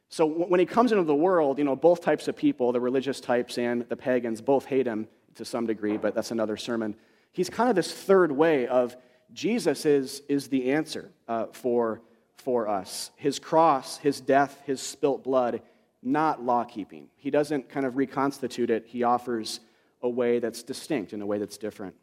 So 0.09 0.25
when 0.25 0.59
he 0.59 0.65
comes 0.65 0.91
into 0.91 1.03
the 1.03 1.15
world, 1.15 1.57
you 1.57 1.65
know, 1.65 1.75
both 1.75 2.01
types 2.01 2.27
of 2.27 2.35
people, 2.35 2.71
the 2.71 2.79
religious 2.79 3.19
types 3.19 3.57
and 3.57 3.87
the 3.89 3.97
pagans, 3.97 4.41
both 4.41 4.65
hate 4.65 4.87
him 4.87 5.07
to 5.35 5.43
some 5.43 5.67
degree, 5.67 5.97
but 5.97 6.15
that's 6.15 6.31
another 6.31 6.57
sermon. 6.57 6.95
He's 7.33 7.49
kind 7.49 7.69
of 7.69 7.75
this 7.75 7.91
third 7.91 8.31
way 8.31 8.67
of 8.67 8.95
Jesus 9.33 9.85
is, 9.85 10.21
is 10.27 10.47
the 10.47 10.71
answer 10.71 11.11
uh, 11.27 11.47
for, 11.51 12.01
for 12.37 12.67
us. 12.67 13.11
His 13.15 13.39
cross, 13.39 13.97
his 13.97 14.21
death, 14.21 14.61
his 14.65 14.81
spilt 14.81 15.23
blood, 15.23 15.61
not 16.01 16.43
law 16.43 16.63
keeping. 16.63 17.09
He 17.15 17.29
doesn't 17.29 17.69
kind 17.69 17.85
of 17.85 17.97
reconstitute 17.97 18.69
it, 18.69 18.85
he 18.87 19.03
offers 19.03 19.59
a 20.01 20.09
way 20.09 20.39
that's 20.39 20.63
distinct 20.63 21.13
in 21.13 21.21
a 21.21 21.25
way 21.25 21.37
that's 21.37 21.57
different. 21.57 21.95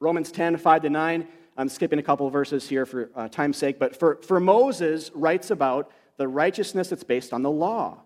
Romans 0.00 0.32
10, 0.32 0.56
5 0.56 0.82
to 0.82 0.90
9 0.90 1.28
I'm 1.60 1.68
skipping 1.68 1.98
a 1.98 2.02
couple 2.02 2.28
verses 2.30 2.66
here 2.66 2.86
for 2.86 3.10
uh, 3.14 3.28
time's 3.28 3.58
sake, 3.58 3.78
but 3.78 3.94
for, 3.94 4.16
for 4.22 4.40
Moses 4.40 5.10
writes 5.14 5.50
about 5.50 5.90
the 6.16 6.26
righteousness 6.26 6.88
that's 6.88 7.04
based 7.04 7.34
on 7.34 7.42
the 7.42 7.50
law, 7.50 8.02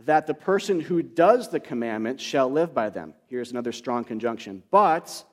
that 0.00 0.26
the 0.26 0.34
person 0.34 0.78
who 0.78 1.02
does 1.02 1.48
the 1.48 1.58
commandments 1.58 2.22
shall 2.22 2.50
live 2.50 2.74
by 2.74 2.90
them. 2.90 3.14
Here's 3.28 3.50
another 3.50 3.72
strong 3.72 4.04
conjunction. 4.04 4.62
But 4.70 5.24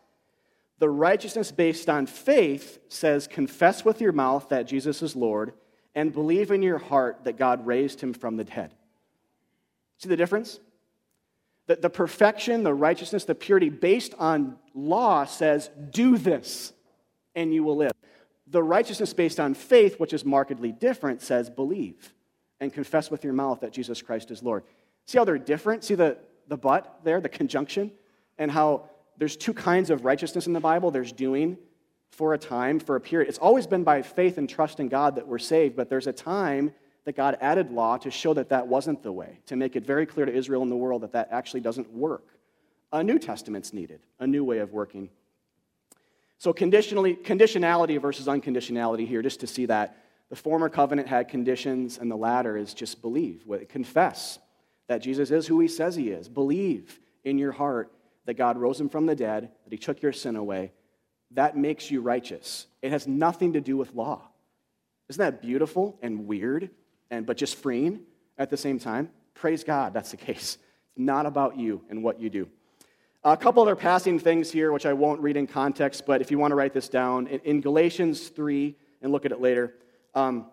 the 0.80 0.90
righteousness 0.90 1.52
based 1.52 1.90
on 1.90 2.06
faith 2.06 2.80
says, 2.88 3.28
confess 3.28 3.84
with 3.84 4.02
your 4.02 4.14
mouth 4.14 4.50
that 4.50 4.66
Jesus 4.66 5.02
is 5.02 5.16
Lord 5.16 5.54
and 5.94 6.14
believe 6.14 6.52
in 6.52 6.62
your 6.62 6.78
heart 6.78 7.26
that 7.26 7.38
God 7.38 7.68
raised 7.68 8.00
him 8.00 8.14
from 8.14 8.38
the 8.38 8.46
dead. 8.46 8.74
See 9.98 10.08
the 10.08 10.16
difference? 10.16 10.60
The, 11.68 11.76
the 11.76 11.90
perfection, 11.90 12.64
the 12.64 12.74
righteousness, 12.74 13.26
the 13.26 13.36
purity 13.36 13.70
based 13.70 14.14
on 14.18 14.58
law 14.74 15.26
says, 15.26 15.70
do 15.92 16.18
this 16.18 16.72
and 17.36 17.54
you 17.54 17.64
will 17.64 17.76
live. 17.76 17.92
The 18.48 18.64
righteousness 18.64 19.14
based 19.14 19.40
on 19.40 19.54
faith, 19.54 20.00
which 20.00 20.14
is 20.14 20.24
markedly 20.24 20.72
different, 20.72 21.22
says 21.22 21.50
believe 21.50 22.14
and 22.62 22.74
confess 22.74 23.12
with 23.12 23.24
your 23.24 23.34
mouth 23.34 23.60
that 23.60 23.74
Jesus 23.74 24.02
Christ 24.02 24.32
is 24.32 24.42
Lord. 24.42 24.64
See 25.06 25.18
how 25.18 25.26
they're 25.26 25.38
different? 25.38 25.84
See 25.84 25.96
the, 25.96 26.18
the 26.48 26.58
but 26.58 27.00
there, 27.04 27.20
the 27.20 27.30
conjunction, 27.30 27.92
and 28.38 28.50
how 28.50 28.90
there's 29.20 29.36
two 29.36 29.54
kinds 29.54 29.90
of 29.90 30.06
righteousness 30.06 30.48
in 30.48 30.54
the 30.54 30.60
Bible 30.60 30.92
there's 30.92 31.12
doing 31.12 31.58
for 32.12 32.34
a 32.34 32.38
time, 32.38 32.80
for 32.80 32.96
a 32.96 33.02
period. 33.02 33.30
It's 33.30 33.38
always 33.38 33.68
been 33.68 33.84
by 33.84 34.02
faith 34.02 34.38
and 34.38 34.50
trust 34.50 34.80
in 34.80 34.88
God 34.88 35.16
that 35.16 35.28
we're 35.28 35.38
saved, 35.38 35.76
but 35.76 35.90
there's 35.90 36.08
a 36.08 36.14
time 36.14 36.74
that 37.04 37.16
God 37.16 37.38
added 37.42 37.72
law 37.72 37.98
to 37.98 38.10
show 38.10 38.34
that 38.34 38.50
that 38.50 38.68
wasn't 38.68 39.04
the 39.04 39.12
way, 39.12 39.40
to 39.48 39.56
make 39.56 39.76
it 39.76 39.86
very 39.86 40.06
clear 40.06 40.26
to 40.26 40.34
Israel 40.34 40.64
and 40.64 40.72
the 40.72 40.76
world 40.76 41.04
that 41.04 41.12
that 41.14 41.30
actually 41.32 41.60
doesn't 41.60 41.92
work. 41.92 42.28
A 42.92 43.04
New 43.04 43.20
Testament's 43.20 43.74
needed, 43.74 44.00
a 44.20 44.26
new 44.26 44.44
way 44.44 44.60
of 44.60 44.72
working. 44.72 45.10
So, 46.38 46.54
conditionally, 46.54 47.16
conditionality 47.16 48.02
versus 48.02 48.28
unconditionality 48.28 49.06
here, 49.06 49.22
just 49.22 49.42
to 49.42 49.48
see 49.48 49.66
that. 49.68 49.98
The 50.30 50.36
former 50.36 50.70
covenant 50.70 51.08
had 51.08 51.28
conditions, 51.28 51.98
and 51.98 52.10
the 52.10 52.16
latter 52.16 52.56
is 52.56 52.76
just 52.76 53.02
believe, 53.02 53.44
confess 53.68 54.38
that 54.88 55.02
Jesus 55.02 55.32
is 55.32 55.48
who 55.48 55.60
he 55.60 55.68
says 55.68 55.96
he 55.96 56.10
is. 56.10 56.30
Believe 56.30 57.00
in 57.24 57.40
your 57.40 57.52
heart 57.52 57.92
that 58.30 58.36
God 58.36 58.60
rose 58.60 58.80
him 58.80 58.90
from 58.90 59.08
the 59.08 59.16
dead, 59.16 59.50
that 59.64 59.74
he 59.74 59.78
took 59.80 60.04
your 60.04 60.14
sin 60.14 60.36
away. 60.36 60.72
That 61.32 61.58
makes 61.58 61.90
you 61.90 62.00
righteous. 62.00 62.68
It 62.80 62.92
has 62.92 63.08
nothing 63.08 63.54
to 63.54 63.60
do 63.60 63.76
with 63.76 63.96
law. 63.96 64.22
Isn't 65.08 65.20
that 65.20 65.42
beautiful 65.42 65.98
and 66.04 66.28
weird, 66.28 66.70
and 67.10 67.26
but 67.26 67.38
just 67.38 67.56
freeing 67.56 68.02
at 68.38 68.52
the 68.52 68.56
same 68.56 68.78
time? 68.78 69.10
Praise 69.34 69.64
God, 69.64 69.96
that's 69.96 70.12
the 70.12 70.18
case. 70.18 70.60
It's 70.60 70.60
not 70.96 71.26
about 71.26 71.58
you 71.58 71.82
and 71.90 72.04
what 72.04 72.20
you 72.20 72.30
do. 72.30 72.48
A 73.24 73.36
couple 73.36 73.64
other 73.64 73.76
passing 73.76 74.20
things 74.20 74.52
here, 74.52 74.72
which 74.72 74.86
I 74.86 74.94
won't 74.94 75.22
read 75.22 75.36
in 75.36 75.48
context, 75.48 76.06
but 76.06 76.22
if 76.22 76.30
you 76.30 76.38
want 76.38 76.52
to 76.52 76.56
write 76.56 76.72
this 76.72 76.88
down, 76.88 77.26
in 77.26 77.62
Galatians 77.62 78.28
3, 78.28 78.76
and 79.02 79.12
look 79.12 79.26
at 79.26 79.32
it 79.32 79.42
later, 79.42 79.74
um, 80.14 80.46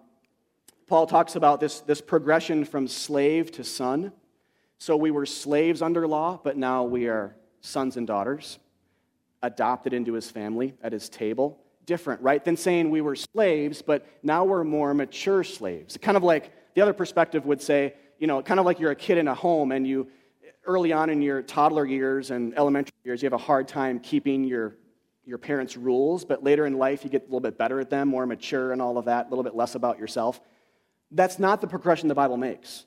Paul 0.86 1.06
talks 1.06 1.36
about 1.36 1.60
this, 1.60 1.80
this 1.80 2.00
progression 2.00 2.64
from 2.64 2.88
slave 2.88 3.52
to 3.52 3.64
son. 3.64 4.12
So 4.78 4.96
we 4.96 5.10
were 5.10 5.26
slaves 5.26 5.82
under 5.82 6.08
law, 6.08 6.40
but 6.42 6.56
now 6.56 6.84
we 6.84 7.08
are 7.08 7.36
sons 7.66 7.96
and 7.96 8.07
daughters, 8.07 8.59
adopted 9.42 9.92
into 9.92 10.12
his 10.14 10.31
family 10.31 10.74
at 10.83 10.92
his 10.92 11.09
table. 11.09 11.59
Different, 11.85 12.20
right? 12.22 12.44
Than 12.44 12.57
saying 12.57 12.90
we 12.90 13.00
were 13.00 13.14
slaves, 13.14 13.83
but 13.83 14.07
now 14.22 14.44
we're 14.44 14.64
more 14.64 14.92
mature 14.94 15.44
slaves. 15.44 15.96
Kind 15.96 16.16
of 16.16 16.22
like 16.22 16.52
the 16.74 16.81
other 16.81 16.92
perspective 16.92 17.46
would 17.46 17.62
say, 17.62 17.94
you 18.18 18.26
know, 18.26 18.42
kind 18.42 18.59
of 18.59 18.66
like 18.66 18.81
you're 18.81 18.90
a 18.90 18.96
kid 18.96 19.18
in 19.18 19.29
a 19.29 19.35
home 19.35 19.70
and 19.72 19.87
you, 19.87 20.09
early 20.64 20.92
on 20.92 21.11
in 21.11 21.22
your 21.22 21.42
toddler 21.42 21.85
years 21.85 22.31
and 22.31 22.57
elementary 22.59 22.92
years, 23.05 23.22
you 23.22 23.26
have 23.26 23.33
a 23.33 23.38
hard 23.38 23.68
time 23.68 24.00
keeping 24.00 24.44
your 24.44 24.76
your 25.26 25.38
parents' 25.38 25.76
rules, 25.76 26.24
but 26.24 26.44
later 26.44 26.66
in 26.66 26.79
life 26.79 27.02
you 27.02 27.11
get 27.11 27.22
a 27.22 27.24
little 27.24 27.40
bit 27.40 27.59
better 27.59 27.81
at 27.81 27.90
them, 27.90 28.07
more 28.07 28.26
mature 28.26 28.70
and 28.72 28.81
all 28.81 28.96
of 28.96 29.07
that, 29.07 29.26
a 29.26 29.29
little 29.29 29.42
bit 29.42 29.57
less 29.57 29.74
about 29.74 29.98
yourself. 29.98 30.40
That's 31.11 31.40
not 31.40 31.61
the 31.61 31.66
progression 31.66 32.09
the 32.09 32.14
Bible 32.14 32.37
makes 32.37 32.87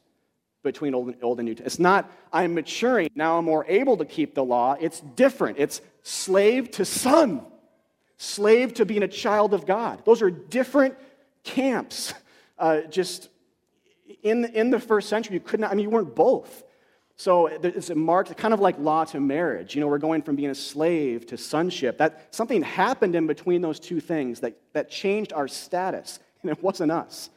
between 0.64 0.94
Old 0.94 1.08
and, 1.08 1.24
Old 1.24 1.40
and 1.40 1.48
New. 1.48 1.56
It's 1.64 1.80
not, 1.80 2.12
I'm 2.34 2.54
maturing, 2.54 3.10
now 3.16 3.38
I'm 3.38 3.46
more 3.46 3.66
able 3.68 3.98
to 3.98 4.06
keep 4.06 4.36
the 4.36 4.44
law. 4.44 4.76
It's 4.80 5.00
different. 5.00 5.58
It's 5.58 5.82
slave 6.04 6.72
to 6.72 6.86
son, 6.86 7.42
slave 8.18 8.74
to 8.76 8.86
being 8.86 9.04
a 9.04 9.08
child 9.08 9.54
of 9.54 9.66
God. 9.66 10.04
Those 10.06 10.22
are 10.22 10.30
different 10.32 10.96
camps. 11.44 12.14
Uh, 12.58 12.82
just 12.82 13.30
in, 14.22 14.46
in 14.46 14.70
the 14.70 14.80
first 14.80 15.08
century, 15.08 15.36
you 15.36 15.40
could 15.40 15.62
not, 15.62 15.72
I 15.72 15.76
mean, 15.76 15.84
you 15.84 15.90
weren't 15.90 16.14
both. 16.16 16.64
So 17.16 17.48
it's 17.48 17.90
marked 17.90 18.36
kind 18.38 18.54
of 18.54 18.62
like 18.62 18.80
law 18.80 19.04
to 19.06 19.20
marriage. 19.20 19.76
You 19.76 19.82
know, 19.82 19.88
we're 19.88 19.98
going 19.98 20.22
from 20.22 20.38
being 20.38 20.52
a 20.52 20.56
slave 20.56 21.26
to 21.28 21.38
sonship. 21.38 21.98
That 21.98 22.34
something 22.34 22.62
happened 22.62 23.14
in 23.14 23.28
between 23.28 23.62
those 23.62 23.78
two 23.78 24.00
things 24.00 24.40
that, 24.40 24.56
that 24.72 24.90
changed 24.90 25.34
our 25.34 25.50
status. 25.50 26.20
And 26.42 26.50
it 26.50 26.64
wasn't 26.64 26.94
us. 26.94 27.30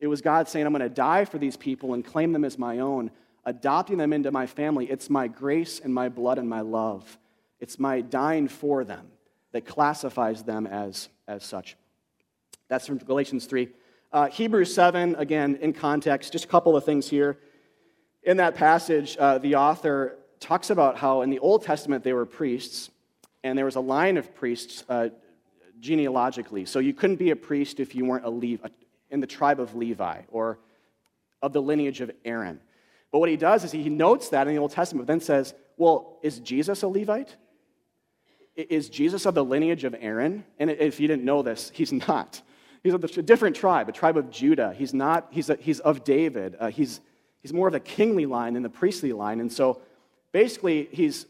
It 0.00 0.06
was 0.06 0.20
God 0.20 0.48
saying, 0.48 0.66
I'm 0.66 0.72
going 0.72 0.80
to 0.80 0.88
die 0.88 1.24
for 1.24 1.38
these 1.38 1.56
people 1.56 1.94
and 1.94 2.04
claim 2.04 2.32
them 2.32 2.44
as 2.44 2.58
my 2.58 2.78
own, 2.78 3.10
adopting 3.44 3.98
them 3.98 4.12
into 4.12 4.30
my 4.30 4.46
family. 4.46 4.86
It's 4.86 5.10
my 5.10 5.26
grace 5.26 5.80
and 5.80 5.92
my 5.92 6.08
blood 6.08 6.38
and 6.38 6.48
my 6.48 6.60
love. 6.60 7.18
It's 7.60 7.78
my 7.78 8.00
dying 8.00 8.48
for 8.48 8.84
them 8.84 9.08
that 9.52 9.66
classifies 9.66 10.44
them 10.44 10.66
as, 10.66 11.08
as 11.26 11.44
such. 11.44 11.76
That's 12.68 12.86
from 12.86 12.98
Galatians 12.98 13.46
3. 13.46 13.68
Uh, 14.12 14.28
Hebrews 14.28 14.72
7, 14.72 15.16
again, 15.16 15.58
in 15.60 15.72
context, 15.72 16.32
just 16.32 16.44
a 16.44 16.48
couple 16.48 16.76
of 16.76 16.84
things 16.84 17.08
here. 17.08 17.38
In 18.22 18.36
that 18.36 18.54
passage, 18.54 19.16
uh, 19.18 19.38
the 19.38 19.56
author 19.56 20.18
talks 20.40 20.70
about 20.70 20.96
how 20.96 21.22
in 21.22 21.30
the 21.30 21.38
Old 21.38 21.62
Testament 21.62 22.04
they 22.04 22.12
were 22.12 22.26
priests, 22.26 22.90
and 23.42 23.56
there 23.58 23.64
was 23.64 23.76
a 23.76 23.80
line 23.80 24.16
of 24.16 24.34
priests 24.34 24.84
uh, 24.88 25.08
genealogically. 25.80 26.64
So 26.64 26.78
you 26.78 26.94
couldn't 26.94 27.16
be 27.16 27.30
a 27.30 27.36
priest 27.36 27.80
if 27.80 27.94
you 27.94 28.04
weren't 28.04 28.24
a 28.24 28.30
Levi, 28.30 28.68
in 29.10 29.20
the 29.20 29.26
tribe 29.26 29.60
of 29.60 29.74
Levi 29.74 30.22
or 30.28 30.58
of 31.40 31.52
the 31.52 31.62
lineage 31.62 32.00
of 32.00 32.10
Aaron. 32.24 32.60
But 33.10 33.20
what 33.20 33.28
he 33.28 33.36
does 33.36 33.64
is 33.64 33.72
he 33.72 33.88
notes 33.88 34.28
that 34.30 34.46
in 34.46 34.54
the 34.54 34.60
Old 34.60 34.72
Testament, 34.72 35.06
but 35.06 35.12
then 35.12 35.20
says, 35.20 35.54
well, 35.76 36.18
is 36.22 36.40
Jesus 36.40 36.82
a 36.82 36.88
Levite? 36.88 37.36
Is 38.56 38.88
Jesus 38.88 39.24
of 39.24 39.34
the 39.34 39.44
lineage 39.44 39.84
of 39.84 39.94
Aaron? 39.98 40.44
And 40.58 40.70
if 40.70 40.98
you 41.00 41.08
didn't 41.08 41.24
know 41.24 41.42
this, 41.42 41.70
he's 41.74 41.92
not. 41.92 42.42
He's 42.82 42.94
of 42.94 43.02
a 43.02 43.22
different 43.22 43.56
tribe, 43.56 43.88
a 43.88 43.92
tribe 43.92 44.16
of 44.16 44.30
Judah. 44.30 44.74
He's 44.76 44.92
not, 44.92 45.28
he's, 45.30 45.50
a, 45.50 45.56
he's 45.56 45.80
of 45.80 46.04
David. 46.04 46.56
Uh, 46.58 46.68
he's, 46.68 47.00
He's 47.40 47.52
more 47.52 47.68
of 47.68 47.72
the 47.72 47.80
kingly 47.80 48.26
line 48.26 48.54
than 48.54 48.62
the 48.62 48.68
priestly 48.68 49.12
line. 49.12 49.40
And 49.40 49.52
so 49.52 49.80
basically, 50.32 50.88
he's 50.90 51.26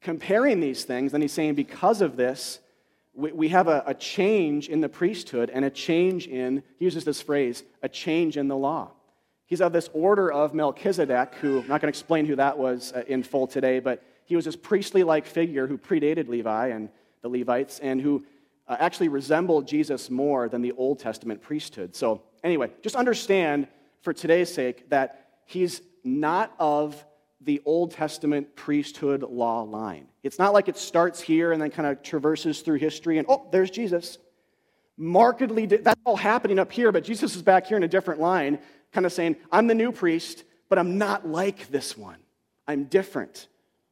comparing 0.00 0.60
these 0.60 0.84
things, 0.84 1.14
and 1.14 1.22
he's 1.22 1.32
saying, 1.32 1.54
because 1.54 2.02
of 2.02 2.16
this, 2.16 2.58
we, 3.14 3.32
we 3.32 3.48
have 3.48 3.68
a, 3.68 3.82
a 3.86 3.94
change 3.94 4.68
in 4.68 4.80
the 4.80 4.88
priesthood 4.88 5.50
and 5.50 5.64
a 5.64 5.70
change 5.70 6.26
in, 6.26 6.62
he 6.78 6.84
uses 6.84 7.04
this 7.04 7.20
phrase, 7.20 7.62
a 7.82 7.88
change 7.88 8.36
in 8.36 8.48
the 8.48 8.56
law. 8.56 8.90
He's 9.46 9.60
of 9.60 9.72
this 9.72 9.90
order 9.92 10.32
of 10.32 10.54
Melchizedek, 10.54 11.34
who, 11.34 11.60
I'm 11.60 11.68
not 11.68 11.80
going 11.80 11.92
to 11.92 11.98
explain 11.98 12.24
who 12.24 12.36
that 12.36 12.56
was 12.56 12.92
uh, 12.94 13.02
in 13.06 13.22
full 13.22 13.46
today, 13.46 13.80
but 13.80 14.02
he 14.24 14.36
was 14.36 14.44
this 14.44 14.56
priestly 14.56 15.02
like 15.02 15.26
figure 15.26 15.66
who 15.66 15.76
predated 15.76 16.28
Levi 16.28 16.68
and 16.68 16.88
the 17.20 17.28
Levites 17.28 17.78
and 17.80 18.00
who 18.00 18.24
uh, 18.66 18.76
actually 18.78 19.08
resembled 19.08 19.66
Jesus 19.66 20.08
more 20.08 20.48
than 20.48 20.62
the 20.62 20.72
Old 20.72 20.98
Testament 20.98 21.42
priesthood. 21.42 21.94
So, 21.94 22.22
anyway, 22.42 22.70
just 22.82 22.96
understand 22.96 23.68
for 24.00 24.12
today's 24.12 24.52
sake 24.52 24.88
that 24.90 25.28
he's 25.44 25.82
not 26.04 26.54
of 26.58 27.04
the 27.44 27.60
Old 27.64 27.90
Testament 27.90 28.54
priesthood 28.54 29.22
law 29.22 29.62
line. 29.62 30.06
It's 30.22 30.38
not 30.38 30.52
like 30.52 30.68
it 30.68 30.76
starts 30.76 31.20
here 31.20 31.52
and 31.52 31.60
then 31.60 31.70
kind 31.70 31.88
of 31.88 32.02
traverses 32.02 32.60
through 32.60 32.78
history 32.78 33.18
and, 33.18 33.26
oh, 33.28 33.48
there's 33.50 33.70
Jesus. 33.70 34.18
Markedly, 34.96 35.66
that's 35.66 36.00
all 36.04 36.16
happening 36.16 36.58
up 36.58 36.70
here, 36.70 36.92
but 36.92 37.02
Jesus 37.04 37.34
is 37.34 37.42
back 37.42 37.66
here 37.66 37.76
in 37.76 37.82
a 37.82 37.88
different 37.88 38.20
line, 38.20 38.58
kind 38.92 39.06
of 39.06 39.12
saying, 39.12 39.36
I'm 39.50 39.66
the 39.66 39.74
new 39.74 39.90
priest, 39.90 40.44
but 40.68 40.78
I'm 40.78 40.98
not 40.98 41.26
like 41.26 41.68
this 41.68 41.96
one. 41.96 42.18
I'm 42.68 42.84
different. 42.84 43.48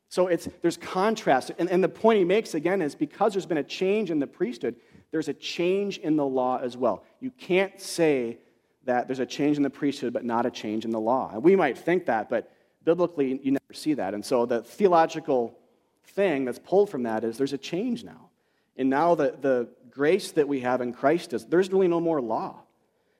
So 0.09 0.27
it's, 0.27 0.49
there's 0.63 0.77
contrast. 0.77 1.53
And, 1.59 1.71
and 1.71 1.83
the 1.83 1.89
point 1.89 2.19
he 2.19 2.25
makes 2.25 2.55
again 2.55 2.83
is 2.83 2.95
because 2.95 3.33
there's 3.33 3.47
been 3.47 3.59
a 3.59 3.65
change 3.65 4.11
in 4.11 4.19
the 4.19 4.27
priesthood, 4.27 4.77
there's 5.11 5.29
a 5.29 5.35
change 5.35 5.99
in 5.99 6.17
the 6.17 6.27
law 6.27 6.59
as 6.59 6.77
well. 6.77 7.05
You 7.19 7.31
can't 7.33 7.81
say 7.81 8.39
that 8.85 9.09
there's 9.09 9.19
a 9.21 9.27
change 9.27 9.57
in 9.57 9.63
the 9.63 9.71
priesthood, 9.71 10.13
but 10.13 10.25
not 10.25 10.47
a 10.47 10.51
change 10.51 10.85
in 10.85 10.91
the 10.91 11.01
law. 11.01 11.31
And 11.33 11.43
we 11.43 11.57
might 11.57 11.77
think 11.77 12.07
that, 12.07 12.29
but 12.29 12.53
biblically, 12.85 13.41
you 13.43 13.53
never 13.53 13.73
see 13.73 13.95
that. 13.95 14.15
And 14.15 14.25
so 14.25 14.47
the 14.47 14.63
theological 14.63 15.57
thing 16.05 16.45
that's 16.45 16.59
pulled 16.59 16.91
from 16.91 17.05
that 17.05 17.25
is 17.25 17.39
there's 17.39 17.53
a 17.53 17.59
change 17.59 18.05
now. 18.05 18.31
And 18.77 18.89
now 18.89 19.15
the, 19.15 19.37
the 19.41 19.69
grace 19.91 20.33
that 20.33 20.49
we 20.49 20.61
have 20.61 20.81
in 20.81 20.93
Christ 20.93 21.33
is 21.33 21.45
there's 21.47 21.71
really 21.71 21.89
no 21.89 22.01
more 22.01 22.21
law. 22.21 22.61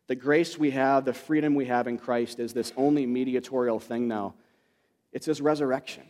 The 0.07 0.17
grace 0.17 0.59
we 0.59 0.73
have, 0.73 1.05
the 1.05 1.13
freedom 1.13 1.55
we 1.55 1.67
have 1.67 1.87
in 1.87 1.99
Christ 1.99 2.41
is 2.41 2.53
this 2.53 2.73
only 2.77 3.07
mediatorial 3.07 3.79
thing 3.79 4.09
now. 4.09 4.35
It's 5.13 5.27
his 5.27 5.41
resurrection, 5.41 6.05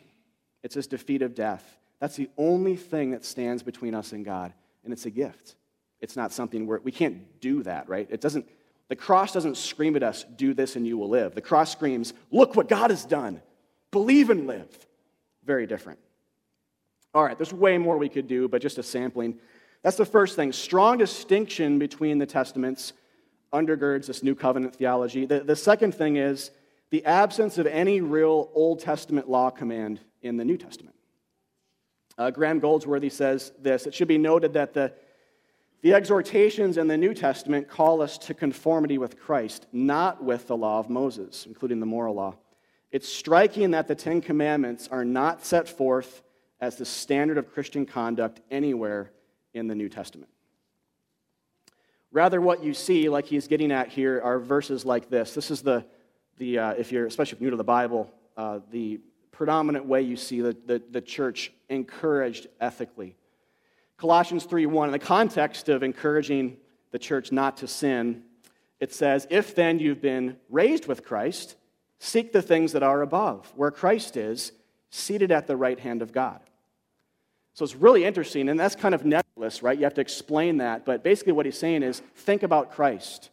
it's 0.63 0.75
his 0.75 0.87
defeat 0.87 1.23
of 1.23 1.35
death. 1.35 1.79
That's 2.01 2.17
the 2.17 2.31
only 2.39 2.77
thing 2.77 3.11
that 3.11 3.27
stands 3.27 3.63
between 3.63 3.95
us 3.95 4.13
and 4.13 4.25
God, 4.25 4.55
and 4.85 4.93
it's 4.93 5.05
a 5.05 5.11
gift. 5.11 5.57
It's 6.01 6.17
not 6.17 6.33
something 6.33 6.67
where 6.67 6.81
we 6.83 6.93
can't 6.93 7.41
do 7.41 7.63
that, 7.65 7.91
right? 7.91 8.09
It 8.11 8.23
doesn't 8.23 8.49
the 8.91 8.97
cross 8.97 9.33
doesn't 9.33 9.57
scream 9.57 9.95
at 9.95 10.03
us, 10.03 10.25
do 10.35 10.53
this 10.53 10.75
and 10.75 10.85
you 10.85 10.99
will 10.99 11.09
live. 11.09 11.37
The 11.37 11.41
cross 11.41 11.71
screams, 11.71 12.13
look 12.33 12.57
what 12.57 12.69
God 12.69 12.91
has 12.91 13.05
done. 13.05 13.41
Believe 13.93 14.31
and 14.31 14.49
live. 14.49 14.69
Very 15.45 15.65
different. 15.65 16.01
All 17.15 17.23
right, 17.23 17.39
there's 17.39 17.53
way 17.53 17.79
more 17.79 17.97
we 17.99 18.09
could 18.09 18.27
do, 18.27 18.49
but 18.49 18.61
just 18.61 18.79
a 18.79 18.83
sampling. 18.83 19.39
That's 19.85 19.97
the 19.97 20.05
first 20.05 20.35
thing. 20.35 20.53
Strong 20.53 20.99
distinction 20.99 21.79
between 21.79 22.19
the 22.19 22.27
testaments 22.27 22.93
undergirds 23.53 24.07
this 24.07 24.25
new 24.25 24.35
covenant 24.35 24.75
theology. 24.75 25.25
The, 25.25 25.39
the 25.39 25.57
second 25.57 25.95
thing 25.95 26.17
is 26.17 26.51
the 26.91 27.05
absence 27.05 27.59
of 27.59 27.69
any 27.69 28.01
real 28.01 28.51
Old 28.55 28.81
Testament 28.81 29.31
law 29.31 29.51
command 29.51 30.01
in 30.21 30.37
the 30.37 30.45
New 30.45 30.57
Testament. 30.57 30.97
Uh, 32.19 32.33
Graham 32.33 32.59
Goldsworthy 32.59 33.09
says 33.09 33.53
this 33.61 33.87
It 33.87 33.95
should 33.95 34.09
be 34.09 34.19
noted 34.19 34.55
that 34.55 34.75
the 34.75 34.93
the 35.83 35.95
exhortations 35.95 36.77
in 36.77 36.89
the 36.89 36.97
New 36.99 37.15
Testament 37.15 37.69
call 37.69 38.03
us 38.03 38.19
to 38.19 38.35
conformity 38.35 38.99
with 38.99 39.19
Christ, 39.19 39.67
not 39.73 40.23
with 40.23 40.47
the 40.47 40.57
law 40.57 40.79
of 40.79 40.91
Moses, 40.91 41.47
including 41.47 41.81
the 41.81 41.87
moral 41.87 42.15
law. 42.15 42.35
It's 42.91 43.09
striking 43.09 43.71
that 43.71 43.89
the 43.89 43.95
Ten 43.95 44.21
Commandments 44.21 44.89
are 44.89 45.05
not 45.05 45.45
set 45.45 45.69
forth 45.69 46.23
as 46.61 46.77
the 46.77 46.85
standard 46.85 47.39
of 47.39 47.53
Christian 47.53 47.87
conduct 47.87 48.41
anywhere 48.51 49.11
in 49.55 49.69
the 49.69 49.75
New 49.75 49.89
Testament. 49.89 50.31
Rather, 52.13 52.41
what 52.41 52.63
you 52.63 52.75
see, 52.75 53.09
like 53.09 53.27
he's 53.27 53.47
getting 53.47 53.71
at 53.71 53.89
here, 53.89 54.21
are 54.23 54.39
verses 54.39 54.85
like 54.85 55.09
this. 55.09 55.33
This 55.33 55.51
is 55.51 55.63
the, 55.63 55.85
the 56.39 56.59
uh, 56.59 56.71
if 56.73 56.91
you're, 56.91 57.07
especially 57.07 57.37
if 57.37 57.41
you're 57.41 57.47
new 57.47 57.53
to 57.53 57.57
the 57.57 57.65
Bible, 57.65 58.11
uh, 58.37 58.59
the 58.71 59.01
predominant 59.31 59.87
way 59.87 60.03
you 60.03 60.17
see 60.17 60.41
the, 60.41 60.57
the, 60.67 60.83
the 60.91 61.01
church 61.01 61.53
encouraged 61.69 62.49
ethically. 62.61 63.17
Colossians 64.01 64.47
3:1, 64.47 64.89
in 64.89 64.93
the 64.93 64.99
context 64.99 65.69
of 65.69 65.83
encouraging 65.83 66.57
the 66.91 66.99
church 66.99 67.33
not 67.33 67.59
to 67.59 67.67
sin, 67.67 68.25
it 68.79 68.95
says, 68.95 69.27
If 69.29 69.55
then 69.55 69.79
you've 69.79 70.01
been 70.01 70.39
raised 70.49 70.87
with 70.87 71.05
Christ, 71.05 71.55
seek 71.99 72.33
the 72.33 72.41
things 72.41 72.73
that 72.73 72.83
are 72.83 73.03
above, 73.03 73.53
where 73.57 73.71
Christ 73.71 74.17
is, 74.17 74.53
seated 74.89 75.31
at 75.31 75.47
the 75.47 75.55
right 75.55 75.79
hand 75.79 76.01
of 76.01 76.13
God. 76.13 76.41
So 77.53 77.63
it's 77.63 77.77
really 77.77 78.07
interesting, 78.07 78.49
and 78.49 78.59
that's 78.59 78.75
kind 78.75 78.95
of 78.95 79.05
nebulous, 79.05 79.63
right? 79.63 79.77
You 79.77 79.85
have 79.85 79.95
to 79.95 80.01
explain 80.01 80.57
that. 80.57 80.87
But 80.87 81.05
basically, 81.05 81.35
what 81.35 81.45
he's 81.45 81.59
saying 81.59 81.83
is 81.83 82.01
think 82.15 82.43
about 82.43 82.73
Christ. 82.73 83.29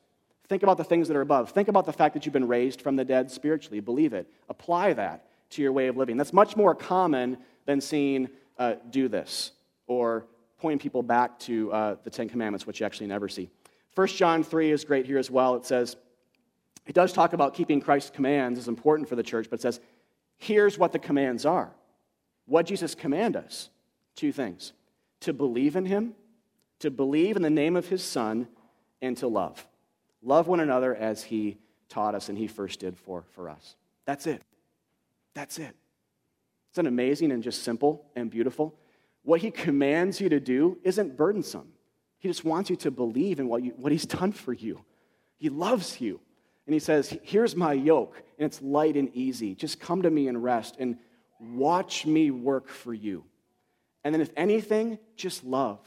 Think 0.49 0.63
about 0.63 0.76
the 0.76 0.84
things 0.84 1.07
that 1.07 1.15
are 1.15 1.22
above. 1.22 1.51
Think 1.51 1.70
about 1.70 1.86
the 1.86 1.93
fact 1.93 2.13
that 2.13 2.26
you've 2.26 2.34
been 2.34 2.45
raised 2.45 2.82
from 2.82 2.97
the 2.97 3.05
dead 3.05 3.32
spiritually. 3.32 3.80
Believe 3.80 4.11
it. 4.11 4.28
Apply 4.49 4.91
that 4.91 5.28
to 5.51 5.61
your 5.61 5.72
way 5.72 5.88
of 5.88 5.95
living. 5.95 6.18
That's 6.18 6.34
much 6.34 6.57
more 6.57 6.76
common 6.76 7.38
than 7.65 7.80
seeing 7.80 8.28
uh, 8.59 8.76
do 8.89 9.07
this 9.07 9.53
or 9.88 10.26
pointing 10.60 10.80
people 10.80 11.03
back 11.03 11.38
to 11.39 11.72
uh, 11.72 11.95
the 12.03 12.10
Ten 12.10 12.30
Commandments, 12.30 12.66
which 12.66 12.80
you 12.80 12.86
actually 12.86 13.08
never 13.08 13.30
see. 13.30 13.49
1 13.95 14.08
John 14.08 14.43
3 14.43 14.72
is 14.72 14.84
great 14.84 15.05
here 15.05 15.18
as 15.18 15.32
well. 15.32 15.55
It 15.55 15.66
says, 15.66 15.95
it 16.86 16.93
does 16.93 17.12
talk 17.12 17.34
about 17.34 17.53
keeping 17.53 17.82
Christ's 17.82 18.12
commands 18.12 18.60
is 18.60 18.68
important 18.68 19.10
for 19.10 19.16
the 19.16 19.24
church, 19.24 19.47
but 19.49 19.60
it 19.60 19.62
says, 19.62 19.80
here's 20.38 20.78
what 20.78 20.91
the 20.91 20.99
commands 20.99 21.45
are. 21.45 21.72
What 22.45 22.66
Jesus 22.66 22.95
command 22.95 23.36
us? 23.36 23.70
Two 24.16 24.32
things 24.32 24.74
to 25.22 25.34
believe 25.34 25.76
in 25.76 25.86
him, 25.86 26.14
to 26.80 26.91
believe 26.91 27.36
in 27.36 27.41
the 27.41 27.49
name 27.49 27.76
of 27.76 27.88
his 27.88 28.03
son, 28.03 28.47
and 29.01 29.18
to 29.18 29.28
love. 29.28 29.68
Love 30.22 30.47
one 30.47 30.60
another 30.60 30.95
as 30.95 31.24
he 31.24 31.58
taught 31.89 32.16
us 32.16 32.30
and 32.30 32.38
he 32.38 32.47
first 32.47 32.80
did 32.80 32.97
for, 32.97 33.24
for 33.34 33.49
us. 33.49 33.76
That's 34.05 34.28
it. 34.28 34.41
That's 35.34 35.58
it. 35.58 35.76
It's 36.70 36.78
an 36.78 36.88
amazing 36.88 37.32
and 37.32 37.43
just 37.43 37.64
simple 37.64 38.05
and 38.16 38.30
beautiful? 38.30 38.76
What 39.28 39.41
he 39.41 39.51
commands 39.51 40.21
you 40.21 40.30
to 40.30 40.39
do 40.39 40.78
isn't 40.84 41.17
burdensome. 41.17 41.67
He 42.17 42.30
just 42.30 42.45
wants 42.45 42.69
you 42.69 42.78
to 42.78 42.89
believe 42.89 43.41
in 43.41 43.49
what, 43.49 43.61
you, 43.61 43.73
what 43.75 43.91
he's 43.91 44.05
done 44.05 44.32
for 44.32 44.53
you. 44.53 44.86
He 45.36 45.49
loves 45.49 45.99
you. 45.99 46.21
And 46.65 46.73
he 46.73 46.80
says, 46.80 47.13
Here's 47.23 47.53
my 47.53 47.73
yoke, 47.73 48.23
and 48.39 48.45
it's 48.45 48.61
light 48.61 48.95
and 48.95 49.13
easy. 49.13 49.53
Just 49.53 49.82
come 49.82 50.03
to 50.03 50.09
me 50.09 50.30
and 50.30 50.41
rest 50.41 50.78
and 50.80 50.95
watch 51.41 52.05
me 52.05 52.32
work 52.32 52.69
for 52.69 52.93
you. 52.93 53.25
And 54.05 54.15
then, 54.15 54.21
if 54.21 54.32
anything, 54.38 54.97
just 55.17 55.43
love. 55.43 55.80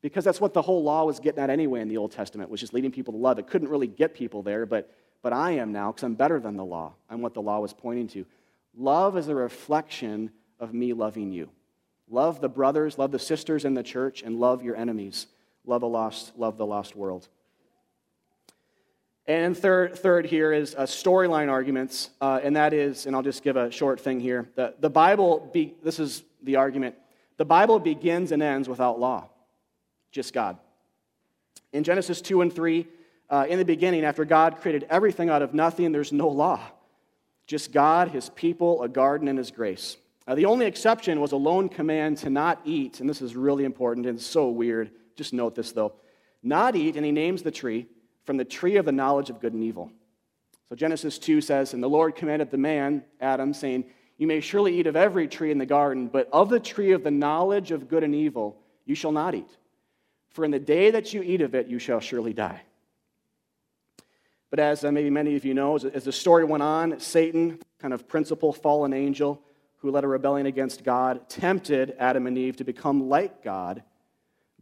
Because 0.00 0.24
that's 0.24 0.40
what 0.40 0.54
the 0.54 0.62
whole 0.62 0.84
law 0.84 1.04
was 1.04 1.18
getting 1.18 1.42
at 1.42 1.50
anyway 1.50 1.80
in 1.80 1.88
the 1.88 1.96
Old 1.96 2.12
Testament, 2.12 2.48
was 2.48 2.60
just 2.60 2.74
leading 2.74 2.92
people 2.92 3.12
to 3.12 3.18
love. 3.18 3.40
It 3.40 3.48
couldn't 3.48 3.70
really 3.70 3.88
get 3.88 4.14
people 4.14 4.44
there, 4.44 4.66
but, 4.66 4.94
but 5.20 5.32
I 5.32 5.50
am 5.50 5.72
now 5.72 5.90
because 5.90 6.04
I'm 6.04 6.14
better 6.14 6.38
than 6.38 6.56
the 6.56 6.64
law. 6.64 6.94
I'm 7.10 7.22
what 7.22 7.34
the 7.34 7.42
law 7.42 7.58
was 7.58 7.72
pointing 7.72 8.06
to. 8.10 8.24
Love 8.76 9.16
is 9.18 9.26
a 9.26 9.34
reflection 9.34 10.30
of 10.60 10.72
me 10.72 10.92
loving 10.92 11.32
you. 11.32 11.50
Love 12.10 12.40
the 12.40 12.48
brothers, 12.48 12.98
love 12.98 13.10
the 13.10 13.18
sisters 13.18 13.64
in 13.64 13.74
the 13.74 13.82
church, 13.82 14.22
and 14.22 14.40
love 14.40 14.62
your 14.62 14.76
enemies. 14.76 15.26
Love, 15.66 15.82
a 15.82 15.86
lost, 15.86 16.32
love 16.38 16.56
the 16.56 16.64
lost 16.64 16.96
world. 16.96 17.28
And 19.26 19.54
third, 19.54 19.98
third 19.98 20.24
here 20.24 20.54
is 20.54 20.74
uh, 20.74 20.84
storyline 20.84 21.50
arguments, 21.50 22.08
uh, 22.22 22.40
and 22.42 22.56
that 22.56 22.72
is, 22.72 23.04
and 23.04 23.14
I'll 23.14 23.22
just 23.22 23.42
give 23.42 23.56
a 23.56 23.70
short 23.70 24.00
thing 24.00 24.20
here. 24.20 24.48
The, 24.54 24.74
the 24.80 24.88
Bible, 24.88 25.50
be, 25.52 25.74
this 25.84 25.98
is 25.98 26.22
the 26.42 26.56
argument. 26.56 26.94
The 27.36 27.44
Bible 27.44 27.78
begins 27.78 28.32
and 28.32 28.42
ends 28.42 28.70
without 28.70 28.98
law, 28.98 29.28
just 30.10 30.32
God. 30.32 30.56
In 31.74 31.84
Genesis 31.84 32.22
2 32.22 32.40
and 32.40 32.50
3, 32.50 32.86
uh, 33.28 33.44
in 33.46 33.58
the 33.58 33.64
beginning, 33.66 34.04
after 34.04 34.24
God 34.24 34.62
created 34.62 34.86
everything 34.88 35.28
out 35.28 35.42
of 35.42 35.52
nothing, 35.52 35.92
there's 35.92 36.12
no 36.12 36.28
law. 36.28 36.60
Just 37.46 37.70
God, 37.70 38.08
His 38.08 38.30
people, 38.30 38.82
a 38.82 38.88
garden, 38.88 39.28
and 39.28 39.36
His 39.36 39.50
grace. 39.50 39.98
Uh, 40.28 40.34
the 40.34 40.44
only 40.44 40.66
exception 40.66 41.22
was 41.22 41.32
a 41.32 41.36
lone 41.36 41.70
command 41.70 42.18
to 42.18 42.28
not 42.28 42.60
eat, 42.66 43.00
and 43.00 43.08
this 43.08 43.22
is 43.22 43.34
really 43.34 43.64
important 43.64 44.04
and 44.04 44.20
so 44.20 44.50
weird. 44.50 44.90
Just 45.16 45.32
note 45.32 45.54
this 45.54 45.72
though. 45.72 45.94
Not 46.42 46.76
eat, 46.76 46.96
and 46.96 47.06
He 47.06 47.12
names 47.12 47.42
the 47.42 47.50
tree 47.50 47.86
from 48.24 48.36
the 48.36 48.44
tree 48.44 48.76
of 48.76 48.84
the 48.84 48.92
knowledge 48.92 49.30
of 49.30 49.40
good 49.40 49.54
and 49.54 49.64
evil. 49.64 49.90
So 50.68 50.76
Genesis 50.76 51.18
2 51.18 51.40
says, 51.40 51.72
And 51.72 51.82
the 51.82 51.88
Lord 51.88 52.14
commanded 52.14 52.50
the 52.50 52.58
man, 52.58 53.04
Adam, 53.22 53.54
saying, 53.54 53.86
You 54.18 54.26
may 54.26 54.40
surely 54.40 54.78
eat 54.78 54.86
of 54.86 54.96
every 54.96 55.28
tree 55.28 55.50
in 55.50 55.56
the 55.56 55.64
garden, 55.64 56.08
but 56.08 56.28
of 56.30 56.50
the 56.50 56.60
tree 56.60 56.92
of 56.92 57.02
the 57.02 57.10
knowledge 57.10 57.70
of 57.70 57.88
good 57.88 58.04
and 58.04 58.14
evil 58.14 58.60
you 58.84 58.94
shall 58.94 59.12
not 59.12 59.34
eat. 59.34 59.56
For 60.28 60.44
in 60.44 60.50
the 60.50 60.58
day 60.58 60.90
that 60.90 61.14
you 61.14 61.22
eat 61.22 61.40
of 61.40 61.54
it, 61.54 61.68
you 61.68 61.78
shall 61.78 62.00
surely 62.00 62.34
die. 62.34 62.60
But 64.50 64.58
as 64.58 64.84
uh, 64.84 64.92
maybe 64.92 65.08
many 65.08 65.36
of 65.36 65.46
you 65.46 65.54
know, 65.54 65.76
as 65.76 66.04
the 66.04 66.12
story 66.12 66.44
went 66.44 66.62
on, 66.62 67.00
Satan, 67.00 67.60
kind 67.78 67.94
of 67.94 68.06
principal 68.06 68.52
fallen 68.52 68.92
angel 68.92 69.42
who 69.78 69.90
led 69.90 70.04
a 70.04 70.08
rebellion 70.08 70.46
against 70.46 70.84
God, 70.84 71.28
tempted 71.28 71.94
Adam 71.98 72.26
and 72.26 72.36
Eve 72.36 72.56
to 72.56 72.64
become 72.64 73.08
like 73.08 73.42
God 73.42 73.82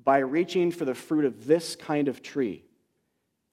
by 0.03 0.19
reaching 0.19 0.71
for 0.71 0.85
the 0.85 0.95
fruit 0.95 1.25
of 1.25 1.47
this 1.47 1.75
kind 1.75 2.09
of 2.09 2.23
tree 2.23 2.65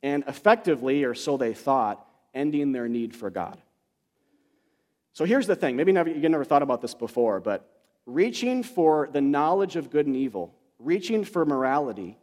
and 0.03 0.25
effectively, 0.27 1.05
or 1.05 1.13
so 1.13 1.37
they 1.37 1.53
thought, 1.53 2.05
ending 2.33 2.73
their 2.73 2.89
need 2.89 3.15
for 3.15 3.29
God. 3.29 3.57
So 5.13 5.25
here's 5.25 5.47
the 5.47 5.55
thing 5.55 5.75
maybe 5.75 5.91
never, 5.91 6.09
you 6.09 6.27
never 6.27 6.43
thought 6.43 6.61
about 6.63 6.81
this 6.81 6.93
before, 6.93 7.39
but 7.39 7.69
reaching 8.05 8.63
for 8.63 9.09
the 9.11 9.21
knowledge 9.21 9.77
of 9.77 9.89
good 9.89 10.05
and 10.05 10.15
evil, 10.15 10.53
reaching 10.79 11.23
for 11.23 11.45
morality, 11.45 12.17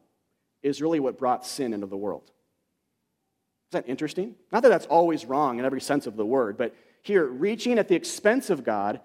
is 0.62 0.82
really 0.82 1.00
what 1.00 1.16
brought 1.16 1.46
sin 1.46 1.72
into 1.72 1.86
the 1.86 1.96
world. 1.96 2.24
Is 2.26 3.72
that 3.72 3.88
interesting? 3.88 4.34
Not 4.52 4.62
that 4.64 4.68
that's 4.68 4.86
always 4.86 5.24
wrong 5.24 5.58
in 5.58 5.64
every 5.64 5.80
sense 5.80 6.06
of 6.06 6.16
the 6.16 6.26
word, 6.26 6.58
but 6.58 6.74
here, 7.02 7.24
reaching 7.24 7.78
at 7.78 7.88
the 7.88 7.94
expense 7.94 8.50
of 8.50 8.62
God 8.62 9.00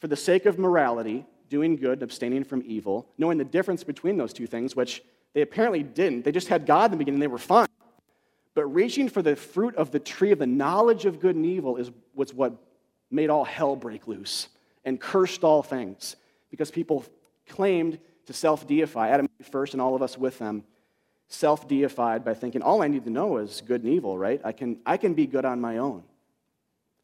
for 0.00 0.08
the 0.08 0.16
sake 0.16 0.46
of 0.46 0.58
morality, 0.58 1.24
doing 1.48 1.76
good, 1.76 1.94
and 1.94 2.02
abstaining 2.02 2.44
from 2.44 2.62
evil, 2.66 3.08
knowing 3.18 3.38
the 3.38 3.44
difference 3.44 3.84
between 3.84 4.16
those 4.16 4.32
two 4.32 4.46
things, 4.46 4.74
which 4.74 5.02
they 5.34 5.42
apparently 5.42 5.82
didn't. 5.82 6.24
They 6.24 6.32
just 6.32 6.48
had 6.48 6.66
God 6.66 6.86
in 6.86 6.90
the 6.92 6.96
beginning, 6.98 7.20
they 7.20 7.26
were 7.26 7.38
fine. 7.38 7.68
But 8.54 8.66
reaching 8.66 9.08
for 9.08 9.20
the 9.20 9.34
fruit 9.34 9.74
of 9.76 9.90
the 9.90 9.98
tree 9.98 10.30
of 10.30 10.38
the 10.38 10.46
knowledge 10.46 11.06
of 11.06 11.20
good 11.20 11.34
and 11.34 11.44
evil 11.44 11.76
is 11.76 11.90
what's 12.14 12.32
what 12.32 12.52
made 13.10 13.30
all 13.30 13.44
hell 13.44 13.76
break 13.76 14.06
loose 14.06 14.48
and 14.84 15.00
cursed 15.00 15.42
all 15.44 15.62
things 15.62 16.16
because 16.50 16.70
people 16.70 17.04
claimed 17.48 17.98
to 18.26 18.32
self 18.32 18.66
deify, 18.66 19.08
Adam 19.08 19.28
first 19.42 19.74
and 19.74 19.82
all 19.82 19.94
of 19.94 20.02
us 20.02 20.16
with 20.16 20.38
them, 20.38 20.64
self 21.28 21.68
deified 21.68 22.24
by 22.24 22.34
thinking, 22.34 22.62
all 22.62 22.82
I 22.82 22.88
need 22.88 23.04
to 23.04 23.10
know 23.10 23.38
is 23.38 23.62
good 23.66 23.82
and 23.82 23.92
evil, 23.92 24.16
right? 24.16 24.40
I 24.44 24.52
can, 24.52 24.78
I 24.86 24.96
can 24.96 25.14
be 25.14 25.26
good 25.26 25.44
on 25.44 25.60
my 25.60 25.78
own. 25.78 26.04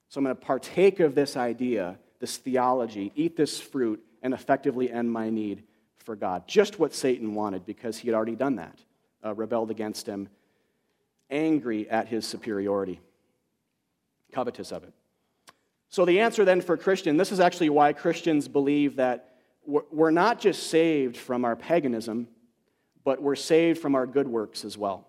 So 0.08 0.18
I'm 0.18 0.24
going 0.24 0.36
to 0.36 0.42
partake 0.42 1.00
of 1.00 1.14
this 1.14 1.36
idea, 1.36 1.98
this 2.20 2.36
theology, 2.36 3.12
eat 3.16 3.36
this 3.36 3.58
fruit, 3.58 4.02
and 4.22 4.32
effectively 4.32 4.90
end 4.90 5.10
my 5.10 5.30
need 5.30 5.64
for 5.98 6.14
God. 6.14 6.46
Just 6.46 6.78
what 6.78 6.94
Satan 6.94 7.34
wanted 7.34 7.66
because 7.66 7.98
he 7.98 8.08
had 8.08 8.14
already 8.14 8.36
done 8.36 8.56
that, 8.56 8.78
uh, 9.24 9.34
rebelled 9.34 9.70
against 9.70 10.06
him 10.06 10.28
angry 11.30 11.88
at 11.88 12.08
his 12.08 12.26
superiority, 12.26 13.00
covetous 14.32 14.72
of 14.72 14.84
it. 14.84 14.92
So, 15.88 16.04
the 16.04 16.20
answer 16.20 16.44
then 16.44 16.60
for 16.60 16.76
Christian, 16.76 17.16
this 17.16 17.32
is 17.32 17.40
actually 17.40 17.70
why 17.70 17.92
Christians 17.92 18.48
believe 18.48 18.96
that 18.96 19.26
we're 19.66 20.10
not 20.10 20.40
just 20.40 20.68
saved 20.68 21.16
from 21.16 21.44
our 21.44 21.54
paganism, 21.54 22.28
but 23.04 23.22
we're 23.22 23.36
saved 23.36 23.80
from 23.80 23.94
our 23.94 24.06
good 24.06 24.26
works 24.26 24.64
as 24.64 24.76
well. 24.76 25.08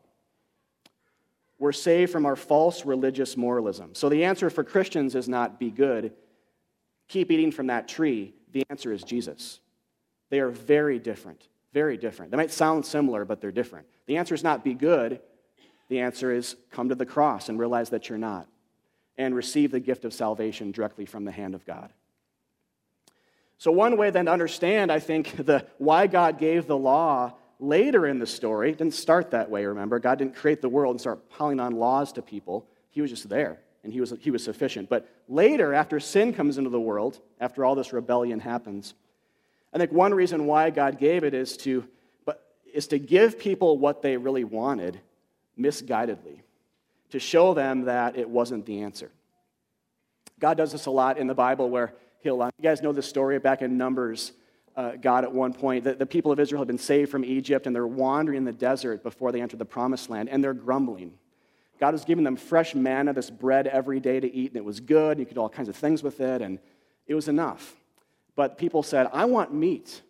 We're 1.58 1.72
saved 1.72 2.12
from 2.12 2.26
our 2.26 2.36
false 2.36 2.86
religious 2.86 3.38
moralism. 3.38 3.94
So, 3.94 4.10
the 4.10 4.24
answer 4.24 4.50
for 4.50 4.64
Christians 4.64 5.16
is 5.16 5.30
not 5.30 5.60
be 5.60 5.70
good, 5.70 6.14
keep 7.12 7.30
eating 7.30 7.52
from 7.52 7.68
that 7.68 7.88
tree. 7.88 8.34
The 8.54 8.64
answer 8.70 8.94
is 8.94 9.04
Jesus. 9.04 9.60
They 10.30 10.40
are 10.40 10.50
very 10.50 10.98
different, 10.98 11.48
very 11.74 11.98
different. 11.98 12.32
They 12.32 12.38
might 12.38 12.52
sound 12.52 12.86
similar, 12.86 13.26
but 13.26 13.42
they're 13.42 13.52
different. 13.52 13.86
The 14.08 14.18
answer 14.18 14.34
is 14.34 14.44
not 14.44 14.64
be 14.64 14.74
good, 14.74 15.20
the 15.90 16.00
answer 16.00 16.32
is 16.32 16.56
come 16.72 16.88
to 16.88 16.96
the 16.96 17.06
cross 17.06 17.50
and 17.50 17.60
realize 17.60 17.90
that 17.90 18.08
you're 18.08 18.18
not, 18.18 18.48
and 19.18 19.36
receive 19.36 19.72
the 19.72 19.80
gift 19.82 20.06
of 20.06 20.14
salvation 20.14 20.72
directly 20.72 21.06
from 21.06 21.26
the 21.26 21.32
hand 21.32 21.54
of 21.54 21.66
God. 21.66 21.92
So, 23.58 23.72
one 23.72 23.98
way 23.98 24.10
then 24.10 24.26
to 24.26 24.32
understand, 24.32 24.90
I 24.90 25.00
think, 25.00 25.36
the, 25.46 25.66
why 25.80 26.08
God 26.08 26.40
gave 26.40 26.66
the 26.66 26.78
law 26.78 27.34
later 27.60 28.08
in 28.08 28.20
the 28.20 28.26
story, 28.26 28.72
didn't 28.72 28.94
start 28.94 29.32
that 29.32 29.50
way, 29.50 29.66
remember? 29.66 30.00
God 30.00 30.18
didn't 30.18 30.36
create 30.36 30.62
the 30.62 30.70
world 30.70 30.94
and 30.94 31.02
start 31.02 31.30
piling 31.30 31.60
on 31.60 31.74
laws 31.74 32.14
to 32.14 32.22
people. 32.22 32.66
He 32.90 33.02
was 33.02 33.12
just 33.12 33.28
there, 33.28 33.60
and 33.84 33.92
he 33.92 34.00
was, 34.00 34.14
he 34.20 34.32
was 34.32 34.44
sufficient. 34.44 34.90
But 34.90 35.10
later, 35.28 35.74
after 35.74 36.00
sin 36.00 36.34
comes 36.34 36.58
into 36.58 36.70
the 36.70 36.80
world, 36.80 37.20
after 37.40 37.66
all 37.66 37.76
this 37.76 37.94
rebellion 37.94 38.40
happens, 38.40 38.94
I 39.74 39.78
think 39.78 39.92
one 39.92 40.14
reason 40.14 40.46
why 40.46 40.70
God 40.70 41.00
gave 41.00 41.24
it 41.24 41.34
is 41.34 41.58
to, 41.58 41.86
but, 42.26 42.44
is 42.74 42.88
to 42.88 43.00
give 43.00 43.40
people 43.40 43.78
what 43.78 44.02
they 44.02 44.18
really 44.18 44.44
wanted 44.44 45.00
misguidedly 45.58 46.42
to 47.12 47.20
show 47.20 47.54
them 47.54 47.86
that 47.86 48.18
it 48.18 48.30
wasn't 48.30 48.66
the 48.66 48.82
answer. 48.84 49.12
God 50.40 50.58
does 50.58 50.72
this 50.72 50.86
a 50.86 50.92
lot 50.92 51.18
in 51.18 51.28
the 51.28 51.34
Bible 51.34 51.70
where 51.70 51.94
he'll, 52.20 52.42
uh, 52.42 52.50
you 52.58 52.64
guys 52.64 52.82
know 52.82 52.92
the 52.92 53.02
story 53.02 53.38
back 53.40 53.62
in 53.62 53.78
Numbers. 53.78 54.34
Uh, 54.76 54.94
God, 54.94 55.24
at 55.24 55.32
one 55.32 55.54
point, 55.54 55.84
the, 55.84 55.94
the 55.94 56.06
people 56.06 56.32
of 56.32 56.40
Israel 56.40 56.62
had 56.62 56.68
been 56.68 56.78
saved 56.78 57.12
from 57.12 57.26
Egypt 57.26 57.68
and 57.68 57.76
they're 57.76 57.86
wandering 57.88 58.38
in 58.38 58.46
the 58.46 58.52
desert 58.52 59.04
before 59.04 59.32
they 59.32 59.42
enter 59.42 59.58
the 59.58 59.66
promised 59.66 60.10
land 60.10 60.30
and 60.30 60.44
they're 60.44 60.54
grumbling. 60.54 61.14
God 61.82 61.94
was 61.94 62.06
giving 62.06 62.24
them 62.24 62.36
fresh 62.36 62.76
manna, 62.76 63.12
this 63.12 63.32
bread 63.32 63.66
every 63.66 64.00
day 64.00 64.20
to 64.20 64.32
eat, 64.32 64.52
and 64.52 64.58
it 64.58 64.64
was 64.64 64.80
good. 64.80 65.18
You 65.18 65.26
could 65.26 65.34
do 65.34 65.42
all 65.42 65.50
kinds 65.50 65.68
of 65.68 65.76
things 65.76 66.04
with 66.04 66.22
it, 66.22 66.44
and 66.44 66.60
it 67.08 67.16
was 67.16 67.28
enough. 67.28 67.76
But 68.36 68.60
people 68.60 68.84
said, 68.84 69.10
I 69.12 69.26
want 69.26 69.52
meat. 69.52 70.04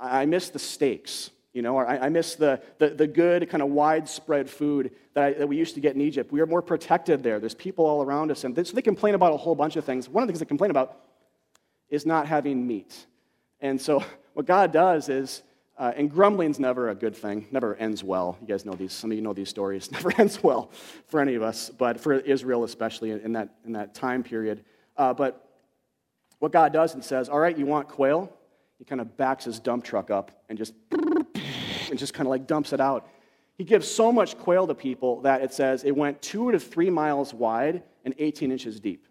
I 0.00 0.24
miss 0.24 0.50
the 0.50 0.60
steaks. 0.60 1.30
You 1.52 1.62
know, 1.62 1.78
I, 1.78 2.06
I 2.06 2.08
miss 2.10 2.36
the, 2.36 2.62
the, 2.78 2.90
the, 2.90 3.08
good, 3.08 3.50
kind 3.50 3.60
of 3.60 3.70
widespread 3.70 4.48
food 4.48 4.92
that, 5.14 5.24
I, 5.24 5.32
that 5.32 5.48
we 5.48 5.56
used 5.56 5.74
to 5.74 5.80
get 5.80 5.96
in 5.96 6.00
Egypt. 6.00 6.30
We 6.30 6.40
are 6.42 6.46
more 6.46 6.62
protected 6.62 7.24
there. 7.24 7.40
There's 7.40 7.56
people 7.56 7.86
all 7.86 8.04
around 8.04 8.30
us. 8.30 8.44
And 8.44 8.54
they, 8.54 8.62
so 8.62 8.74
they 8.74 8.82
complain 8.82 9.16
about 9.16 9.32
a 9.32 9.36
whole 9.36 9.56
bunch 9.56 9.74
of 9.74 9.84
things. 9.84 10.08
One 10.08 10.22
of 10.22 10.28
the 10.28 10.32
things 10.32 10.38
they 10.38 10.46
complain 10.46 10.70
about 10.70 10.96
is 11.88 12.06
not 12.06 12.28
having 12.28 12.64
meat. 12.68 13.04
And 13.60 13.80
so 13.80 14.04
what 14.34 14.46
God 14.46 14.70
does 14.72 15.08
is, 15.08 15.42
uh, 15.80 15.94
and 15.96 16.10
grumbling's 16.10 16.60
never 16.60 16.90
a 16.90 16.94
good 16.94 17.16
thing, 17.16 17.46
never 17.50 17.74
ends 17.76 18.04
well. 18.04 18.36
You 18.42 18.46
guys 18.46 18.66
know 18.66 18.74
these, 18.74 18.92
some 18.92 19.10
of 19.10 19.16
you 19.16 19.22
know 19.22 19.32
these 19.32 19.48
stories, 19.48 19.90
never 19.92 20.12
ends 20.20 20.42
well 20.42 20.70
for 21.06 21.20
any 21.20 21.34
of 21.36 21.42
us, 21.42 21.70
but 21.70 21.98
for 21.98 22.12
Israel 22.12 22.64
especially 22.64 23.12
in 23.12 23.32
that, 23.32 23.48
in 23.64 23.72
that 23.72 23.94
time 23.94 24.22
period. 24.22 24.62
Uh, 24.98 25.14
but 25.14 25.48
what 26.38 26.52
God 26.52 26.74
does 26.74 26.92
and 26.92 27.02
says, 27.02 27.30
all 27.30 27.38
right, 27.38 27.56
you 27.56 27.64
want 27.64 27.88
quail? 27.88 28.30
He 28.78 28.84
kind 28.84 29.00
of 29.00 29.16
backs 29.16 29.46
his 29.46 29.58
dump 29.58 29.82
truck 29.82 30.10
up 30.10 30.44
and 30.50 30.58
just, 30.58 30.74
and 30.92 31.98
just 31.98 32.12
kind 32.12 32.26
of 32.26 32.30
like 32.30 32.46
dumps 32.46 32.74
it 32.74 32.80
out. 32.80 33.08
He 33.56 33.64
gives 33.64 33.88
so 33.88 34.12
much 34.12 34.36
quail 34.36 34.66
to 34.66 34.74
people 34.74 35.22
that 35.22 35.40
it 35.40 35.54
says 35.54 35.84
it 35.84 35.96
went 35.96 36.20
two 36.20 36.52
to 36.52 36.60
three 36.60 36.90
miles 36.90 37.32
wide 37.32 37.82
and 38.04 38.14
18 38.18 38.52
inches 38.52 38.80
deep. 38.80 39.06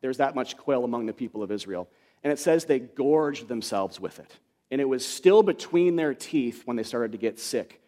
There's 0.00 0.16
that 0.16 0.34
much 0.34 0.56
quail 0.56 0.84
among 0.84 1.04
the 1.04 1.12
people 1.12 1.42
of 1.42 1.52
Israel. 1.52 1.90
And 2.24 2.32
it 2.32 2.38
says 2.38 2.64
they 2.64 2.78
gorged 2.78 3.48
themselves 3.48 4.00
with 4.00 4.18
it. 4.18 4.34
And 4.70 4.80
it 4.80 4.88
was 4.88 5.06
still 5.06 5.42
between 5.42 5.96
their 5.96 6.14
teeth 6.14 6.62
when 6.64 6.76
they 6.76 6.82
started 6.82 7.12
to 7.12 7.18
get 7.18 7.38
sick. 7.38 7.80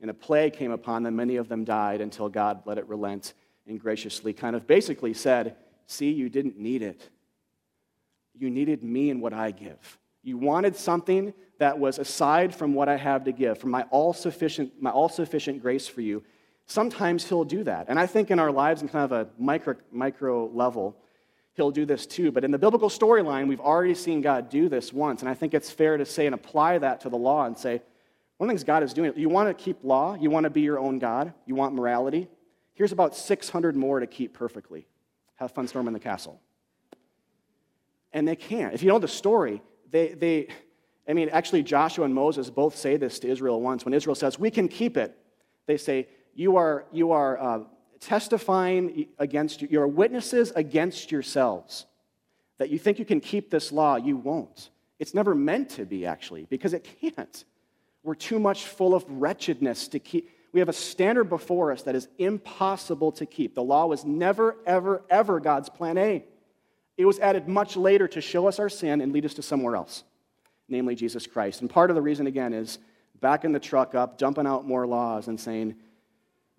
And 0.00 0.10
a 0.10 0.14
plague 0.14 0.54
came 0.54 0.72
upon 0.72 1.02
them. 1.02 1.16
Many 1.16 1.36
of 1.36 1.48
them 1.48 1.64
died 1.64 2.00
until 2.00 2.28
God 2.28 2.62
let 2.64 2.78
it 2.78 2.88
relent 2.88 3.34
and 3.66 3.80
graciously 3.80 4.32
kind 4.32 4.56
of 4.56 4.66
basically 4.66 5.14
said, 5.14 5.56
See, 5.86 6.10
you 6.10 6.28
didn't 6.28 6.58
need 6.58 6.82
it. 6.82 7.08
You 8.34 8.50
needed 8.50 8.82
me 8.82 9.10
and 9.10 9.20
what 9.20 9.32
I 9.32 9.50
give. 9.50 9.98
You 10.22 10.38
wanted 10.38 10.76
something 10.76 11.34
that 11.58 11.78
was 11.78 11.98
aside 11.98 12.54
from 12.54 12.74
what 12.74 12.88
I 12.88 12.96
have 12.96 13.24
to 13.24 13.32
give, 13.32 13.58
from 13.58 13.70
my 13.70 13.82
all 13.90 14.12
sufficient, 14.12 14.80
my 14.80 14.90
all 14.90 15.08
sufficient 15.08 15.60
grace 15.60 15.86
for 15.86 16.00
you. 16.00 16.22
Sometimes 16.66 17.28
he'll 17.28 17.44
do 17.44 17.64
that. 17.64 17.86
And 17.88 17.98
I 17.98 18.06
think 18.06 18.30
in 18.30 18.38
our 18.38 18.50
lives, 18.50 18.82
in 18.82 18.88
kind 18.88 19.04
of 19.04 19.12
a 19.12 19.28
micro, 19.38 19.76
micro 19.90 20.46
level, 20.46 20.96
he'll 21.54 21.70
do 21.70 21.84
this 21.84 22.06
too. 22.06 22.32
But 22.32 22.44
in 22.44 22.50
the 22.50 22.58
biblical 22.58 22.88
storyline, 22.88 23.48
we've 23.48 23.60
already 23.60 23.94
seen 23.94 24.20
God 24.20 24.48
do 24.48 24.68
this 24.68 24.92
once. 24.92 25.20
And 25.20 25.28
I 25.28 25.34
think 25.34 25.54
it's 25.54 25.70
fair 25.70 25.96
to 25.96 26.04
say 26.04 26.26
and 26.26 26.34
apply 26.34 26.78
that 26.78 27.00
to 27.02 27.08
the 27.08 27.16
law 27.16 27.44
and 27.44 27.56
say, 27.56 27.82
one 28.38 28.48
of 28.48 28.54
the 28.54 28.58
things 28.58 28.64
God 28.64 28.82
is 28.82 28.92
doing, 28.92 29.12
you 29.16 29.28
want 29.28 29.56
to 29.56 29.64
keep 29.64 29.78
law, 29.84 30.16
you 30.18 30.30
want 30.30 30.44
to 30.44 30.50
be 30.50 30.62
your 30.62 30.78
own 30.78 30.98
God, 30.98 31.32
you 31.46 31.54
want 31.54 31.74
morality. 31.74 32.28
Here's 32.74 32.92
about 32.92 33.14
600 33.14 33.76
more 33.76 34.00
to 34.00 34.06
keep 34.06 34.32
perfectly. 34.32 34.86
Have 35.36 35.52
fun 35.52 35.68
storming 35.68 35.92
the 35.92 36.00
castle. 36.00 36.40
And 38.12 38.26
they 38.26 38.36
can't. 38.36 38.74
If 38.74 38.82
you 38.82 38.88
know 38.88 38.98
the 38.98 39.08
story, 39.08 39.62
they, 39.90 40.14
they 40.14 40.48
I 41.08 41.14
mean, 41.14 41.28
actually, 41.30 41.62
Joshua 41.62 42.04
and 42.04 42.14
Moses 42.14 42.50
both 42.50 42.76
say 42.76 42.96
this 42.96 43.18
to 43.20 43.28
Israel 43.28 43.60
once. 43.60 43.84
When 43.84 43.94
Israel 43.94 44.14
says, 44.14 44.38
We 44.38 44.50
can 44.50 44.68
keep 44.68 44.96
it, 44.96 45.16
they 45.66 45.76
say, 45.76 46.08
You 46.34 46.56
are, 46.56 46.86
you 46.92 47.12
are 47.12 47.38
uh, 47.38 47.60
testifying 48.02 49.06
against, 49.18 49.62
you 49.62 49.80
are 49.80 49.86
witnesses 49.86 50.52
against 50.54 51.10
yourselves. 51.10 51.86
That 52.58 52.68
you 52.68 52.78
think 52.78 52.98
you 52.98 53.04
can 53.04 53.20
keep 53.20 53.50
this 53.50 53.72
law, 53.72 53.96
you 53.96 54.16
won't. 54.16 54.70
It's 54.98 55.14
never 55.14 55.34
meant 55.34 55.70
to 55.70 55.84
be, 55.84 56.04
actually, 56.04 56.46
because 56.50 56.74
it 56.74 56.86
can't. 57.00 57.44
We're 58.02 58.14
too 58.14 58.38
much 58.38 58.66
full 58.66 58.94
of 58.94 59.04
wretchedness 59.08 59.88
to 59.88 59.98
keep. 59.98 60.30
We 60.52 60.60
have 60.60 60.68
a 60.68 60.74
standard 60.74 61.24
before 61.24 61.72
us 61.72 61.82
that 61.82 61.94
is 61.94 62.08
impossible 62.18 63.12
to 63.12 63.24
keep. 63.24 63.54
The 63.54 63.62
law 63.62 63.86
was 63.86 64.04
never, 64.04 64.56
ever, 64.66 65.02
ever 65.08 65.40
God's 65.40 65.70
plan 65.70 65.96
A. 65.96 66.24
It 66.98 67.06
was 67.06 67.18
added 67.20 67.48
much 67.48 67.76
later 67.76 68.06
to 68.08 68.20
show 68.20 68.46
us 68.46 68.58
our 68.58 68.68
sin 68.68 69.00
and 69.00 69.12
lead 69.12 69.24
us 69.24 69.34
to 69.34 69.42
somewhere 69.42 69.76
else, 69.76 70.04
namely 70.68 70.94
Jesus 70.94 71.26
Christ. 71.26 71.62
And 71.62 71.70
part 71.70 71.90
of 71.90 71.96
the 71.96 72.02
reason, 72.02 72.26
again, 72.26 72.52
is 72.52 72.78
backing 73.20 73.52
the 73.52 73.60
truck 73.60 73.94
up, 73.94 74.18
dumping 74.18 74.46
out 74.46 74.66
more 74.66 74.86
laws, 74.86 75.28
and 75.28 75.40
saying, 75.40 75.74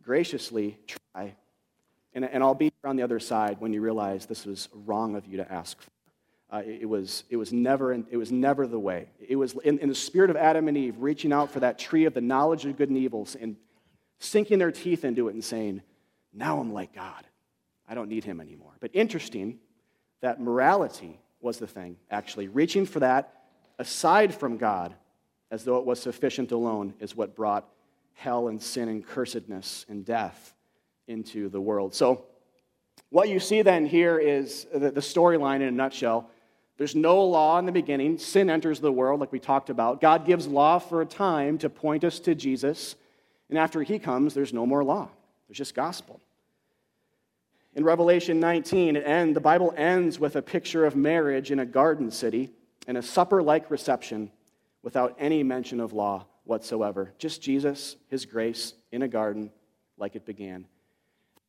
graciously, 0.03 0.77
try. 0.87 1.35
And, 2.13 2.25
and 2.25 2.43
I'll 2.43 2.53
be 2.53 2.71
on 2.83 2.95
the 2.95 3.03
other 3.03 3.19
side 3.19 3.57
when 3.59 3.73
you 3.73 3.81
realize 3.81 4.25
this 4.25 4.45
was 4.45 4.69
wrong 4.85 5.15
of 5.15 5.25
you 5.25 5.37
to 5.37 5.51
ask 5.51 5.81
for. 5.81 5.89
Uh, 6.51 6.61
it, 6.65 6.87
was, 6.87 7.23
it, 7.31 7.37
was 7.37 7.51
never, 7.51 7.93
it 7.93 8.17
was 8.17 8.31
never 8.31 8.67
the 8.67 8.77
way. 8.77 9.07
It 9.27 9.35
was 9.35 9.55
in, 9.63 9.79
in 9.79 9.89
the 9.89 9.95
spirit 9.95 10.29
of 10.29 10.35
Adam 10.35 10.67
and 10.67 10.77
Eve 10.77 10.95
reaching 10.99 11.33
out 11.33 11.49
for 11.49 11.59
that 11.61 11.79
tree 11.79 12.05
of 12.05 12.13
the 12.13 12.21
knowledge 12.21 12.65
of 12.65 12.77
good 12.77 12.89
and 12.89 12.97
evils 12.97 13.35
and 13.35 13.55
sinking 14.19 14.59
their 14.59 14.71
teeth 14.71 15.03
into 15.03 15.29
it 15.29 15.33
and 15.33 15.43
saying, 15.43 15.81
Now 16.31 16.59
I'm 16.59 16.71
like 16.71 16.93
God. 16.93 17.25
I 17.89 17.95
don't 17.95 18.07
need 18.07 18.23
him 18.23 18.39
anymore. 18.39 18.73
But 18.79 18.91
interesting, 18.93 19.57
that 20.21 20.39
morality 20.39 21.19
was 21.41 21.57
the 21.57 21.67
thing, 21.67 21.97
actually. 22.11 22.47
Reaching 22.47 22.85
for 22.85 22.99
that 22.99 23.33
aside 23.79 24.33
from 24.33 24.57
God, 24.57 24.93
as 25.49 25.63
though 25.63 25.77
it 25.77 25.85
was 25.85 25.99
sufficient 25.99 26.51
alone, 26.51 26.93
is 26.99 27.15
what 27.15 27.35
brought 27.35 27.67
hell 28.13 28.47
and 28.47 28.61
sin 28.61 28.89
and 28.89 29.05
cursedness 29.05 29.87
and 29.89 30.05
death 30.05 30.53
into 31.07 31.49
the 31.49 31.59
world. 31.59 31.93
So, 31.93 32.25
what 33.09 33.29
you 33.29 33.39
see 33.39 33.61
then 33.61 33.85
here 33.85 34.17
is 34.17 34.65
the, 34.73 34.91
storyline 34.93 35.57
in 35.57 35.63
a 35.63 35.71
nutshell. 35.71 36.29
There's 36.77 36.95
no 36.95 37.23
law 37.23 37.59
in 37.59 37.67
the 37.67 37.71
beginning. 37.71 38.17
Sin 38.17 38.49
enters 38.49 38.79
the 38.79 38.91
world, 38.91 39.19
like 39.19 39.31
we 39.31 39.39
talked 39.39 39.69
about. 39.69 40.01
God 40.01 40.25
gives 40.25 40.47
law 40.47 40.79
for 40.79 41.01
a 41.01 41.05
time 41.05 41.59
to 41.59 41.69
point 41.69 42.03
us 42.03 42.19
to 42.21 42.33
Jesus. 42.33 42.95
And 43.49 43.57
after 43.59 43.83
he 43.83 43.99
comes, 43.99 44.33
there's 44.33 44.53
no 44.53 44.65
more 44.65 44.83
law, 44.83 45.09
there's 45.47 45.59
just 45.59 45.75
gospel. 45.75 46.19
In 47.75 47.83
Revelation 47.83 48.39
19, 48.39 48.95
it 48.95 49.33
the 49.33 49.39
Bible 49.39 49.73
ends 49.77 50.19
with 50.19 50.35
a 50.35 50.41
picture 50.41 50.85
of 50.85 50.95
marriage 50.95 51.51
in 51.51 51.59
a 51.59 51.65
garden 51.65 52.09
city 52.09 52.51
and 52.87 52.97
a 52.97 53.01
supper 53.01 53.43
like 53.43 53.69
reception 53.69 54.31
without 54.83 55.15
any 55.19 55.43
mention 55.43 55.79
of 55.79 55.93
law 55.93 56.25
whatsoever. 56.45 57.13
Just 57.17 57.41
Jesus, 57.41 57.95
his 58.09 58.25
grace 58.25 58.73
in 58.91 59.01
a 59.01 59.07
garden 59.07 59.51
like 59.97 60.15
it 60.15 60.25
began. 60.25 60.65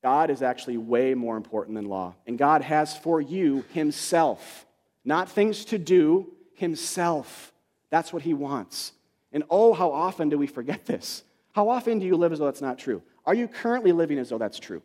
God 0.03 0.31
is 0.31 0.43
actually 0.43 0.77
way 0.77 1.15
more 1.15 1.37
important 1.37 1.77
than 1.77 1.87
law. 1.87 2.15
And 2.27 2.37
God 2.37 2.63
has 2.63 2.97
for 2.97 3.21
you 3.21 3.65
himself, 3.73 4.67
not 5.05 5.31
things 5.31 5.65
to 5.67 5.79
do, 5.79 6.31
himself. 6.55 7.53
That's 7.91 8.13
what 8.13 8.23
he 8.23 8.35
wants. 8.35 8.93
And 9.33 9.45
oh, 9.51 9.73
how 9.73 9.91
often 9.91 10.29
do 10.29 10.39
we 10.39 10.47
forget 10.47 10.85
this? 10.85 11.23
How 11.53 11.69
often 11.69 11.99
do 12.01 12.07
you 12.07 12.17
live 12.17 12.33
as 12.33 12.39
though 12.39 12.45
that's 12.45 12.61
not 12.61 12.79
true? 12.79 13.03
Are 13.25 13.35
you 13.35 13.49
currently 13.49 13.93
living 13.93 14.19
as 14.19 14.29
though 14.29 14.39
that's 14.39 14.59
true? 14.59 14.83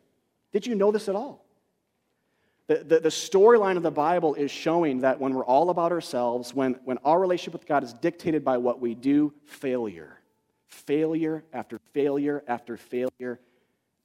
Did 0.53 0.66
you 0.66 0.76
know 0.76 0.91
this 0.91 1.10
at 1.10 1.16
all? 1.16 1.45
The, 2.70 2.84
the, 2.84 2.99
the 2.99 3.09
storyline 3.09 3.78
of 3.78 3.84
the 3.84 3.89
Bible 3.89 4.36
is 4.36 4.51
showing 4.51 4.99
that 4.99 5.20
when 5.20 5.34
we're 5.34 5.43
all 5.43 5.72
about 5.72 5.91
ourselves, 5.91 6.53
when, 6.53 6.80
when 6.86 6.99
our 6.99 7.20
relationship 7.20 7.53
with 7.53 7.65
God 7.65 7.84
is 7.84 7.93
dictated 7.93 8.45
by 8.45 8.57
what 8.57 8.80
we 8.80 8.93
do, 8.93 9.34
failure. 9.43 10.20
Failure 10.67 11.43
after 11.51 11.80
failure 11.93 12.43
after 12.47 12.78
failure 12.78 13.39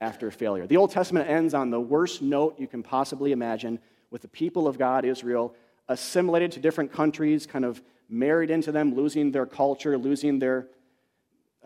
after 0.00 0.30
failure. 0.30 0.66
The 0.66 0.78
Old 0.78 0.92
Testament 0.92 1.28
ends 1.28 1.52
on 1.52 1.68
the 1.68 1.78
worst 1.78 2.22
note 2.22 2.58
you 2.58 2.66
can 2.66 2.82
possibly 2.82 3.32
imagine 3.32 3.80
with 4.10 4.22
the 4.22 4.28
people 4.28 4.66
of 4.66 4.78
God, 4.78 5.04
Israel, 5.04 5.54
assimilated 5.88 6.50
to 6.52 6.60
different 6.60 6.90
countries, 6.90 7.46
kind 7.46 7.66
of 7.66 7.82
married 8.08 8.50
into 8.50 8.72
them, 8.72 8.94
losing 8.94 9.30
their 9.30 9.44
culture, 9.44 9.98
losing 9.98 10.38
their 10.38 10.68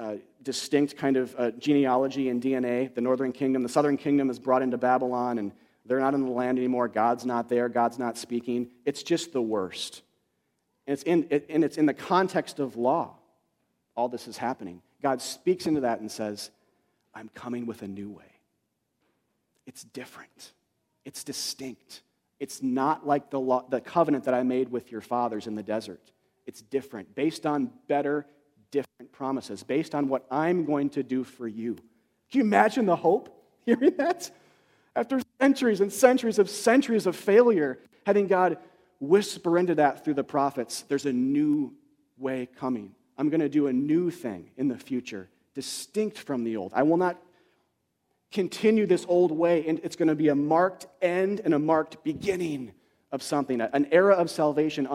uh, 0.01 0.15
distinct 0.43 0.97
kind 0.97 1.17
of 1.17 1.33
uh, 1.39 1.53
genealogy 1.53 2.29
and 2.29 2.43
DNA. 2.43 2.93
The 2.93 3.01
northern 3.03 3.31
kingdom, 3.31 3.63
the 3.63 3.69
southern 3.69 3.97
kingdom 3.97 4.31
is 4.31 4.41
brought 4.41 4.63
into 4.63 4.79
Babylon, 4.79 5.39
and 5.39 5.53
they're 5.89 6.01
not 6.01 6.15
in 6.15 6.25
the 6.25 6.31
land 6.31 6.59
anymore. 6.59 6.89
God's 6.89 7.25
not 7.25 7.49
there. 7.49 7.69
God's 7.69 7.99
not 7.99 8.17
speaking. 8.17 8.69
It's 8.85 9.03
just 9.03 9.33
the 9.33 9.43
worst. 9.43 10.03
And 10.87 10.93
it's 10.95 11.03
in, 11.03 11.27
it, 11.31 11.47
and 11.49 11.65
it's 11.65 11.79
in 11.79 11.87
the 11.87 11.95
context 11.95 12.59
of 12.59 12.77
law. 12.77 13.17
All 13.97 14.09
this 14.09 14.29
is 14.29 14.37
happening. 14.37 14.83
God 15.03 15.21
speaks 15.21 15.67
into 15.67 15.81
that 15.81 16.01
and 16.01 16.11
says, 16.11 16.51
I'm 17.15 17.29
coming 17.31 17.67
with 17.67 17.83
a 17.83 17.89
new 17.89 18.11
way. 18.11 18.25
It's 19.67 19.85
different, 19.85 20.53
it's 21.05 21.25
distinct. 21.25 22.03
It's 22.41 22.63
not 22.63 23.05
like 23.05 23.31
the, 23.31 23.41
law, 23.41 23.65
the 23.69 23.81
covenant 23.81 24.25
that 24.27 24.35
I 24.35 24.45
made 24.45 24.71
with 24.71 24.93
your 24.93 25.01
fathers 25.01 25.49
in 25.49 25.57
the 25.57 25.63
desert. 25.63 26.13
It's 26.47 26.63
different, 26.63 27.13
based 27.17 27.47
on 27.47 27.73
better 27.89 28.27
different 28.71 29.13
promises 29.13 29.63
based 29.63 29.95
on 29.95 30.09
what 30.09 30.27
I'm 30.31 30.65
going 30.65 30.91
to 30.91 31.03
do 31.03 31.25
for 31.25 31.49
you. 31.49 31.75
Can 32.31 32.41
you 32.41 32.43
imagine 32.43 32.87
the 32.87 32.97
hope 32.97 33.35
hearing 33.67 33.95
that? 33.97 34.31
After 34.95 35.21
centuries 35.41 35.81
and 35.81 35.93
centuries 35.93 36.39
of 36.39 36.51
centuries 36.51 37.07
of 37.07 37.17
failure, 37.17 37.79
having 38.07 38.27
God 38.27 38.59
whisper 39.01 39.59
into 39.59 39.77
that 39.77 40.05
through 40.05 40.15
the 40.15 40.25
prophets, 40.25 40.83
there's 40.89 41.07
a 41.07 41.13
new 41.13 41.73
way 42.17 42.49
coming. 42.57 42.95
I'm 43.17 43.29
going 43.29 43.41
to 43.41 43.49
do 43.49 43.67
a 43.67 43.73
new 43.73 44.11
thing 44.11 44.51
in 44.57 44.69
the 44.69 44.77
future, 44.77 45.29
distinct 45.55 46.19
from 46.19 46.45
the 46.45 46.57
old. 46.57 46.73
I 46.75 46.83
will 46.83 46.97
not 46.97 47.21
continue 48.31 48.87
this 48.87 49.07
old 49.09 49.33
way, 49.33 49.67
and 49.67 49.81
it's 49.83 49.97
going 49.97 50.09
to 50.09 50.15
be 50.15 50.29
a 50.29 50.35
marked 50.35 50.87
end 51.01 51.41
and 51.45 51.55
a 51.55 51.59
marked 51.59 52.03
beginning 52.05 52.73
of 53.11 53.23
something, 53.23 53.61
an 53.61 53.87
era 53.91 54.15
of 54.15 54.31
salvation 54.31 54.87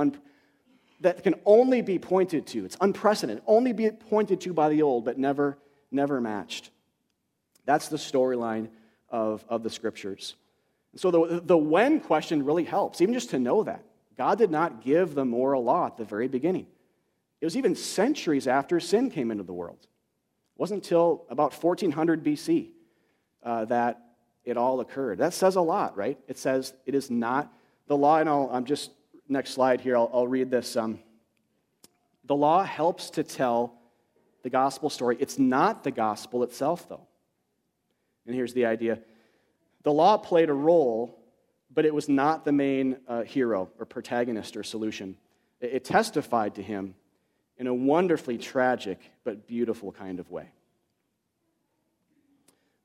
that 1.01 1.23
can 1.23 1.35
only 1.45 1.81
be 1.81 1.97
pointed 1.97 2.45
to. 2.47 2.63
It's 2.63 2.77
unprecedented, 2.79 3.43
only 3.47 3.73
be 3.73 3.89
pointed 3.89 4.39
to 4.41 4.53
by 4.53 4.69
the 4.69 4.83
old, 4.83 5.03
but 5.03 5.17
never, 5.17 5.57
never 5.91 6.21
matched. 6.21 6.69
That's 7.65 7.87
the 7.87 7.97
storyline 7.97 8.69
of, 9.13 9.45
of 9.47 9.63
the 9.63 9.69
scriptures. 9.69 10.35
so 10.95 11.11
the, 11.11 11.41
the 11.45 11.57
when 11.57 12.01
question 12.01 12.43
really 12.43 12.65
helps, 12.65 12.99
even 12.99 13.13
just 13.13 13.29
to 13.29 13.39
know 13.39 13.63
that. 13.63 13.85
God 14.17 14.37
did 14.37 14.51
not 14.51 14.83
give 14.83 15.15
the 15.15 15.23
moral 15.23 15.63
law 15.63 15.87
at 15.87 15.97
the 15.97 16.03
very 16.03 16.27
beginning. 16.27 16.67
It 17.39 17.45
was 17.45 17.55
even 17.55 17.75
centuries 17.75 18.47
after 18.47 18.79
sin 18.79 19.09
came 19.09 19.31
into 19.31 19.43
the 19.43 19.53
world. 19.53 19.77
It 19.81 20.59
wasn't 20.59 20.83
until 20.83 21.25
about 21.29 21.53
1400 21.53 22.23
BC 22.23 22.71
uh, 23.43 23.65
that 23.65 24.01
it 24.43 24.57
all 24.57 24.81
occurred. 24.81 25.19
That 25.19 25.33
says 25.33 25.55
a 25.55 25.61
lot, 25.61 25.95
right? 25.95 26.17
It 26.27 26.37
says 26.37 26.73
it 26.85 26.95
is 26.95 27.09
not 27.09 27.51
the 27.87 27.97
law, 27.97 28.17
and 28.17 28.27
I'll, 28.27 28.49
I'm 28.51 28.65
just 28.65 28.91
next 29.29 29.51
slide 29.51 29.81
here, 29.81 29.95
I'll, 29.95 30.09
I'll 30.13 30.27
read 30.27 30.49
this. 30.49 30.75
Um, 30.75 30.99
The 32.25 32.35
law 32.35 32.63
helps 32.63 33.09
to 33.11 33.23
tell 33.23 33.79
the 34.41 34.49
gospel 34.49 34.89
story. 34.89 35.17
It's 35.19 35.39
not 35.39 35.83
the 35.83 35.91
gospel 35.91 36.43
itself, 36.43 36.87
though. 36.89 37.07
And 38.25 38.35
here's 38.35 38.53
the 38.53 38.65
idea 38.65 38.99
the 39.83 39.91
law 39.91 40.17
played 40.17 40.49
a 40.49 40.53
role, 40.53 41.19
but 41.73 41.85
it 41.85 41.93
was 41.93 42.07
not 42.07 42.45
the 42.45 42.51
main 42.51 42.97
uh, 43.07 43.23
hero 43.23 43.69
or 43.79 43.85
protagonist 43.85 44.55
or 44.55 44.63
solution. 44.63 45.17
It, 45.59 45.73
it 45.73 45.83
testified 45.85 46.55
to 46.55 46.63
him 46.63 46.95
in 47.57 47.67
a 47.67 47.73
wonderfully 47.73 48.37
tragic 48.37 48.99
but 49.23 49.47
beautiful 49.47 49.91
kind 49.91 50.19
of 50.19 50.31
way. 50.31 50.49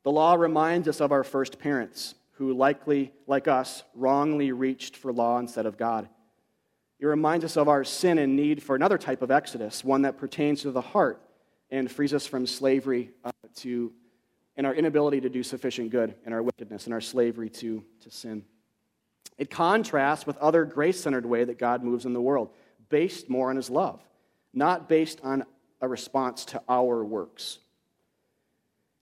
The 0.03 0.12
law 0.12 0.34
reminds 0.34 0.89
us 0.89 1.01
of 1.01 1.12
our 1.12 1.24
first 1.24 1.59
parents 1.59 2.14
who, 2.32 2.53
likely, 2.53 3.12
like 3.26 3.49
us, 3.49 3.82
wrongly 3.95 4.53
reached 4.53 4.97
for 4.97 5.12
law 5.12 5.39
instead 5.39 5.66
of 5.66 5.76
God. 5.76 6.09
It 7.01 7.07
reminds 7.07 7.45
us 7.45 7.57
of 7.57 7.68
our 7.68 7.84
sin 7.84 8.18
and 8.18 8.34
need 8.36 8.62
for 8.62 8.74
another 8.74 8.99
type 8.99 9.22
of 9.22 9.30
exodus, 9.30 9.84
one 9.84 10.03
that 10.03 10.18
pertains 10.18 10.62
to 10.62 10.70
the 10.70 10.80
heart 10.80 11.20
and 11.70 11.91
frees 11.91 12.14
us 12.14 12.26
from 12.26 12.47
slavery 12.47 13.11
uh, 13.24 13.30
to 13.57 13.93
and 14.59 14.66
our 14.66 14.74
inability 14.74 15.20
to 15.20 15.28
do 15.28 15.44
sufficient 15.44 15.90
good 15.90 16.14
and 16.26 16.34
our 16.34 16.42
wickedness 16.42 16.84
and 16.84 16.92
our 16.92 17.00
slavery 17.00 17.48
to, 17.48 17.82
to 18.00 18.11
sin. 18.11 18.44
It 19.38 19.50
contrasts 19.50 20.26
with 20.26 20.36
other 20.38 20.64
grace 20.64 21.00
centered 21.00 21.24
way 21.24 21.44
that 21.44 21.59
God 21.59 21.84
moves 21.84 22.04
in 22.04 22.12
the 22.12 22.20
world, 22.20 22.50
based 22.88 23.30
more 23.30 23.50
on 23.50 23.56
his 23.56 23.70
love, 23.70 24.02
not 24.52 24.88
based 24.88 25.20
on 25.22 25.44
a 25.80 25.86
response 25.86 26.44
to 26.46 26.61
our 26.68 27.04
works. 27.04 27.61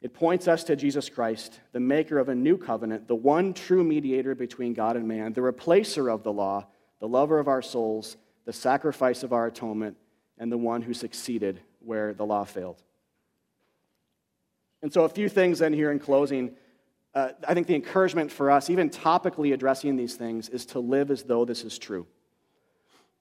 It 0.02 0.12
points 0.12 0.46
us 0.46 0.62
to 0.64 0.76
Jesus 0.76 1.08
Christ, 1.08 1.58
the 1.72 1.80
maker 1.80 2.18
of 2.18 2.28
a 2.28 2.34
new 2.34 2.58
covenant, 2.58 3.08
the 3.08 3.14
one 3.14 3.54
true 3.54 3.82
mediator 3.82 4.34
between 4.34 4.74
God 4.74 4.94
and 4.96 5.08
man, 5.08 5.32
the 5.32 5.40
replacer 5.40 6.12
of 6.12 6.22
the 6.22 6.32
law, 6.32 6.66
the 7.00 7.08
lover 7.08 7.38
of 7.38 7.48
our 7.48 7.62
souls, 7.62 8.18
the 8.44 8.52
sacrifice 8.52 9.22
of 9.22 9.32
our 9.32 9.46
atonement, 9.46 9.96
and 10.36 10.52
the 10.52 10.58
one 10.58 10.82
who 10.82 10.92
succeeded 10.92 11.62
where 11.80 12.12
the 12.12 12.26
law 12.26 12.44
failed. 12.44 12.82
And 14.82 14.92
so, 14.92 15.04
a 15.04 15.08
few 15.08 15.28
things 15.28 15.58
then 15.58 15.72
here 15.72 15.90
in 15.90 15.98
closing. 15.98 16.52
Uh, 17.14 17.30
I 17.48 17.54
think 17.54 17.66
the 17.66 17.74
encouragement 17.74 18.30
for 18.30 18.50
us, 18.50 18.68
even 18.68 18.90
topically 18.90 19.54
addressing 19.54 19.96
these 19.96 20.16
things, 20.16 20.50
is 20.50 20.66
to 20.66 20.80
live 20.80 21.10
as 21.10 21.22
though 21.22 21.46
this 21.46 21.64
is 21.64 21.78
true. 21.78 22.06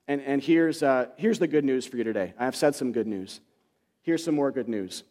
And, 0.07 0.21
and 0.21 0.43
here's, 0.43 0.83
uh, 0.83 1.07
here's 1.17 1.39
the 1.39 1.47
good 1.47 1.63
news 1.63 1.85
for 1.85 1.97
you 1.97 2.03
today. 2.03 2.33
I 2.37 2.45
have 2.45 2.55
said 2.55 2.75
some 2.75 2.91
good 2.91 3.07
news. 3.07 3.39
Here's 4.01 4.23
some 4.23 4.35
more 4.35 4.51
good 4.51 4.67
news. 4.67 5.03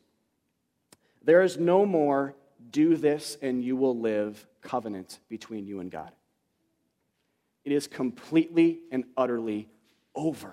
There 1.22 1.42
is 1.42 1.58
no 1.58 1.84
more 1.86 2.34
do 2.70 2.96
this 2.96 3.36
and 3.42 3.64
you 3.64 3.76
will 3.76 3.98
live 3.98 4.46
covenant 4.62 5.18
between 5.28 5.66
you 5.66 5.80
and 5.80 5.90
God. 5.90 6.12
It 7.64 7.72
is 7.72 7.86
completely 7.86 8.80
and 8.92 9.04
utterly 9.16 9.68
over. 10.14 10.52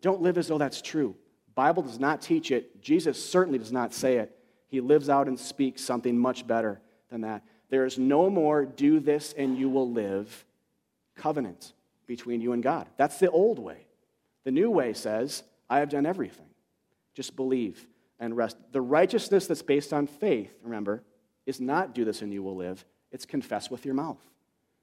Don't 0.00 0.22
live 0.22 0.38
as 0.38 0.48
though 0.48 0.58
that's 0.58 0.80
true. 0.80 1.14
Bible 1.54 1.82
does 1.82 2.00
not 2.00 2.22
teach 2.22 2.50
it. 2.50 2.80
Jesus 2.80 3.22
certainly 3.22 3.58
does 3.58 3.72
not 3.72 3.94
say 3.94 4.16
it. 4.16 4.36
He 4.68 4.80
lives 4.80 5.08
out 5.08 5.28
and 5.28 5.38
speaks 5.38 5.82
something 5.82 6.18
much 6.18 6.46
better 6.46 6.80
than 7.10 7.22
that. 7.22 7.42
There 7.68 7.84
is 7.84 7.98
no 7.98 8.30
more 8.30 8.64
do 8.64 9.00
this 9.00 9.34
and 9.36 9.56
you 9.58 9.68
will 9.68 9.90
live 9.90 10.44
covenant 11.16 11.72
between 12.06 12.40
you 12.40 12.52
and 12.52 12.62
God. 12.62 12.88
That's 12.96 13.18
the 13.18 13.30
old 13.30 13.58
way. 13.58 13.86
The 14.44 14.50
new 14.52 14.70
way 14.70 14.92
says, 14.92 15.42
I 15.68 15.80
have 15.80 15.88
done 15.88 16.06
everything. 16.06 16.46
Just 17.14 17.34
believe 17.34 17.86
and 18.20 18.36
rest. 18.36 18.56
The 18.72 18.80
righteousness 18.80 19.46
that's 19.46 19.62
based 19.62 19.92
on 19.92 20.06
faith, 20.06 20.52
remember, 20.62 21.02
is 21.46 21.60
not 21.60 21.94
do 21.94 22.04
this 22.04 22.22
and 22.22 22.32
you 22.32 22.42
will 22.42 22.56
live. 22.56 22.84
It's 23.10 23.26
confess 23.26 23.70
with 23.70 23.84
your 23.84 23.94
mouth 23.94 24.20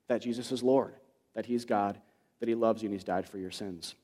that 0.08 0.22
Jesus 0.22 0.52
is 0.52 0.64
Lord, 0.64 0.96
that 1.36 1.46
He's 1.46 1.66
God, 1.66 2.00
that 2.40 2.50
He 2.50 2.56
loves 2.56 2.82
you 2.82 2.88
and 2.88 2.94
He's 2.94 3.04
died 3.04 3.28
for 3.28 3.38
your 3.38 3.52
sins. 3.52 3.96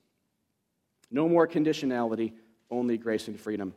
No 1.11 1.27
more 1.27 1.47
conditionality, 1.47 2.33
only 2.69 2.97
grace 2.97 3.27
and 3.27 3.39
freedom. 3.39 3.73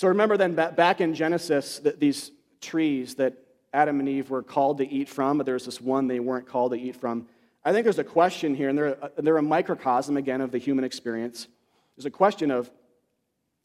So 0.00 0.08
remember 0.08 0.38
then, 0.38 0.54
back 0.54 1.02
in 1.02 1.12
Genesis, 1.12 1.78
that 1.80 2.00
these 2.00 2.30
trees 2.62 3.16
that 3.16 3.34
Adam 3.74 4.00
and 4.00 4.08
Eve 4.08 4.30
were 4.30 4.42
called 4.42 4.78
to 4.78 4.88
eat 4.90 5.10
from, 5.10 5.36
but 5.36 5.44
there's 5.44 5.66
this 5.66 5.78
one 5.78 6.06
they 6.06 6.20
weren't 6.20 6.46
called 6.46 6.72
to 6.72 6.78
eat 6.78 6.96
from. 6.96 7.26
I 7.66 7.72
think 7.72 7.84
there's 7.84 7.98
a 7.98 8.04
question 8.04 8.54
here, 8.54 8.70
and 8.70 8.78
they're, 8.78 8.96
they're 9.18 9.36
a 9.36 9.42
microcosm 9.42 10.16
again 10.16 10.40
of 10.40 10.52
the 10.52 10.56
human 10.56 10.84
experience. 10.84 11.48
There's 11.94 12.06
a 12.06 12.10
question 12.10 12.50
of 12.50 12.70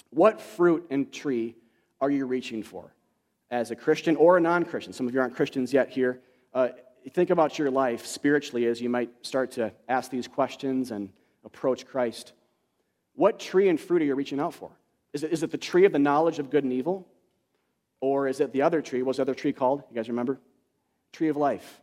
what 0.09 0.41
fruit 0.41 0.85
and 0.89 1.09
tree 1.09 1.55
are 2.01 2.11
you 2.11 2.25
reaching 2.25 2.63
for 2.63 2.93
as 3.49 3.71
a 3.71 3.75
Christian 3.77 4.17
or 4.17 4.35
a 4.35 4.41
non 4.41 4.65
Christian? 4.65 4.91
Some 4.91 5.07
of 5.07 5.13
you 5.13 5.21
aren't 5.21 5.37
Christians 5.37 5.71
yet 5.71 5.89
here. 5.89 6.19
Uh, 6.53 6.67
think 7.13 7.29
about 7.29 7.57
your 7.57 7.71
life 7.71 8.05
spiritually 8.05 8.65
as 8.65 8.81
you 8.81 8.89
might 8.89 9.09
start 9.21 9.51
to 9.51 9.71
ask 9.87 10.11
these 10.11 10.27
questions 10.27 10.91
and 10.91 11.13
approach 11.45 11.87
Christ. 11.87 12.33
What 13.13 13.39
tree 13.39 13.69
and 13.69 13.79
fruit 13.79 14.01
are 14.01 14.05
you 14.05 14.15
reaching 14.15 14.41
out 14.41 14.53
for? 14.53 14.71
Is 15.15 15.23
it, 15.23 15.31
is 15.31 15.43
it 15.43 15.51
the 15.51 15.57
tree 15.57 15.85
of 15.85 15.93
the 15.93 15.99
knowledge 15.99 16.39
of 16.39 16.49
good 16.49 16.65
and 16.65 16.73
evil? 16.73 17.07
Or 18.01 18.27
is 18.27 18.41
it 18.41 18.51
the 18.51 18.63
other 18.63 18.81
tree? 18.81 19.01
What's 19.01 19.15
the 19.15 19.21
other 19.21 19.33
tree 19.33 19.53
called? 19.53 19.81
You 19.89 19.95
guys 19.95 20.09
remember? 20.09 20.41
Tree 21.13 21.29
of 21.29 21.37
life. 21.37 21.79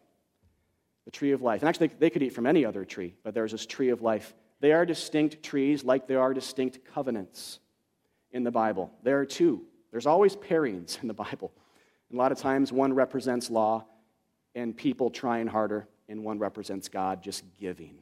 The 1.07 1.11
tree 1.11 1.33
of 1.33 1.41
life. 1.41 1.63
And 1.63 1.69
actually, 1.71 1.87
they 1.99 2.11
could 2.11 2.23
eat 2.23 2.35
from 2.35 2.47
any 2.47 2.67
other 2.67 2.85
tree, 2.85 3.15
but 3.25 3.33
there's 3.33 3.53
this 3.53 3.65
tree 3.65 3.89
of 3.89 4.03
life. 4.03 4.35
They 4.61 4.73
are 4.73 4.85
distinct 4.85 5.43
trees 5.43 5.83
like 5.83 6.07
there 6.07 6.21
are 6.21 6.35
distinct 6.35 6.85
covenants 6.85 7.59
in 8.33 8.45
the 8.45 8.51
Bible. 8.51 8.93
There 9.03 9.19
are 9.19 9.25
two. 9.25 9.63
There's 9.93 10.07
always 10.07 10.37
pairings 10.37 11.01
in 11.01 11.09
the 11.09 11.15
Bible. 11.15 11.53
And 12.11 12.19
a 12.19 12.23
lot 12.23 12.33
of 12.33 12.39
times, 12.39 12.71
one 12.71 12.93
represents 12.93 13.49
law 13.49 13.87
and 14.55 14.77
people 14.77 15.09
trying 15.09 15.47
harder, 15.47 15.89
and 16.07 16.23
one 16.23 16.39
represents 16.39 16.91
God 16.91 17.23
just 17.23 17.45
giving 17.59 17.97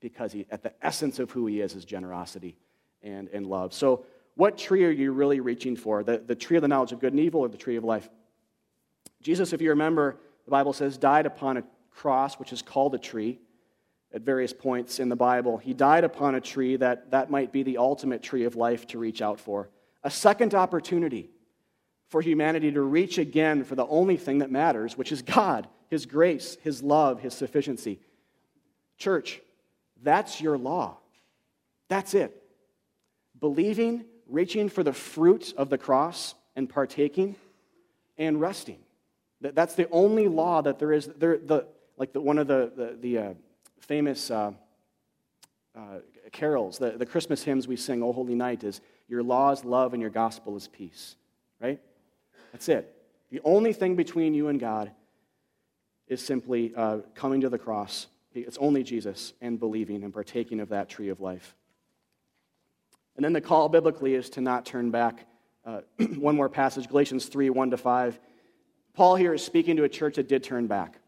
because 0.00 0.32
he, 0.32 0.46
at 0.50 0.62
the 0.62 0.72
essence 0.80 1.18
of 1.18 1.30
who 1.32 1.46
he 1.46 1.60
is 1.60 1.74
is 1.74 1.84
generosity 1.84 2.56
and, 3.02 3.28
and 3.28 3.46
love. 3.46 3.74
So, 3.74 4.06
what 4.40 4.56
tree 4.56 4.86
are 4.86 4.90
you 4.90 5.12
really 5.12 5.38
reaching 5.38 5.76
for? 5.76 6.02
The, 6.02 6.16
the 6.16 6.34
tree 6.34 6.56
of 6.56 6.62
the 6.62 6.68
knowledge 6.68 6.92
of 6.92 6.98
good 6.98 7.12
and 7.12 7.20
evil 7.20 7.42
or 7.42 7.48
the 7.48 7.58
tree 7.58 7.76
of 7.76 7.84
life? 7.84 8.08
Jesus, 9.22 9.52
if 9.52 9.60
you 9.60 9.68
remember, 9.68 10.16
the 10.46 10.50
Bible 10.50 10.72
says, 10.72 10.96
died 10.96 11.26
upon 11.26 11.58
a 11.58 11.64
cross, 11.90 12.38
which 12.38 12.50
is 12.50 12.62
called 12.62 12.94
a 12.94 12.98
tree 12.98 13.38
at 14.14 14.22
various 14.22 14.54
points 14.54 14.98
in 14.98 15.10
the 15.10 15.14
Bible. 15.14 15.58
He 15.58 15.74
died 15.74 16.04
upon 16.04 16.36
a 16.36 16.40
tree 16.40 16.76
that, 16.76 17.10
that 17.10 17.30
might 17.30 17.52
be 17.52 17.62
the 17.62 17.76
ultimate 17.76 18.22
tree 18.22 18.44
of 18.44 18.56
life 18.56 18.86
to 18.88 18.98
reach 18.98 19.20
out 19.20 19.38
for. 19.38 19.68
A 20.04 20.10
second 20.10 20.54
opportunity 20.54 21.28
for 22.08 22.22
humanity 22.22 22.72
to 22.72 22.80
reach 22.80 23.18
again 23.18 23.62
for 23.62 23.74
the 23.74 23.86
only 23.88 24.16
thing 24.16 24.38
that 24.38 24.50
matters, 24.50 24.96
which 24.96 25.12
is 25.12 25.20
God, 25.20 25.68
His 25.88 26.06
grace, 26.06 26.56
His 26.62 26.82
love, 26.82 27.20
His 27.20 27.34
sufficiency. 27.34 28.00
Church, 28.96 29.38
that's 30.02 30.40
your 30.40 30.56
law. 30.56 30.96
That's 31.88 32.14
it. 32.14 32.42
Believing, 33.38 34.06
reaching 34.30 34.68
for 34.68 34.82
the 34.82 34.92
fruit 34.92 35.52
of 35.56 35.70
the 35.70 35.78
cross, 35.78 36.34
and 36.56 36.68
partaking, 36.68 37.36
and 38.18 38.40
resting. 38.40 38.78
That's 39.40 39.74
the 39.74 39.88
only 39.90 40.28
law 40.28 40.62
that 40.62 40.78
there 40.78 40.92
is. 40.92 41.06
There, 41.06 41.38
the, 41.38 41.66
like 41.96 42.12
the, 42.12 42.20
one 42.20 42.38
of 42.38 42.46
the, 42.46 42.72
the, 42.74 42.96
the 43.00 43.18
uh, 43.18 43.34
famous 43.80 44.30
uh, 44.30 44.52
uh, 45.76 45.80
carols, 46.32 46.78
the, 46.78 46.92
the 46.92 47.06
Christmas 47.06 47.42
hymns 47.42 47.66
we 47.66 47.76
sing, 47.76 48.02
O 48.02 48.12
Holy 48.12 48.34
Night, 48.34 48.64
is 48.64 48.80
Your 49.08 49.22
law 49.22 49.52
is 49.52 49.64
love 49.64 49.92
and 49.94 50.00
your 50.00 50.10
gospel 50.10 50.56
is 50.56 50.68
peace. 50.68 51.16
Right? 51.60 51.80
That's 52.52 52.68
it. 52.68 52.94
The 53.30 53.40
only 53.44 53.72
thing 53.72 53.96
between 53.96 54.34
you 54.34 54.48
and 54.48 54.58
God 54.58 54.90
is 56.08 56.24
simply 56.24 56.72
uh, 56.74 56.98
coming 57.14 57.42
to 57.42 57.48
the 57.48 57.58
cross 57.58 58.08
it's 58.34 58.58
only 58.58 58.82
Jesus 58.82 59.32
and 59.40 59.58
believing 59.58 60.04
and 60.04 60.12
partaking 60.12 60.60
of 60.60 60.68
that 60.68 60.88
tree 60.88 61.08
of 61.08 61.20
life. 61.20 61.54
And 63.16 63.24
then 63.24 63.32
the 63.32 63.40
call 63.40 63.68
biblically 63.68 64.14
is 64.14 64.30
to 64.30 64.40
not 64.40 64.64
turn 64.64 64.90
back. 64.90 65.26
Uh, 65.64 65.80
one 66.16 66.36
more 66.36 66.48
passage, 66.48 66.88
Galatians 66.88 67.26
3 67.26 67.50
1 67.50 67.70
to 67.70 67.76
5. 67.76 68.18
Paul 68.94 69.16
here 69.16 69.34
is 69.34 69.44
speaking 69.44 69.76
to 69.76 69.84
a 69.84 69.88
church 69.88 70.16
that 70.16 70.28
did 70.28 70.42
turn 70.42 70.66
back. 70.66 70.98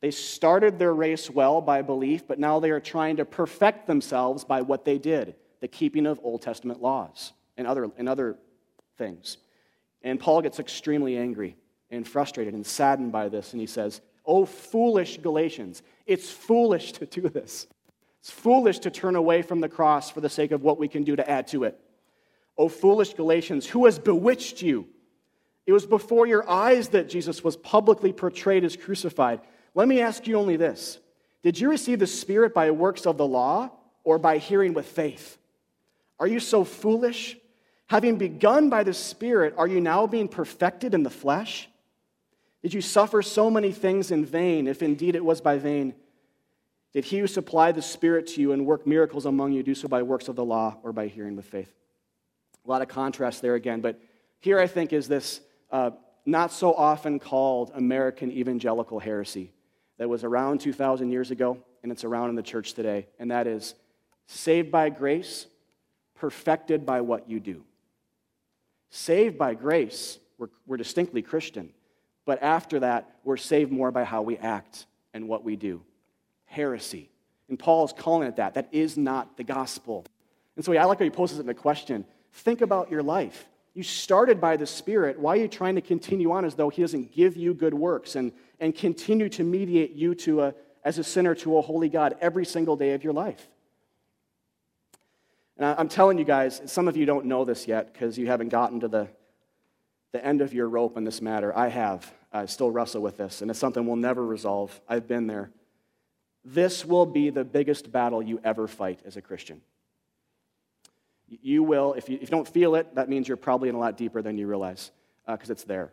They 0.00 0.10
started 0.10 0.78
their 0.78 0.94
race 0.94 1.30
well 1.30 1.60
by 1.60 1.82
belief, 1.82 2.26
but 2.26 2.38
now 2.38 2.60
they 2.60 2.70
are 2.70 2.80
trying 2.80 3.16
to 3.16 3.24
perfect 3.24 3.86
themselves 3.86 4.44
by 4.44 4.62
what 4.62 4.84
they 4.84 4.98
did 4.98 5.34
the 5.60 5.68
keeping 5.68 6.06
of 6.06 6.20
Old 6.22 6.42
Testament 6.42 6.82
laws 6.82 7.32
and 7.56 7.66
other, 7.66 7.90
and 7.96 8.08
other 8.08 8.36
things. 8.98 9.38
And 10.02 10.20
Paul 10.20 10.42
gets 10.42 10.60
extremely 10.60 11.16
angry 11.16 11.56
and 11.90 12.06
frustrated 12.06 12.52
and 12.54 12.64
saddened 12.64 13.10
by 13.10 13.28
this, 13.28 13.52
and 13.52 13.60
he 13.60 13.66
says, 13.66 14.00
Oh, 14.24 14.44
foolish 14.44 15.18
Galatians, 15.18 15.82
it's 16.04 16.30
foolish 16.30 16.92
to 16.92 17.06
do 17.06 17.28
this. 17.28 17.66
It's 18.26 18.32
foolish 18.32 18.80
to 18.80 18.90
turn 18.90 19.14
away 19.14 19.42
from 19.42 19.60
the 19.60 19.68
cross 19.68 20.10
for 20.10 20.20
the 20.20 20.28
sake 20.28 20.50
of 20.50 20.64
what 20.64 20.78
we 20.78 20.88
can 20.88 21.04
do 21.04 21.14
to 21.14 21.30
add 21.30 21.46
to 21.48 21.62
it. 21.62 21.78
Oh, 22.58 22.68
foolish 22.68 23.14
Galatians, 23.14 23.66
who 23.66 23.84
has 23.84 24.00
bewitched 24.00 24.62
you? 24.62 24.88
It 25.64 25.72
was 25.72 25.86
before 25.86 26.26
your 26.26 26.50
eyes 26.50 26.88
that 26.88 27.08
Jesus 27.08 27.44
was 27.44 27.56
publicly 27.56 28.12
portrayed 28.12 28.64
as 28.64 28.74
crucified. 28.76 29.42
Let 29.76 29.86
me 29.86 30.00
ask 30.00 30.26
you 30.26 30.40
only 30.40 30.56
this 30.56 30.98
Did 31.44 31.60
you 31.60 31.70
receive 31.70 32.00
the 32.00 32.08
Spirit 32.08 32.52
by 32.52 32.72
works 32.72 33.06
of 33.06 33.16
the 33.16 33.24
law 33.24 33.70
or 34.02 34.18
by 34.18 34.38
hearing 34.38 34.74
with 34.74 34.86
faith? 34.86 35.38
Are 36.18 36.26
you 36.26 36.40
so 36.40 36.64
foolish? 36.64 37.36
Having 37.86 38.18
begun 38.18 38.70
by 38.70 38.82
the 38.82 38.92
Spirit, 38.92 39.54
are 39.56 39.68
you 39.68 39.80
now 39.80 40.08
being 40.08 40.26
perfected 40.26 40.94
in 40.94 41.04
the 41.04 41.10
flesh? 41.10 41.68
Did 42.60 42.74
you 42.74 42.80
suffer 42.80 43.22
so 43.22 43.50
many 43.50 43.70
things 43.70 44.10
in 44.10 44.26
vain, 44.26 44.66
if 44.66 44.82
indeed 44.82 45.14
it 45.14 45.24
was 45.24 45.40
by 45.40 45.58
vain? 45.58 45.94
Did 46.96 47.04
he 47.04 47.18
who 47.18 47.26
supplied 47.26 47.74
the 47.74 47.82
Spirit 47.82 48.26
to 48.28 48.40
you 48.40 48.52
and 48.52 48.64
work 48.64 48.86
miracles 48.86 49.26
among 49.26 49.52
you 49.52 49.62
do 49.62 49.74
so 49.74 49.86
by 49.86 50.02
works 50.02 50.28
of 50.28 50.34
the 50.34 50.44
law 50.46 50.78
or 50.82 50.94
by 50.94 51.08
hearing 51.08 51.36
with 51.36 51.44
faith? 51.44 51.70
A 52.64 52.70
lot 52.70 52.80
of 52.80 52.88
contrast 52.88 53.42
there 53.42 53.54
again, 53.54 53.82
but 53.82 54.00
here 54.40 54.58
I 54.58 54.66
think 54.66 54.94
is 54.94 55.06
this 55.06 55.42
uh, 55.70 55.90
not 56.24 56.52
so 56.52 56.72
often 56.72 57.18
called 57.18 57.70
American 57.74 58.32
evangelical 58.32 58.98
heresy 58.98 59.52
that 59.98 60.08
was 60.08 60.24
around 60.24 60.62
2,000 60.62 61.10
years 61.10 61.30
ago 61.30 61.58
and 61.82 61.92
it's 61.92 62.02
around 62.02 62.30
in 62.30 62.34
the 62.34 62.42
church 62.42 62.72
today, 62.72 63.08
and 63.18 63.30
that 63.30 63.46
is 63.46 63.74
saved 64.26 64.72
by 64.72 64.88
grace, 64.88 65.48
perfected 66.14 66.86
by 66.86 67.02
what 67.02 67.28
you 67.28 67.40
do. 67.40 67.62
Saved 68.88 69.36
by 69.36 69.52
grace, 69.52 70.18
we're, 70.38 70.48
we're 70.66 70.78
distinctly 70.78 71.20
Christian, 71.20 71.74
but 72.24 72.42
after 72.42 72.80
that, 72.80 73.18
we're 73.22 73.36
saved 73.36 73.70
more 73.70 73.90
by 73.90 74.04
how 74.04 74.22
we 74.22 74.38
act 74.38 74.86
and 75.12 75.28
what 75.28 75.44
we 75.44 75.56
do 75.56 75.82
heresy. 76.46 77.10
And 77.48 77.58
Paul 77.58 77.84
is 77.84 77.92
calling 77.92 78.26
it 78.26 78.36
that. 78.36 78.54
That 78.54 78.68
is 78.72 78.96
not 78.96 79.36
the 79.36 79.44
gospel. 79.44 80.04
And 80.56 80.64
so 80.64 80.72
I 80.72 80.84
like 80.84 80.98
how 80.98 81.04
he 81.04 81.10
poses 81.10 81.38
it 81.38 81.42
in 81.42 81.48
a 81.48 81.54
question. 81.54 82.04
Think 82.32 82.60
about 82.60 82.90
your 82.90 83.02
life. 83.02 83.46
You 83.74 83.82
started 83.82 84.40
by 84.40 84.56
the 84.56 84.66
Spirit. 84.66 85.18
Why 85.18 85.36
are 85.36 85.42
you 85.42 85.48
trying 85.48 85.74
to 85.74 85.82
continue 85.82 86.32
on 86.32 86.46
as 86.46 86.54
though 86.54 86.70
He 86.70 86.80
doesn't 86.80 87.12
give 87.12 87.36
you 87.36 87.52
good 87.52 87.74
works 87.74 88.16
and, 88.16 88.32
and 88.58 88.74
continue 88.74 89.28
to 89.28 89.44
mediate 89.44 89.92
you 89.92 90.14
to 90.14 90.44
a, 90.44 90.54
as 90.82 90.98
a 90.98 91.04
sinner 91.04 91.34
to 91.36 91.58
a 91.58 91.60
holy 91.60 91.90
God 91.90 92.16
every 92.22 92.46
single 92.46 92.76
day 92.76 92.94
of 92.94 93.04
your 93.04 93.12
life? 93.12 93.46
And 95.58 95.74
I'm 95.78 95.88
telling 95.88 96.16
you 96.16 96.24
guys, 96.24 96.62
some 96.64 96.88
of 96.88 96.96
you 96.96 97.04
don't 97.04 97.26
know 97.26 97.44
this 97.44 97.68
yet 97.68 97.92
because 97.92 98.18
you 98.18 98.26
haven't 98.26 98.48
gotten 98.48 98.80
to 98.80 98.88
the, 98.88 99.08
the 100.12 100.24
end 100.24 100.40
of 100.40 100.54
your 100.54 100.70
rope 100.70 100.96
in 100.96 101.04
this 101.04 101.20
matter. 101.20 101.56
I 101.56 101.68
have. 101.68 102.10
I 102.32 102.46
still 102.46 102.70
wrestle 102.70 103.02
with 103.02 103.18
this, 103.18 103.42
and 103.42 103.50
it's 103.50 103.60
something 103.60 103.86
we'll 103.86 103.96
never 103.96 104.24
resolve. 104.24 104.78
I've 104.88 105.06
been 105.06 105.26
there. 105.26 105.50
This 106.48 106.84
will 106.84 107.06
be 107.06 107.30
the 107.30 107.42
biggest 107.42 107.90
battle 107.90 108.22
you 108.22 108.40
ever 108.44 108.68
fight 108.68 109.00
as 109.04 109.16
a 109.16 109.20
Christian. 109.20 109.60
You 111.26 111.64
will, 111.64 111.94
if 111.94 112.08
you, 112.08 112.14
if 112.14 112.22
you 112.22 112.28
don't 112.28 112.46
feel 112.46 112.76
it, 112.76 112.94
that 112.94 113.08
means 113.08 113.26
you're 113.26 113.36
probably 113.36 113.68
in 113.68 113.74
a 113.74 113.78
lot 113.78 113.96
deeper 113.96 114.22
than 114.22 114.38
you 114.38 114.46
realize 114.46 114.92
because 115.26 115.50
uh, 115.50 115.54
it's 115.54 115.64
there. 115.64 115.92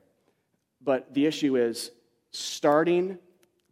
But 0.79 1.11
the 1.11 1.25
issue 1.25 1.57
is 1.57 1.89
starting 2.29 3.17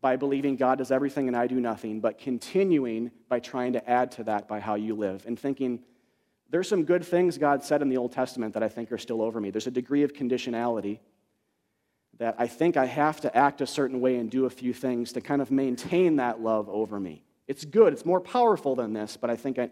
by 0.02 0.16
believing 0.16 0.56
God 0.56 0.80
does 0.80 0.92
everything 0.92 1.28
and 1.28 1.38
I 1.38 1.46
do 1.46 1.62
nothing, 1.62 2.00
but 2.00 2.18
continuing 2.18 3.12
by 3.30 3.40
trying 3.40 3.74
to 3.74 3.88
add 3.88 4.14
to 4.14 4.24
that 4.24 4.48
by 4.48 4.60
how 4.60 4.74
you 4.74 4.96
live 4.96 5.24
and 5.28 5.38
thinking, 5.38 5.84
there's 6.50 6.68
some 6.68 6.84
good 6.84 7.06
things 7.06 7.38
God 7.38 7.64
said 7.64 7.84
in 7.84 7.90
the 7.90 7.98
Old 7.98 8.12
Testament 8.12 8.56
that 8.56 8.64
I 8.64 8.70
think 8.70 8.92
are 8.92 8.98
still 8.98 9.22
over 9.22 9.40
me. 9.40 9.52
There's 9.52 9.68
a 9.68 9.72
degree 9.72 10.02
of 10.02 10.14
conditionality 10.14 10.98
that 12.22 12.36
I 12.38 12.46
think 12.46 12.78
I 12.78 12.86
have 12.86 13.20
to 13.22 13.36
act 13.36 13.62
a 13.62 13.66
certain 13.66 14.00
way 14.00 14.18
and 14.18 14.30
do 14.30 14.46
a 14.46 14.50
few 14.52 14.74
things 14.74 15.12
to 15.14 15.22
kind 15.22 15.42
of 15.42 15.50
maintain 15.50 16.18
that 16.18 16.40
love 16.40 16.70
over 16.70 17.00
me. 17.00 17.24
It's 17.48 17.66
good, 17.66 17.94
it's 17.94 18.06
more 18.06 18.22
powerful 18.22 18.76
than 18.76 18.94
this, 18.94 19.18
but 19.18 19.32
I 19.32 19.36
think 19.36 19.58
I 19.58 19.72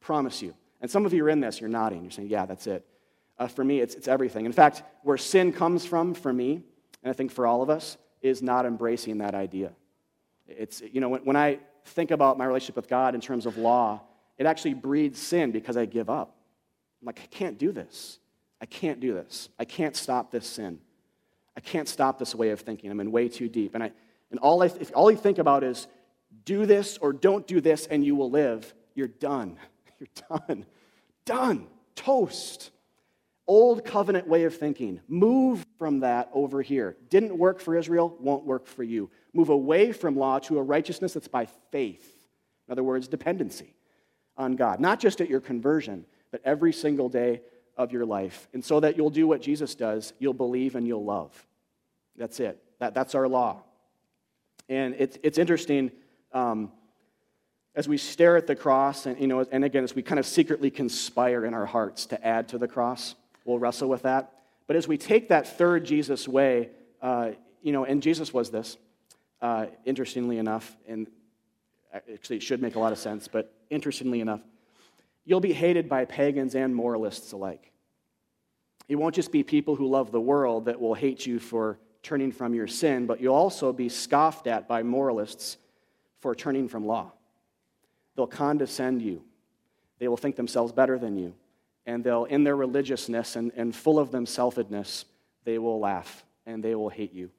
promise 0.00 0.40
you. 0.40 0.54
And 0.80 0.90
some 0.90 1.04
of 1.04 1.12
you 1.12 1.22
are 1.26 1.28
in 1.28 1.40
this, 1.40 1.60
you're 1.60 1.68
nodding, 1.68 2.00
you're 2.00 2.10
saying, 2.10 2.28
yeah, 2.28 2.46
that's 2.46 2.66
it. 2.66 2.86
Uh, 3.38 3.48
for 3.48 3.62
me, 3.62 3.80
it's, 3.80 3.94
it's 3.96 4.08
everything. 4.08 4.46
In 4.46 4.52
fact, 4.52 4.82
where 5.02 5.18
sin 5.18 5.52
comes 5.52 5.84
from 5.84 6.14
for 6.14 6.32
me, 6.32 6.62
and 7.02 7.10
I 7.10 7.12
think 7.12 7.32
for 7.32 7.46
all 7.46 7.60
of 7.60 7.68
us, 7.68 7.98
is 8.22 8.40
not 8.40 8.64
embracing 8.64 9.18
that 9.18 9.34
idea. 9.34 9.72
It's, 10.48 10.80
you 10.80 11.02
know, 11.02 11.10
when, 11.10 11.20
when 11.26 11.36
I 11.36 11.58
think 11.84 12.12
about 12.12 12.38
my 12.38 12.46
relationship 12.46 12.76
with 12.76 12.88
God 12.88 13.14
in 13.14 13.20
terms 13.20 13.44
of 13.44 13.58
law, 13.58 14.00
it 14.38 14.46
actually 14.46 14.72
breeds 14.72 15.18
sin 15.20 15.50
because 15.50 15.76
I 15.76 15.84
give 15.84 16.08
up. 16.08 16.34
I'm 17.02 17.06
like, 17.06 17.20
I 17.22 17.26
can't 17.26 17.58
do 17.58 17.72
this. 17.72 18.18
I 18.58 18.64
can't 18.64 19.00
do 19.00 19.12
this. 19.12 19.50
I 19.58 19.66
can't 19.66 19.94
stop 19.94 20.30
this 20.30 20.46
sin. 20.46 20.80
I 21.60 21.62
can't 21.62 21.86
stop 21.86 22.18
this 22.18 22.34
way 22.34 22.50
of 22.50 22.60
thinking. 22.60 22.90
I'm 22.90 23.00
in 23.00 23.12
way 23.12 23.28
too 23.28 23.46
deep. 23.46 23.74
And, 23.74 23.84
I, 23.84 23.92
and 24.30 24.40
all, 24.40 24.62
I, 24.62 24.66
if 24.80 24.90
all 24.94 25.10
you 25.10 25.16
think 25.18 25.36
about 25.36 25.62
is 25.62 25.88
do 26.46 26.64
this 26.64 26.96
or 26.96 27.12
don't 27.12 27.46
do 27.46 27.60
this 27.60 27.86
and 27.86 28.02
you 28.02 28.16
will 28.16 28.30
live, 28.30 28.72
you're 28.94 29.08
done. 29.08 29.58
You're 29.98 30.38
done. 30.46 30.64
Done. 31.26 31.66
Toast. 31.94 32.70
Old 33.46 33.84
covenant 33.84 34.26
way 34.26 34.44
of 34.44 34.56
thinking. 34.56 35.02
Move 35.06 35.66
from 35.76 36.00
that 36.00 36.30
over 36.32 36.62
here. 36.62 36.96
Didn't 37.10 37.36
work 37.36 37.60
for 37.60 37.76
Israel, 37.76 38.16
won't 38.18 38.46
work 38.46 38.66
for 38.66 38.82
you. 38.82 39.10
Move 39.34 39.50
away 39.50 39.92
from 39.92 40.16
law 40.16 40.38
to 40.38 40.58
a 40.58 40.62
righteousness 40.62 41.12
that's 41.12 41.28
by 41.28 41.46
faith. 41.70 42.26
In 42.66 42.72
other 42.72 42.82
words, 42.82 43.08
dependency 43.08 43.74
on 44.38 44.56
God. 44.56 44.80
Not 44.80 45.00
just 45.00 45.20
at 45.20 45.28
your 45.28 45.40
conversion, 45.40 46.06
but 46.30 46.40
every 46.46 46.72
single 46.72 47.10
day 47.10 47.42
of 47.76 47.92
your 47.92 48.06
life. 48.06 48.48
And 48.54 48.64
so 48.64 48.80
that 48.80 48.96
you'll 48.96 49.10
do 49.10 49.26
what 49.26 49.42
Jesus 49.42 49.74
does, 49.74 50.14
you'll 50.18 50.32
believe 50.32 50.76
and 50.76 50.86
you'll 50.86 51.04
love. 51.04 51.46
That's 52.20 52.38
it. 52.38 52.62
That, 52.80 52.92
that's 52.92 53.14
our 53.14 53.26
law. 53.26 53.62
And 54.68 54.94
it's, 54.98 55.18
it's 55.22 55.38
interesting 55.38 55.90
um, 56.32 56.70
as 57.74 57.88
we 57.88 57.96
stare 57.96 58.36
at 58.36 58.46
the 58.46 58.54
cross, 58.54 59.06
and, 59.06 59.18
you 59.18 59.26
know, 59.26 59.44
and 59.50 59.64
again, 59.64 59.84
as 59.84 59.94
we 59.94 60.02
kind 60.02 60.18
of 60.18 60.26
secretly 60.26 60.70
conspire 60.70 61.46
in 61.46 61.54
our 61.54 61.64
hearts 61.64 62.04
to 62.06 62.26
add 62.26 62.48
to 62.48 62.58
the 62.58 62.68
cross, 62.68 63.14
we'll 63.46 63.58
wrestle 63.58 63.88
with 63.88 64.02
that. 64.02 64.34
But 64.66 64.76
as 64.76 64.86
we 64.86 64.98
take 64.98 65.30
that 65.30 65.56
third 65.56 65.86
Jesus 65.86 66.28
way, 66.28 66.68
uh, 67.00 67.30
you 67.62 67.72
know, 67.72 67.84
and 67.86 68.02
Jesus 68.02 68.34
was 68.34 68.50
this, 68.50 68.76
uh, 69.40 69.66
interestingly 69.86 70.36
enough, 70.36 70.76
and 70.86 71.06
actually 71.94 72.36
it 72.36 72.42
should 72.42 72.60
make 72.60 72.74
a 72.76 72.78
lot 72.78 72.92
of 72.92 72.98
sense, 72.98 73.28
but 73.28 73.52
interestingly 73.70 74.20
enough, 74.20 74.42
you'll 75.24 75.40
be 75.40 75.54
hated 75.54 75.88
by 75.88 76.04
pagans 76.04 76.54
and 76.54 76.76
moralists 76.76 77.32
alike. 77.32 77.72
It 78.88 78.96
won't 78.96 79.14
just 79.14 79.32
be 79.32 79.42
people 79.42 79.74
who 79.74 79.88
love 79.88 80.12
the 80.12 80.20
world 80.20 80.66
that 80.66 80.78
will 80.80 80.94
hate 80.94 81.24
you 81.24 81.38
for 81.38 81.78
turning 82.02 82.32
from 82.32 82.54
your 82.54 82.66
sin, 82.66 83.06
but 83.06 83.20
you'll 83.20 83.34
also 83.34 83.72
be 83.72 83.88
scoffed 83.88 84.46
at 84.46 84.66
by 84.66 84.82
moralists 84.82 85.58
for 86.20 86.34
turning 86.34 86.68
from 86.68 86.86
law. 86.86 87.12
They'll 88.16 88.26
condescend 88.26 89.02
you, 89.02 89.22
they 89.98 90.08
will 90.08 90.16
think 90.16 90.36
themselves 90.36 90.72
better 90.72 90.98
than 90.98 91.16
you, 91.16 91.34
and 91.86 92.02
they'll, 92.02 92.24
in 92.24 92.44
their 92.44 92.56
religiousness 92.56 93.36
and, 93.36 93.52
and 93.56 93.74
full 93.74 93.98
of 93.98 94.10
themselfedness, 94.10 95.04
they 95.44 95.58
will 95.58 95.80
laugh 95.80 96.24
and 96.46 96.62
they 96.62 96.74
will 96.74 96.88
hate 96.88 97.12
you. 97.12 97.30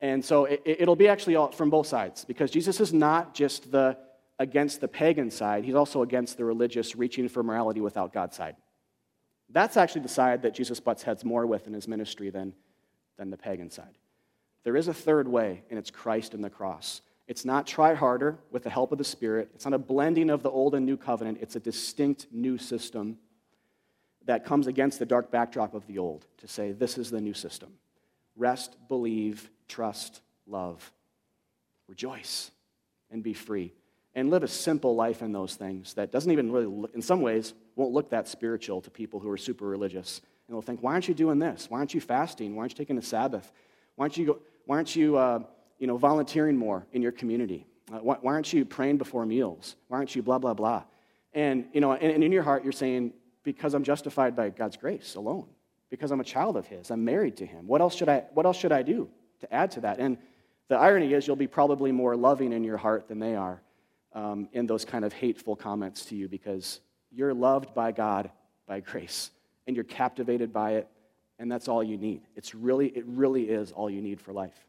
And 0.00 0.24
so 0.24 0.44
it, 0.44 0.86
will 0.86 0.96
be 0.96 1.08
actually 1.08 1.36
all, 1.36 1.50
from 1.50 1.70
both 1.70 1.86
sides 1.86 2.24
because 2.24 2.50
Jesus 2.50 2.80
is 2.80 2.92
not 2.92 3.34
just 3.34 3.72
the 3.72 3.96
against 4.38 4.82
the 4.82 4.88
pagan 4.88 5.30
side, 5.30 5.64
he's 5.64 5.74
also 5.74 6.02
against 6.02 6.36
the 6.36 6.44
religious 6.44 6.94
reaching 6.94 7.26
for 7.28 7.42
morality 7.42 7.80
without 7.80 8.12
God 8.12 8.34
side. 8.34 8.56
That's 9.48 9.76
actually 9.78 10.02
the 10.02 10.08
side 10.08 10.42
that 10.42 10.54
Jesus 10.54 10.80
butts 10.80 11.02
heads 11.02 11.24
more 11.24 11.46
with 11.46 11.66
in 11.66 11.72
his 11.72 11.88
ministry 11.88 12.30
than 12.30 12.52
than 13.16 13.30
the 13.30 13.36
pagan 13.36 13.70
side. 13.70 13.98
There 14.64 14.76
is 14.76 14.88
a 14.88 14.94
third 14.94 15.28
way, 15.28 15.62
and 15.70 15.78
it's 15.78 15.90
Christ 15.90 16.34
and 16.34 16.42
the 16.42 16.50
cross. 16.50 17.00
It's 17.28 17.44
not 17.44 17.66
try 17.66 17.94
harder 17.94 18.38
with 18.50 18.62
the 18.62 18.70
help 18.70 18.92
of 18.92 18.98
the 18.98 19.04
Spirit. 19.04 19.50
It's 19.54 19.64
not 19.64 19.74
a 19.74 19.78
blending 19.78 20.30
of 20.30 20.42
the 20.42 20.50
old 20.50 20.74
and 20.74 20.86
new 20.86 20.96
covenant. 20.96 21.38
It's 21.40 21.56
a 21.56 21.60
distinct 21.60 22.26
new 22.30 22.58
system 22.58 23.18
that 24.26 24.44
comes 24.44 24.66
against 24.66 24.98
the 24.98 25.06
dark 25.06 25.30
backdrop 25.30 25.74
of 25.74 25.86
the 25.86 25.98
old 25.98 26.26
to 26.38 26.48
say, 26.48 26.72
this 26.72 26.98
is 26.98 27.10
the 27.10 27.20
new 27.20 27.34
system. 27.34 27.72
Rest, 28.36 28.76
believe, 28.88 29.50
trust, 29.68 30.20
love, 30.46 30.92
rejoice, 31.88 32.50
and 33.10 33.22
be 33.22 33.32
free. 33.32 33.72
And 34.14 34.30
live 34.30 34.42
a 34.42 34.48
simple 34.48 34.96
life 34.96 35.20
in 35.20 35.32
those 35.32 35.56
things 35.56 35.94
that 35.94 36.10
doesn't 36.10 36.32
even 36.32 36.50
really, 36.50 36.88
in 36.94 37.02
some 37.02 37.20
ways, 37.20 37.52
won't 37.76 37.92
look 37.92 38.10
that 38.10 38.26
spiritual 38.26 38.80
to 38.80 38.90
people 38.90 39.20
who 39.20 39.30
are 39.30 39.36
super 39.36 39.66
religious 39.66 40.22
and 40.46 40.54
they'll 40.54 40.62
think, 40.62 40.82
why 40.82 40.92
aren't 40.92 41.08
you 41.08 41.14
doing 41.14 41.38
this? 41.38 41.66
Why 41.68 41.78
aren't 41.78 41.94
you 41.94 42.00
fasting? 42.00 42.54
Why 42.54 42.60
aren't 42.60 42.72
you 42.72 42.76
taking 42.76 42.98
a 42.98 43.02
Sabbath? 43.02 43.50
Why 43.96 44.04
aren't 44.04 44.16
you, 44.16 44.26
go, 44.26 44.38
why 44.66 44.76
aren't 44.76 44.94
you, 44.94 45.16
uh, 45.16 45.40
you 45.78 45.86
know, 45.86 45.96
volunteering 45.96 46.56
more 46.56 46.86
in 46.92 47.02
your 47.02 47.12
community? 47.12 47.66
Uh, 47.92 47.98
why, 47.98 48.16
why, 48.20 48.32
aren't 48.32 48.52
you 48.52 48.64
praying 48.64 48.98
before 48.98 49.26
meals? 49.26 49.76
Why 49.88 49.98
aren't 49.98 50.14
you 50.14 50.22
blah, 50.22 50.38
blah, 50.38 50.54
blah? 50.54 50.84
And, 51.32 51.66
you 51.72 51.80
know, 51.80 51.92
and, 51.92 52.12
and 52.12 52.24
in 52.24 52.32
your 52.32 52.42
heart, 52.42 52.62
you're 52.62 52.72
saying, 52.72 53.12
because 53.42 53.74
I'm 53.74 53.84
justified 53.84 54.36
by 54.36 54.50
God's 54.50 54.76
grace 54.76 55.16
alone, 55.16 55.46
because 55.90 56.10
I'm 56.10 56.20
a 56.20 56.24
child 56.24 56.56
of 56.56 56.66
His, 56.66 56.90
I'm 56.90 57.04
married 57.04 57.36
to 57.38 57.46
Him. 57.46 57.66
What 57.66 57.80
else 57.80 57.94
should 57.94 58.08
I, 58.08 58.24
what 58.32 58.46
else 58.46 58.56
should 58.56 58.72
I 58.72 58.82
do 58.82 59.08
to 59.40 59.52
add 59.52 59.72
to 59.72 59.80
that? 59.82 59.98
And 59.98 60.18
the 60.68 60.76
irony 60.76 61.12
is, 61.12 61.26
you'll 61.26 61.36
be 61.36 61.46
probably 61.46 61.92
more 61.92 62.16
loving 62.16 62.52
in 62.52 62.64
your 62.64 62.76
heart 62.76 63.08
than 63.08 63.18
they 63.18 63.36
are 63.36 63.60
um, 64.12 64.48
in 64.52 64.66
those 64.66 64.84
kind 64.84 65.04
of 65.04 65.12
hateful 65.12 65.54
comments 65.54 66.06
to 66.06 66.16
you 66.16 66.28
because 66.28 66.80
you're 67.12 67.34
loved 67.34 67.74
by 67.74 67.92
God 67.92 68.30
by 68.66 68.80
grace 68.80 69.30
and 69.66 69.76
you're 69.76 69.84
captivated 69.84 70.52
by 70.52 70.72
it, 70.72 70.88
and 71.38 71.50
that's 71.50 71.68
all 71.68 71.82
you 71.82 71.96
need. 71.96 72.22
It's 72.34 72.54
really, 72.54 72.88
it 72.88 73.04
really 73.06 73.44
is 73.44 73.72
all 73.72 73.90
you 73.90 74.00
need 74.00 74.20
for 74.20 74.32
life. 74.32 74.66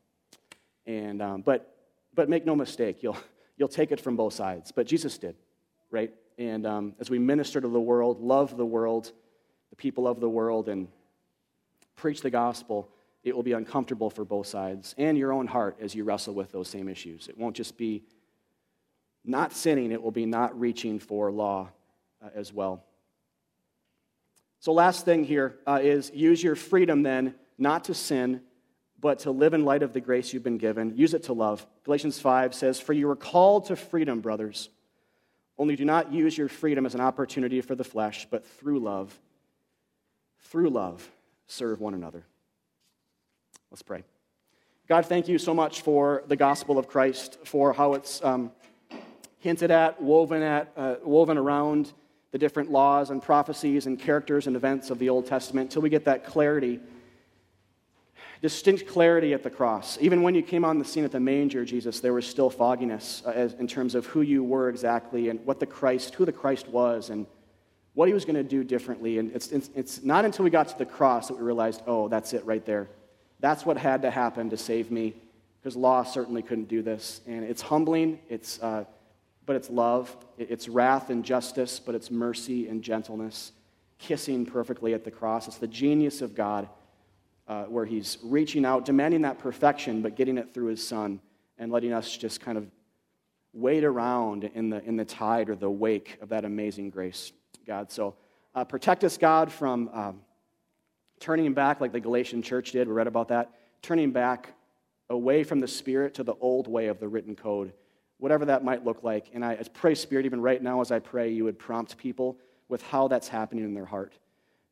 And, 0.86 1.22
um, 1.22 1.42
but, 1.42 1.76
but 2.14 2.30
make 2.30 2.46
no 2.46 2.56
mistake, 2.56 3.04
you'll, 3.04 3.18
you'll 3.58 3.68
take 3.68 3.92
it 3.92 4.00
from 4.00 4.16
both 4.16 4.34
sides. 4.34 4.72
But 4.72 4.88
Jesus 4.88 5.18
did, 5.18 5.36
right? 5.92 6.12
And 6.38 6.66
um, 6.66 6.96
as 7.00 7.10
we 7.10 7.20
minister 7.20 7.60
to 7.60 7.68
the 7.68 7.80
world, 7.80 8.22
love 8.22 8.58
the 8.58 8.66
world, 8.66 9.12
the 9.70 9.76
people 9.76 10.08
of 10.08 10.20
the 10.20 10.30
world, 10.30 10.70
and 10.70 10.88
preach 11.96 12.22
the 12.22 12.30
gospel, 12.30 12.90
it 13.24 13.36
will 13.36 13.44
be 13.44 13.52
uncomfortable 13.54 14.10
for 14.10 14.24
both 14.24 14.48
sides 14.48 14.96
and 14.98 15.18
your 15.18 15.34
own 15.34 15.48
heart 15.48 15.78
as 15.82 15.94
you 15.94 16.04
wrestle 16.04 16.34
with 16.34 16.52
those 16.52 16.70
same 16.70 16.88
issues. 16.88 17.28
It 17.28 17.38
won't 17.38 17.56
just 17.56 17.78
be 17.78 18.04
not 19.26 19.52
sinning, 19.52 19.92
it 19.92 20.02
will 20.02 20.12
be 20.12 20.26
not 20.26 20.58
reaching 20.58 21.00
for 21.00 21.32
law 21.32 21.70
uh, 22.24 22.30
as 22.34 22.54
well. 22.54 22.86
So, 24.60 24.74
last 24.74 25.06
thing 25.06 25.24
here 25.24 25.58
uh, 25.68 25.80
is 25.82 26.12
use 26.14 26.42
your 26.42 26.56
freedom 26.56 27.04
then 27.04 27.36
not 27.58 27.86
to 27.86 27.94
sin, 27.94 28.42
but 29.00 29.20
to 29.20 29.32
live 29.32 29.54
in 29.54 29.66
light 29.66 29.84
of 29.84 29.94
the 29.94 30.02
grace 30.02 30.34
you've 30.34 30.44
been 30.44 30.58
given. 30.58 30.96
Use 30.96 31.14
it 31.14 31.24
to 31.24 31.34
love. 31.34 31.66
Galatians 31.84 32.20
5 32.20 32.54
says, 32.54 32.80
For 32.80 32.94
you 32.94 33.08
were 33.08 33.16
called 33.16 33.66
to 33.66 33.76
freedom, 33.76 34.22
brothers. 34.22 34.70
Only 35.58 35.76
do 35.76 35.86
not 35.86 36.12
use 36.12 36.38
your 36.38 36.50
freedom 36.50 36.86
as 36.86 36.96
an 36.96 37.02
opportunity 37.02 37.62
for 37.62 37.76
the 37.76 37.84
flesh, 37.84 38.28
but 38.30 38.46
through 38.46 38.80
love, 38.80 39.18
through 40.40 40.70
love, 40.70 41.08
serve 41.48 41.80
one 41.80 41.94
another. 41.94 42.26
Let's 43.72 43.82
pray. 43.82 44.04
God, 44.88 45.06
thank 45.06 45.28
you 45.28 45.38
so 45.38 45.54
much 45.54 45.82
for 45.82 46.24
the 46.28 46.36
gospel 46.36 46.78
of 46.78 46.88
Christ, 46.88 47.40
for 47.44 47.74
how 47.74 47.96
it's 47.96 48.24
um, 48.24 48.52
hinted 49.40 49.72
at, 49.72 50.02
woven 50.02 50.42
at, 50.42 50.72
uh, 50.78 50.96
woven 51.04 51.38
around 51.38 51.92
the 52.38 52.46
different 52.46 52.70
laws 52.70 53.10
and 53.10 53.20
prophecies 53.20 53.88
and 53.88 54.00
characters 54.00 54.46
and 54.46 54.56
events 54.56 54.92
of 54.92 55.00
the 55.00 55.10
Old 55.10 55.26
Testament 55.26 55.72
until 55.72 55.82
we 55.82 55.90
get 55.90 56.06
that 56.06 56.24
clarity, 56.24 56.80
distinct 58.44 58.86
clarity 58.86 59.34
at 59.34 59.42
the 59.42 59.50
cross. 59.50 59.98
Even 60.02 60.22
when 60.22 60.36
you 60.36 60.44
came 60.44 60.64
on 60.64 60.78
the 60.78 60.86
scene 60.86 61.04
at 61.04 61.12
the 61.12 61.20
manger, 61.20 61.66
Jesus, 61.66 62.00
there 62.00 62.14
was 62.14 62.28
still 62.28 62.52
fogginess 62.52 63.24
uh, 63.26 63.50
in 63.58 63.68
terms 63.68 63.96
of 63.96 64.06
who 64.06 64.22
you 64.22 64.44
were 64.44 64.70
exactly 64.70 65.30
and 65.30 65.44
what 65.48 65.60
the 65.60 65.66
Christ, 65.66 66.14
who 66.14 66.26
the 66.26 66.32
Christ 66.32 66.68
was, 66.68 67.10
and 67.10 67.26
what 67.96 68.08
he 68.08 68.14
was 68.14 68.24
going 68.24 68.36
to 68.36 68.44
do 68.44 68.64
differently. 68.64 69.18
And 69.18 69.32
it's, 69.32 69.48
it's, 69.48 69.72
it's 69.74 70.04
not 70.04 70.24
until 70.24 70.46
we 70.46 70.52
got 70.52 70.68
to 70.68 70.78
the 70.78 70.86
cross 70.86 71.30
that 71.30 71.38
we 71.38 71.42
realized, 71.42 71.82
oh, 71.88 72.08
that's 72.08 72.34
it 72.34 72.46
right 72.46 72.64
there. 72.68 72.88
That's 73.40 73.66
what 73.66 73.78
had 73.78 74.04
to 74.04 74.12
happen 74.12 74.52
to 74.52 74.58
save 74.58 74.92
me, 74.92 75.16
because 75.60 75.76
law 75.76 76.04
certainly 76.04 76.44
couldn't 76.44 76.68
do 76.68 76.84
this. 76.84 77.20
And 77.26 77.44
it's 77.44 77.64
humbling, 77.64 78.20
it's, 78.30 78.62
uh, 78.62 78.86
but 79.48 79.56
it's 79.56 79.72
love. 79.72 80.16
It's 80.38 80.70
wrath 80.70 81.10
and 81.10 81.26
justice, 81.26 81.80
but 81.80 81.96
it's 81.96 82.12
mercy 82.12 82.68
and 82.68 82.84
gentleness, 82.84 83.54
kissing 83.98 84.46
perfectly 84.46 84.94
at 84.94 85.04
the 85.04 85.10
cross. 85.10 85.48
It's 85.48 85.58
the 85.58 85.68
genius 85.68 86.22
of 86.22 86.36
God, 86.36 86.70
uh, 87.48 87.64
where 87.64 87.86
He's 87.86 88.20
reaching 88.24 88.64
out, 88.64 88.86
demanding 88.86 89.24
that 89.24 89.40
perfection, 89.40 90.04
but 90.04 90.16
getting 90.16 90.38
it 90.38 90.54
through 90.54 90.68
His 90.68 90.88
Son 90.88 91.20
and 91.58 91.72
letting 91.72 91.94
us 91.94 92.16
just 92.16 92.40
kind 92.42 92.60
of 92.60 92.70
wade 93.54 93.84
around 93.84 94.44
in 94.44 94.70
the, 94.70 94.84
in 94.84 94.98
the 94.98 95.06
tide 95.06 95.50
or 95.50 95.56
the 95.56 95.70
wake 95.70 96.20
of 96.22 96.30
that 96.30 96.46
amazing 96.46 96.92
grace, 96.92 97.32
God. 97.66 97.92
So 97.92 98.14
uh, 98.54 98.64
protect 98.64 99.04
us, 99.04 99.18
God, 99.18 99.52
from. 99.52 99.90
Um, 99.92 100.22
turning 101.20 101.54
back 101.54 101.82
like 101.82 101.92
the 101.92 102.00
Galatian 102.00 102.42
church 102.42 102.72
did. 102.72 102.88
We 102.88 102.94
read 102.94 103.08
about 103.08 103.30
that. 103.30 103.52
Turning 103.82 104.12
back 104.12 104.54
away 105.10 105.44
from 105.44 105.60
the 105.60 105.68
Spirit 105.68 106.14
to 106.16 106.24
the 106.24 106.36
old 106.36 106.68
way 106.68 106.88
of 106.88 107.00
the 107.00 107.08
written 107.08 107.36
code, 107.36 107.74
whatever 108.20 108.46
that 108.46 108.64
might 108.64 108.84
look 108.84 109.04
like. 109.04 109.30
And 109.34 109.44
I 109.44 109.56
pray, 109.74 109.96
Spirit, 109.96 110.26
even 110.26 110.42
right 110.42 110.62
now 110.62 110.82
as 110.82 110.92
I 110.92 111.00
pray, 111.00 111.30
you 111.32 111.44
would 111.44 111.60
prompt 111.60 111.98
people 111.98 112.38
with 112.70 112.82
how 112.84 113.08
that's 113.08 113.28
happening 113.28 113.64
in 113.64 113.74
their 113.74 113.86
heart. 113.86 114.14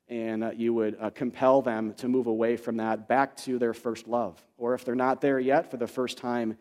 And 0.07 0.43
uh, 0.43 0.51
you 0.51 0.73
would 0.73 0.97
uh, 0.99 1.09
compel 1.09 1.61
them 1.61 1.93
to 1.95 2.07
move 2.07 2.27
away 2.27 2.57
from 2.57 2.77
that 2.77 3.07
back 3.07 3.35
to 3.37 3.57
their 3.57 3.73
first 3.73 4.07
love. 4.07 4.43
Or 4.57 4.73
if 4.73 4.85
they're 4.85 4.95
not 4.95 5.21
there 5.21 5.39
yet 5.39 5.71
for 5.71 5.77
the 5.77 5.87
first 5.87 6.17
time, 6.17 6.57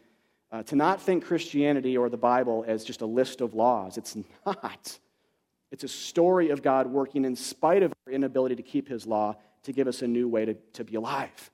uh, 0.51 0.63
to 0.63 0.77
not 0.77 1.03
think 1.03 1.25
Christianity 1.25 1.97
or 1.97 2.09
the 2.09 2.17
Bible 2.17 2.65
as 2.67 2.85
just 2.85 3.03
a 3.03 3.07
list 3.07 3.41
of 3.41 3.55
laws. 3.55 3.99
It's 3.99 4.17
not. 4.47 4.99
It's 5.73 5.85
a 5.85 5.89
story 5.89 6.51
of 6.51 6.63
God 6.63 6.87
working 6.87 7.25
in 7.25 7.35
spite 7.35 7.83
of 7.83 7.93
our 8.07 8.13
inability 8.13 8.55
to 8.57 8.63
keep 8.63 8.89
his 8.89 9.07
law 9.07 9.37
to 9.65 9.73
give 9.73 9.89
us 9.89 10.03
a 10.03 10.07
new 10.07 10.29
way 10.29 10.45
to, 10.45 10.55
to 10.75 10.85
be 10.85 10.95
alive 10.95 11.51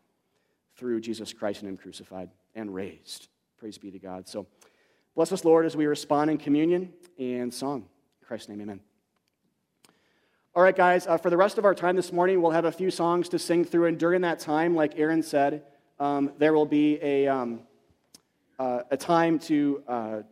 through 0.77 1.01
Jesus 1.01 1.33
Christ 1.33 1.63
and 1.63 1.69
Him 1.69 1.77
crucified 1.77 2.31
and 2.55 2.75
raised. 2.75 3.29
Praise 3.59 3.79
be 3.79 3.91
to 3.91 3.99
God. 3.99 4.29
So, 4.29 4.47
bless 5.21 5.33
us, 5.33 5.45
Lord, 5.45 5.67
as 5.67 5.77
we 5.77 5.85
respond 5.85 6.31
in 6.31 6.39
communion 6.39 6.91
and 7.19 7.53
song. 7.53 7.81
In 8.23 8.27
Christ's 8.27 8.49
name, 8.49 8.63
amen. 8.63 8.81
All 10.55 10.63
right, 10.63 10.75
guys, 10.75 11.07
uh, 11.07 11.19
for 11.19 11.29
the 11.29 11.37
rest 11.37 11.59
of 11.59 11.67
our 11.67 11.75
time 11.75 11.95
this 11.95 12.11
morning, 12.11 12.41
we'll 12.41 12.53
have 12.53 12.65
a 12.65 12.73
few 12.73 12.91
songs 12.91 13.29
to 13.29 13.39
sing 13.39 13.67
through. 13.67 13.85
And 13.85 13.99
during 13.99 14.23
that 14.23 14.39
time, 14.39 14.75
like 14.75 14.99
Aaron 14.99 15.23
said, 15.23 15.65
um, 15.99 16.33
there 16.39 16.55
will 16.55 16.65
be 16.65 16.99
a, 17.03 17.29
um, 17.29 17.61
uh, 18.59 18.85
a 18.91 18.97
time 18.97 19.39
to 19.41 19.83
uh, 19.87 20.23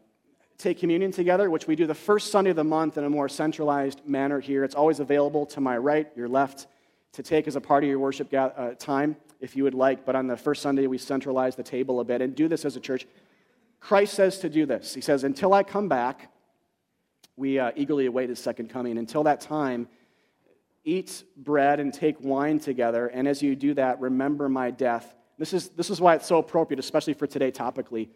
take 0.57 0.79
communion 0.79 1.13
together, 1.13 1.51
which 1.51 1.67
we 1.67 1.77
do 1.77 1.87
the 1.87 1.95
first 1.95 2.33
Sunday 2.33 2.49
of 2.49 2.57
the 2.57 2.65
month 2.65 2.97
in 2.97 3.05
a 3.05 3.11
more 3.11 3.29
centralized 3.29 4.01
manner 4.07 4.41
here. 4.41 4.65
It's 4.65 4.75
always 4.75 5.01
available 5.01 5.45
to 5.45 5.61
my 5.61 5.77
right, 5.77 6.09
your 6.17 6.29
left 6.29 6.67
to 7.13 7.23
take 7.23 7.47
as 7.47 7.57
a 7.57 7.61
part 7.61 7.85
of 7.85 7.91
your 7.91 7.99
worship 7.99 8.33
uh, 8.33 8.71
time 8.79 9.17
if 9.41 9.55
you 9.55 9.65
would 9.65 9.75
like. 9.75 10.07
But 10.07 10.17
on 10.17 10.29
the 10.29 10.37
first 10.39 10.63
Sunday, 10.63 10.87
we 10.87 10.97
centralize 10.97 11.57
the 11.57 11.63
table 11.63 12.01
a 12.01 12.05
bit 12.05 12.23
and 12.23 12.35
do 12.35 12.49
this 12.49 12.65
as 12.65 12.77
a 12.77 12.81
church. 12.81 13.07
Christ 13.81 14.15
says 14.15 14.39
to 14.41 14.49
do 14.49 14.67
this. 14.67 14.95
He 14.95 15.01
says, 15.01 15.25
Until 15.25 15.55
I 15.55 15.63
come 15.63 15.89
back, 15.89 16.33
we 17.37 17.59
uh, 17.59 17.73
eagerly 17.77 18.07
await 18.07 18.29
his 18.29 18.39
second 18.39 18.69
coming. 18.71 18.99
Until 18.99 19.23
that 19.25 19.41
time, 19.41 19.89
eat 20.85 21.23
bread 21.37 21.81
and 21.81 21.93
take 21.93 22.21
wine 22.21 22.59
together. 22.59 23.07
And 23.07 23.29
as 23.29 23.43
you 23.43 23.55
do 23.55 23.75
that, 23.75 24.01
remember 24.01 24.49
my 24.49 24.71
death. 24.71 25.15
This 25.39 25.53
is, 25.53 25.69
this 25.71 25.91
is 25.91 26.01
why 26.01 26.17
it's 26.17 26.27
so 26.27 26.39
appropriate, 26.39 26.81
especially 26.81 27.15
for 27.15 27.27
today 27.27 27.53
topically, 27.53 28.09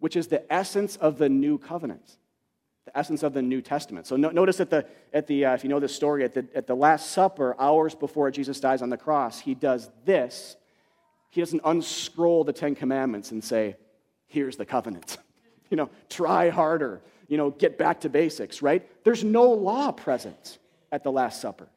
which 0.00 0.16
is 0.16 0.26
the 0.26 0.52
essence 0.52 0.96
of 0.96 1.18
the 1.18 1.28
new 1.28 1.58
covenant 1.58 2.18
the 2.84 2.98
essence 2.98 3.22
of 3.22 3.32
the 3.32 3.42
New 3.42 3.62
Testament. 3.62 4.06
So 4.06 4.16
no, 4.16 4.30
notice 4.30 4.60
at 4.60 4.70
the, 4.70 4.86
at 5.12 5.26
the 5.26 5.46
uh, 5.46 5.54
if 5.54 5.64
you 5.64 5.70
know 5.70 5.80
this 5.80 5.94
story, 5.94 6.24
at 6.24 6.34
the, 6.34 6.46
at 6.54 6.66
the 6.66 6.74
Last 6.74 7.12
Supper, 7.12 7.56
hours 7.58 7.94
before 7.94 8.30
Jesus 8.30 8.60
dies 8.60 8.82
on 8.82 8.90
the 8.90 8.96
cross, 8.96 9.40
he 9.40 9.54
does 9.54 9.90
this. 10.04 10.56
He 11.30 11.40
doesn't 11.40 11.62
unscroll 11.64 12.44
the 12.44 12.52
Ten 12.52 12.74
Commandments 12.74 13.30
and 13.32 13.42
say, 13.42 13.76
here's 14.34 14.56
the 14.56 14.66
covenant. 14.66 15.16
you 15.70 15.76
know, 15.76 15.88
try 16.10 16.50
harder. 16.50 17.00
You 17.28 17.38
know, 17.38 17.50
get 17.50 17.78
back 17.78 18.00
to 18.00 18.10
basics, 18.10 18.60
right? 18.60 18.86
There's 19.04 19.24
no 19.24 19.50
law 19.50 19.92
present 19.92 20.58
at 20.92 21.02
the 21.04 21.12
Last 21.12 21.40
Supper. 21.40 21.68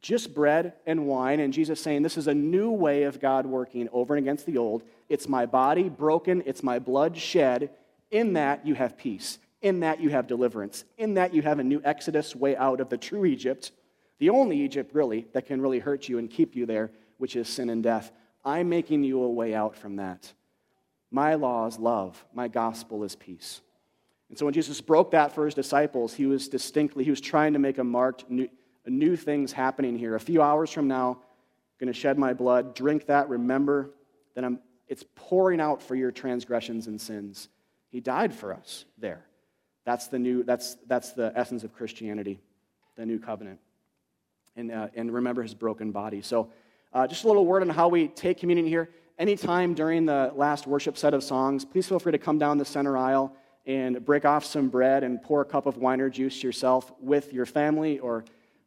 Just 0.00 0.34
bread 0.34 0.74
and 0.84 1.06
wine, 1.06 1.40
and 1.40 1.52
Jesus 1.52 1.80
saying, 1.80 2.02
This 2.02 2.18
is 2.18 2.26
a 2.26 2.34
new 2.34 2.70
way 2.70 3.04
of 3.04 3.20
God 3.20 3.46
working 3.46 3.88
over 3.92 4.14
and 4.16 4.24
against 4.24 4.44
the 4.44 4.58
old. 4.58 4.82
It's 5.08 5.28
my 5.28 5.46
body 5.46 5.88
broken, 5.88 6.42
it's 6.44 6.62
my 6.62 6.78
blood 6.78 7.16
shed. 7.16 7.70
In 8.10 8.34
that, 8.34 8.66
you 8.66 8.74
have 8.74 8.98
peace. 8.98 9.38
In 9.62 9.80
that 9.80 10.00
you 10.00 10.10
have 10.10 10.26
deliverance. 10.26 10.84
In 10.98 11.14
that 11.14 11.32
you 11.32 11.42
have 11.42 11.58
a 11.58 11.64
new 11.64 11.80
exodus 11.84 12.36
way 12.36 12.54
out 12.56 12.80
of 12.80 12.90
the 12.90 12.98
true 12.98 13.24
Egypt, 13.24 13.72
the 14.18 14.30
only 14.30 14.60
Egypt 14.60 14.94
really 14.94 15.26
that 15.32 15.46
can 15.46 15.60
really 15.60 15.78
hurt 15.78 16.08
you 16.08 16.18
and 16.18 16.30
keep 16.30 16.54
you 16.54 16.66
there, 16.66 16.90
which 17.18 17.34
is 17.36 17.48
sin 17.48 17.70
and 17.70 17.82
death. 17.82 18.12
I'm 18.44 18.68
making 18.68 19.04
you 19.04 19.22
a 19.22 19.30
way 19.30 19.54
out 19.54 19.74
from 19.74 19.96
that. 19.96 20.32
My 21.14 21.34
law 21.34 21.66
is 21.68 21.78
love, 21.78 22.24
my 22.34 22.48
gospel 22.48 23.04
is 23.04 23.14
peace. 23.14 23.60
And 24.28 24.36
so 24.36 24.46
when 24.46 24.52
Jesus 24.52 24.80
broke 24.80 25.12
that 25.12 25.30
for 25.30 25.44
his 25.44 25.54
disciples, 25.54 26.12
he 26.12 26.26
was 26.26 26.48
distinctly, 26.48 27.04
he 27.04 27.10
was 27.10 27.20
trying 27.20 27.52
to 27.52 27.60
make 27.60 27.78
a 27.78 27.84
marked 27.84 28.28
new, 28.28 28.48
new 28.84 29.14
things 29.14 29.52
happening 29.52 29.96
here. 29.96 30.16
A 30.16 30.20
few 30.20 30.42
hours 30.42 30.72
from 30.72 30.88
now, 30.88 31.18
going 31.78 31.86
to 31.86 31.96
shed 31.96 32.18
my 32.18 32.34
blood. 32.34 32.74
Drink 32.74 33.06
that. 33.06 33.28
Remember 33.28 33.90
that 34.34 34.44
I'm, 34.44 34.58
it's 34.88 35.04
pouring 35.14 35.60
out 35.60 35.80
for 35.80 35.94
your 35.94 36.10
transgressions 36.10 36.88
and 36.88 37.00
sins. 37.00 37.48
He 37.90 38.00
died 38.00 38.34
for 38.34 38.52
us 38.52 38.84
there. 38.98 39.24
That's 39.84 40.08
the 40.08 40.18
new, 40.18 40.42
that's, 40.42 40.74
that's 40.88 41.12
the 41.12 41.32
essence 41.36 41.62
of 41.62 41.72
Christianity, 41.72 42.40
the 42.96 43.06
new 43.06 43.20
covenant. 43.20 43.60
And, 44.56 44.72
uh, 44.72 44.88
and 44.96 45.14
remember 45.14 45.44
his 45.44 45.54
broken 45.54 45.92
body. 45.92 46.22
So, 46.22 46.50
uh, 46.92 47.06
just 47.06 47.22
a 47.22 47.28
little 47.28 47.46
word 47.46 47.62
on 47.62 47.68
how 47.68 47.86
we 47.86 48.08
take 48.08 48.38
communion 48.38 48.66
here. 48.66 48.90
Anytime 49.18 49.74
during 49.74 50.06
the 50.06 50.32
last 50.34 50.66
worship 50.66 50.98
set 50.98 51.14
of 51.14 51.22
songs, 51.22 51.64
please 51.64 51.86
feel 51.86 52.00
free 52.00 52.12
to 52.12 52.18
come 52.18 52.36
down 52.36 52.58
the 52.58 52.64
center 52.64 52.96
aisle 52.96 53.34
and 53.64 54.04
break 54.04 54.24
off 54.24 54.44
some 54.44 54.68
bread 54.68 55.04
and 55.04 55.22
pour 55.22 55.40
a 55.40 55.44
cup 55.44 55.66
of 55.66 55.76
wine 55.76 56.00
or 56.00 56.10
juice 56.10 56.42
yourself 56.42 56.92
with 57.00 57.32
your 57.32 57.46
family 57.46 58.00
or 58.00 58.24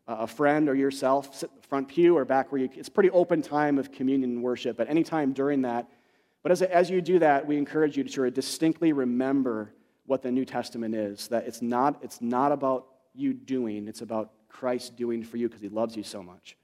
uh, 0.08 0.18
a 0.20 0.28
friend 0.28 0.70
or 0.70 0.76
yourself. 0.76 1.36
Sit 1.36 1.50
in 1.50 1.62
the 1.62 1.68
front 1.68 1.90
pew 1.90 2.18
or 2.18 2.24
back 2.24 2.52
where 2.52 2.62
you. 2.62 2.70
It's 2.76 2.88
pretty 2.88 3.10
open 3.10 3.42
time 3.42 3.78
of 3.78 3.92
communion 3.92 4.32
and 4.32 4.44
worship. 4.44 4.80
At 4.80 4.90
any 4.90 5.04
time 5.04 5.34
during 5.34 5.64
that, 5.64 5.88
but 6.44 6.52
as, 6.54 6.62
as 6.62 6.90
you 6.90 7.02
do 7.02 7.20
that, 7.20 7.46
we 7.46 7.58
encourage 7.58 7.98
you 7.98 8.06
to 8.06 8.10
sort 8.10 8.30
of 8.30 8.34
distinctly 8.34 8.94
remember 8.94 9.74
what 10.06 10.22
the 10.22 10.32
New 10.32 10.46
Testament 10.46 10.96
is 10.96 11.28
that 11.28 11.46
it's 11.46 11.62
not, 11.62 12.00
it's 12.02 12.22
not 12.22 12.54
about 12.54 12.88
you 13.14 13.34
doing, 13.34 13.90
it's 13.90 14.02
about 14.02 14.32
Christ 14.48 14.96
doing 14.96 15.24
for 15.24 15.36
you 15.36 15.50
because 15.50 15.62
he 15.62 15.68
loves 15.68 15.98
you 15.98 16.04
so 16.04 16.24
much. 16.24 16.56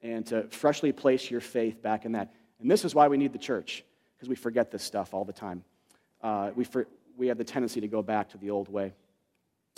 And 0.00 0.24
to 0.28 0.44
freshly 0.48 0.92
place 0.92 1.30
your 1.30 1.42
faith 1.42 1.82
back 1.82 2.06
in 2.06 2.12
that. 2.12 2.32
And 2.60 2.70
this 2.70 2.84
is 2.84 2.94
why 2.94 3.08
we 3.08 3.16
need 3.16 3.32
the 3.32 3.38
church, 3.38 3.84
because 4.16 4.28
we 4.28 4.36
forget 4.36 4.70
this 4.70 4.82
stuff 4.82 5.14
all 5.14 5.24
the 5.24 5.32
time. 5.32 5.64
Uh, 6.22 6.50
we, 6.54 6.64
for, 6.64 6.86
we 7.16 7.28
have 7.28 7.38
the 7.38 7.44
tendency 7.44 7.80
to 7.80 7.88
go 7.88 8.02
back 8.02 8.30
to 8.30 8.38
the 8.38 8.50
old 8.50 8.68
way. 8.68 8.92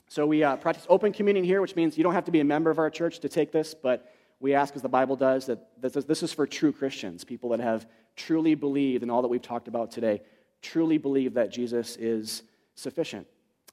So 0.09 0.27
we 0.27 0.43
uh, 0.43 0.57
practice 0.57 0.87
open 0.89 1.13
communion 1.13 1.45
here, 1.45 1.61
which 1.61 1.77
means 1.77 1.97
you 1.97 2.03
don't 2.03 2.15
have 2.15 2.25
to 2.25 2.31
be 2.31 2.41
a 2.41 2.45
member 2.45 2.71
of 2.71 2.79
our 2.79 2.91
church 2.91 3.21
to 3.21 3.29
take 3.29 3.53
this, 3.53 3.75
but 3.75 4.13
we 4.41 4.55
ask, 4.55 4.75
as 4.75 4.83
the 4.83 4.89
Bible 4.89 5.17
does, 5.17 5.47
that 5.47 5.61
this 5.81 6.23
is, 6.23 6.33
for 6.33 6.47
true 6.47 6.73
Christians, 6.73 7.25
people 7.25 7.51
that 7.51 7.61
have 7.61 7.87
truly 8.17 8.55
believed 8.55 9.03
in 9.03 9.11
all 9.11 9.23
that 9.23 9.29
we've 9.29 9.43
talked 9.43 9.69
about 9.69 9.91
today, 9.91 10.23
truly 10.63 10.97
believe 10.97 11.35
that 11.35 11.53
Jesus 11.53 11.97
is 11.97 12.43
sufficient, 12.75 13.27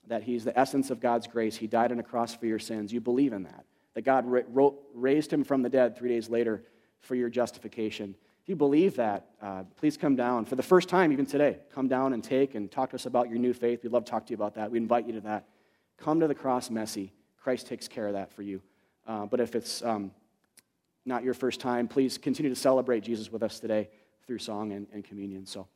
that 0.07 0.23
He's 0.23 0.43
the 0.43 0.57
essence 0.59 0.89
of 0.91 0.99
God's 0.99 1.25
grace. 1.25 1.55
He 1.55 1.67
died 1.67 1.93
on 1.93 1.99
a 1.99 2.03
cross 2.03 2.35
for 2.35 2.45
your 2.45 2.59
sins. 2.59 2.91
You 2.91 2.99
believe 2.99 3.31
in 3.31 3.43
that, 3.43 3.65
that 3.93 4.01
God 4.01 4.25
ra- 4.25 4.71
raised 4.93 5.31
Him 5.31 5.45
from 5.45 5.61
the 5.61 5.69
dead 5.69 5.97
three 5.97 6.09
days 6.09 6.29
later 6.29 6.63
for 6.99 7.15
your 7.15 7.29
justification. 7.29 8.13
If 8.47 8.51
you 8.51 8.55
believe 8.55 8.95
that, 8.95 9.25
uh, 9.41 9.63
please 9.75 9.97
come 9.97 10.15
down. 10.15 10.45
For 10.45 10.55
the 10.55 10.63
first 10.63 10.87
time, 10.87 11.11
even 11.11 11.25
today, 11.25 11.57
come 11.75 11.89
down 11.89 12.13
and 12.13 12.23
take 12.23 12.55
and 12.55 12.71
talk 12.71 12.91
to 12.91 12.95
us 12.95 13.05
about 13.05 13.29
your 13.29 13.39
new 13.39 13.51
faith. 13.53 13.83
We'd 13.83 13.91
love 13.91 14.05
to 14.05 14.11
talk 14.11 14.25
to 14.27 14.29
you 14.31 14.35
about 14.35 14.55
that. 14.55 14.71
We 14.71 14.77
invite 14.77 15.05
you 15.05 15.11
to 15.15 15.19
that. 15.19 15.49
Come 15.97 16.21
to 16.21 16.29
the 16.29 16.33
cross 16.33 16.69
messy. 16.69 17.11
Christ 17.35 17.67
takes 17.67 17.89
care 17.89 18.07
of 18.07 18.13
that 18.13 18.31
for 18.31 18.43
you. 18.43 18.61
Uh, 19.05 19.25
but 19.25 19.41
if 19.41 19.53
it's 19.53 19.83
um, 19.83 20.11
not 21.03 21.25
your 21.25 21.33
first 21.33 21.59
time, 21.59 21.89
please 21.89 22.17
continue 22.17 22.49
to 22.49 22.55
celebrate 22.55 23.03
Jesus 23.03 23.29
with 23.29 23.43
us 23.43 23.59
today. 23.59 23.89
through 24.25 24.39
song 24.39 24.71
and, 24.71 24.87
and 24.93 25.03
communion. 25.03 25.45
So 25.45 25.67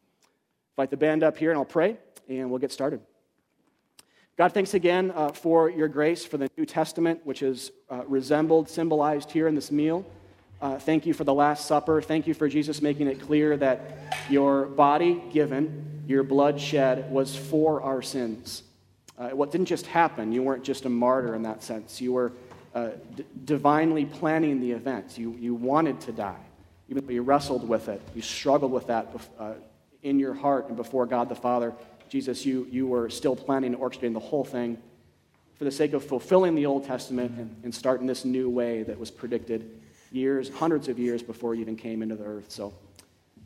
invite 0.78 0.91
the 0.91 0.97
band 0.97 1.24
up 1.24 1.36
here 1.36 1.51
and 1.51 1.57
I'll 1.57 1.65
pray 1.65 1.97
and 2.30 2.49
we'll 2.49 2.59
get 2.59 2.72
started. 2.72 3.01
God, 4.38 4.53
thanks 4.53 4.76
again 4.76 5.11
uh, 5.13 5.34
for 5.34 5.69
your 5.69 5.89
grace 5.89 6.24
for 6.24 6.38
the 6.38 6.49
New 6.57 6.65
Testament, 6.65 7.19
which 7.26 7.43
is 7.43 7.72
uh, 7.89 8.05
resembled, 8.05 8.69
symbolized 8.69 9.30
here 9.30 9.49
in 9.49 9.55
this 9.55 9.72
meal. 9.72 10.05
Uh, 10.62 10.78
thank 10.78 11.07
you 11.07 11.14
for 11.14 11.24
the 11.24 11.34
Last 11.34 11.66
Supper. 11.66 12.03
Thank 12.03 12.28
you 12.28 12.36
for 12.36 12.47
Jesus 12.47 12.84
making 12.84 13.07
it 13.07 13.20
clear 13.20 13.57
that 13.57 14.14
your 14.30 14.68
body 14.68 15.20
given, 15.34 16.03
your 16.05 16.22
blood 16.22 16.62
shed, 16.62 17.12
was 17.12 17.36
for 17.36 17.82
our 17.82 18.03
sins. 18.03 18.62
Uh, 19.18 19.30
what 19.30 19.51
didn't 19.51 19.66
just 19.66 19.88
happen, 19.88 20.32
you 20.32 20.43
weren't 20.43 20.64
just 20.64 20.86
a 20.86 20.89
martyr 20.89 21.34
in 21.34 21.41
that 21.41 21.64
sense. 21.64 21.99
You 21.99 22.14
were 22.14 22.32
uh, 22.76 22.89
d- 23.16 23.26
divinely 23.43 24.05
planning 24.05 24.59
the 24.59 24.72
event. 24.72 25.18
You, 25.18 25.36
you 25.39 25.55
wanted 25.55 25.99
to 26.01 26.12
die, 26.12 26.39
even 26.89 27.07
though 27.07 27.12
you 27.12 27.24
wrestled 27.24 27.68
with 27.68 27.89
it. 27.89 27.99
You 28.14 28.22
struggled 28.22 28.72
with 28.72 28.86
that 28.86 29.07
uh, 29.39 29.53
in 30.03 30.20
your 30.20 30.36
heart 30.36 30.68
and 30.68 30.78
before 30.78 31.07
God 31.07 31.28
the 31.28 31.36
Father. 31.36 31.74
Jesus, 32.07 32.45
you, 32.45 32.68
you 32.70 32.86
were 32.86 33.09
still 33.09 33.36
planning 33.36 33.74
and 33.74 33.82
orchestrating 33.82 34.14
the 34.14 34.20
whole 34.20 34.45
thing 34.45 34.78
for 35.55 35.64
the 35.64 35.72
sake 35.72 35.93
of 35.93 36.05
fulfilling 36.05 36.53
the 36.53 36.68
Old 36.68 36.86
Testament 36.86 37.32
and, 37.39 37.55
and 37.64 37.74
starting 37.74 38.05
this 38.05 38.26
new 38.26 38.47
way 38.47 38.84
that 38.84 38.99
was 38.99 39.09
predicted 39.09 39.81
years, 40.12 40.49
hundreds 40.49 40.88
of 40.88 40.99
years 40.99 41.24
before 41.24 41.55
you 41.55 41.62
even 41.62 41.76
came 41.76 42.01
into 42.01 42.16
the 42.16 42.26
earth. 42.26 42.51
So 42.51 42.74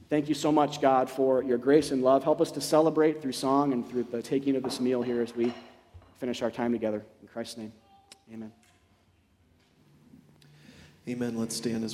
thank 0.10 0.28
you 0.28 0.36
so 0.36 0.52
much, 0.52 0.82
God, 0.82 1.10
for 1.10 1.44
your 1.44 1.58
grace 1.58 1.92
and 1.92 2.04
love. 2.04 2.24
Help 2.24 2.42
us 2.42 2.52
to 2.52 2.62
celebrate 2.62 3.22
through 3.22 3.34
song 3.34 3.74
and 3.74 3.88
through 3.88 4.04
the 4.12 4.22
taking 4.22 4.56
of 4.56 4.64
this 4.64 4.80
meal 4.80 5.02
here 5.02 5.22
as 5.22 5.36
we 5.36 5.54
finish 6.20 6.42
our 6.42 6.52
time 6.52 6.72
together. 6.72 7.06
In 7.22 7.28
Christ's 7.28 7.58
name, 7.58 7.74
amen. 8.34 8.52
Amen. 11.08 11.38
Let's 11.38 11.56
stand 11.56 11.84
as 11.84 11.94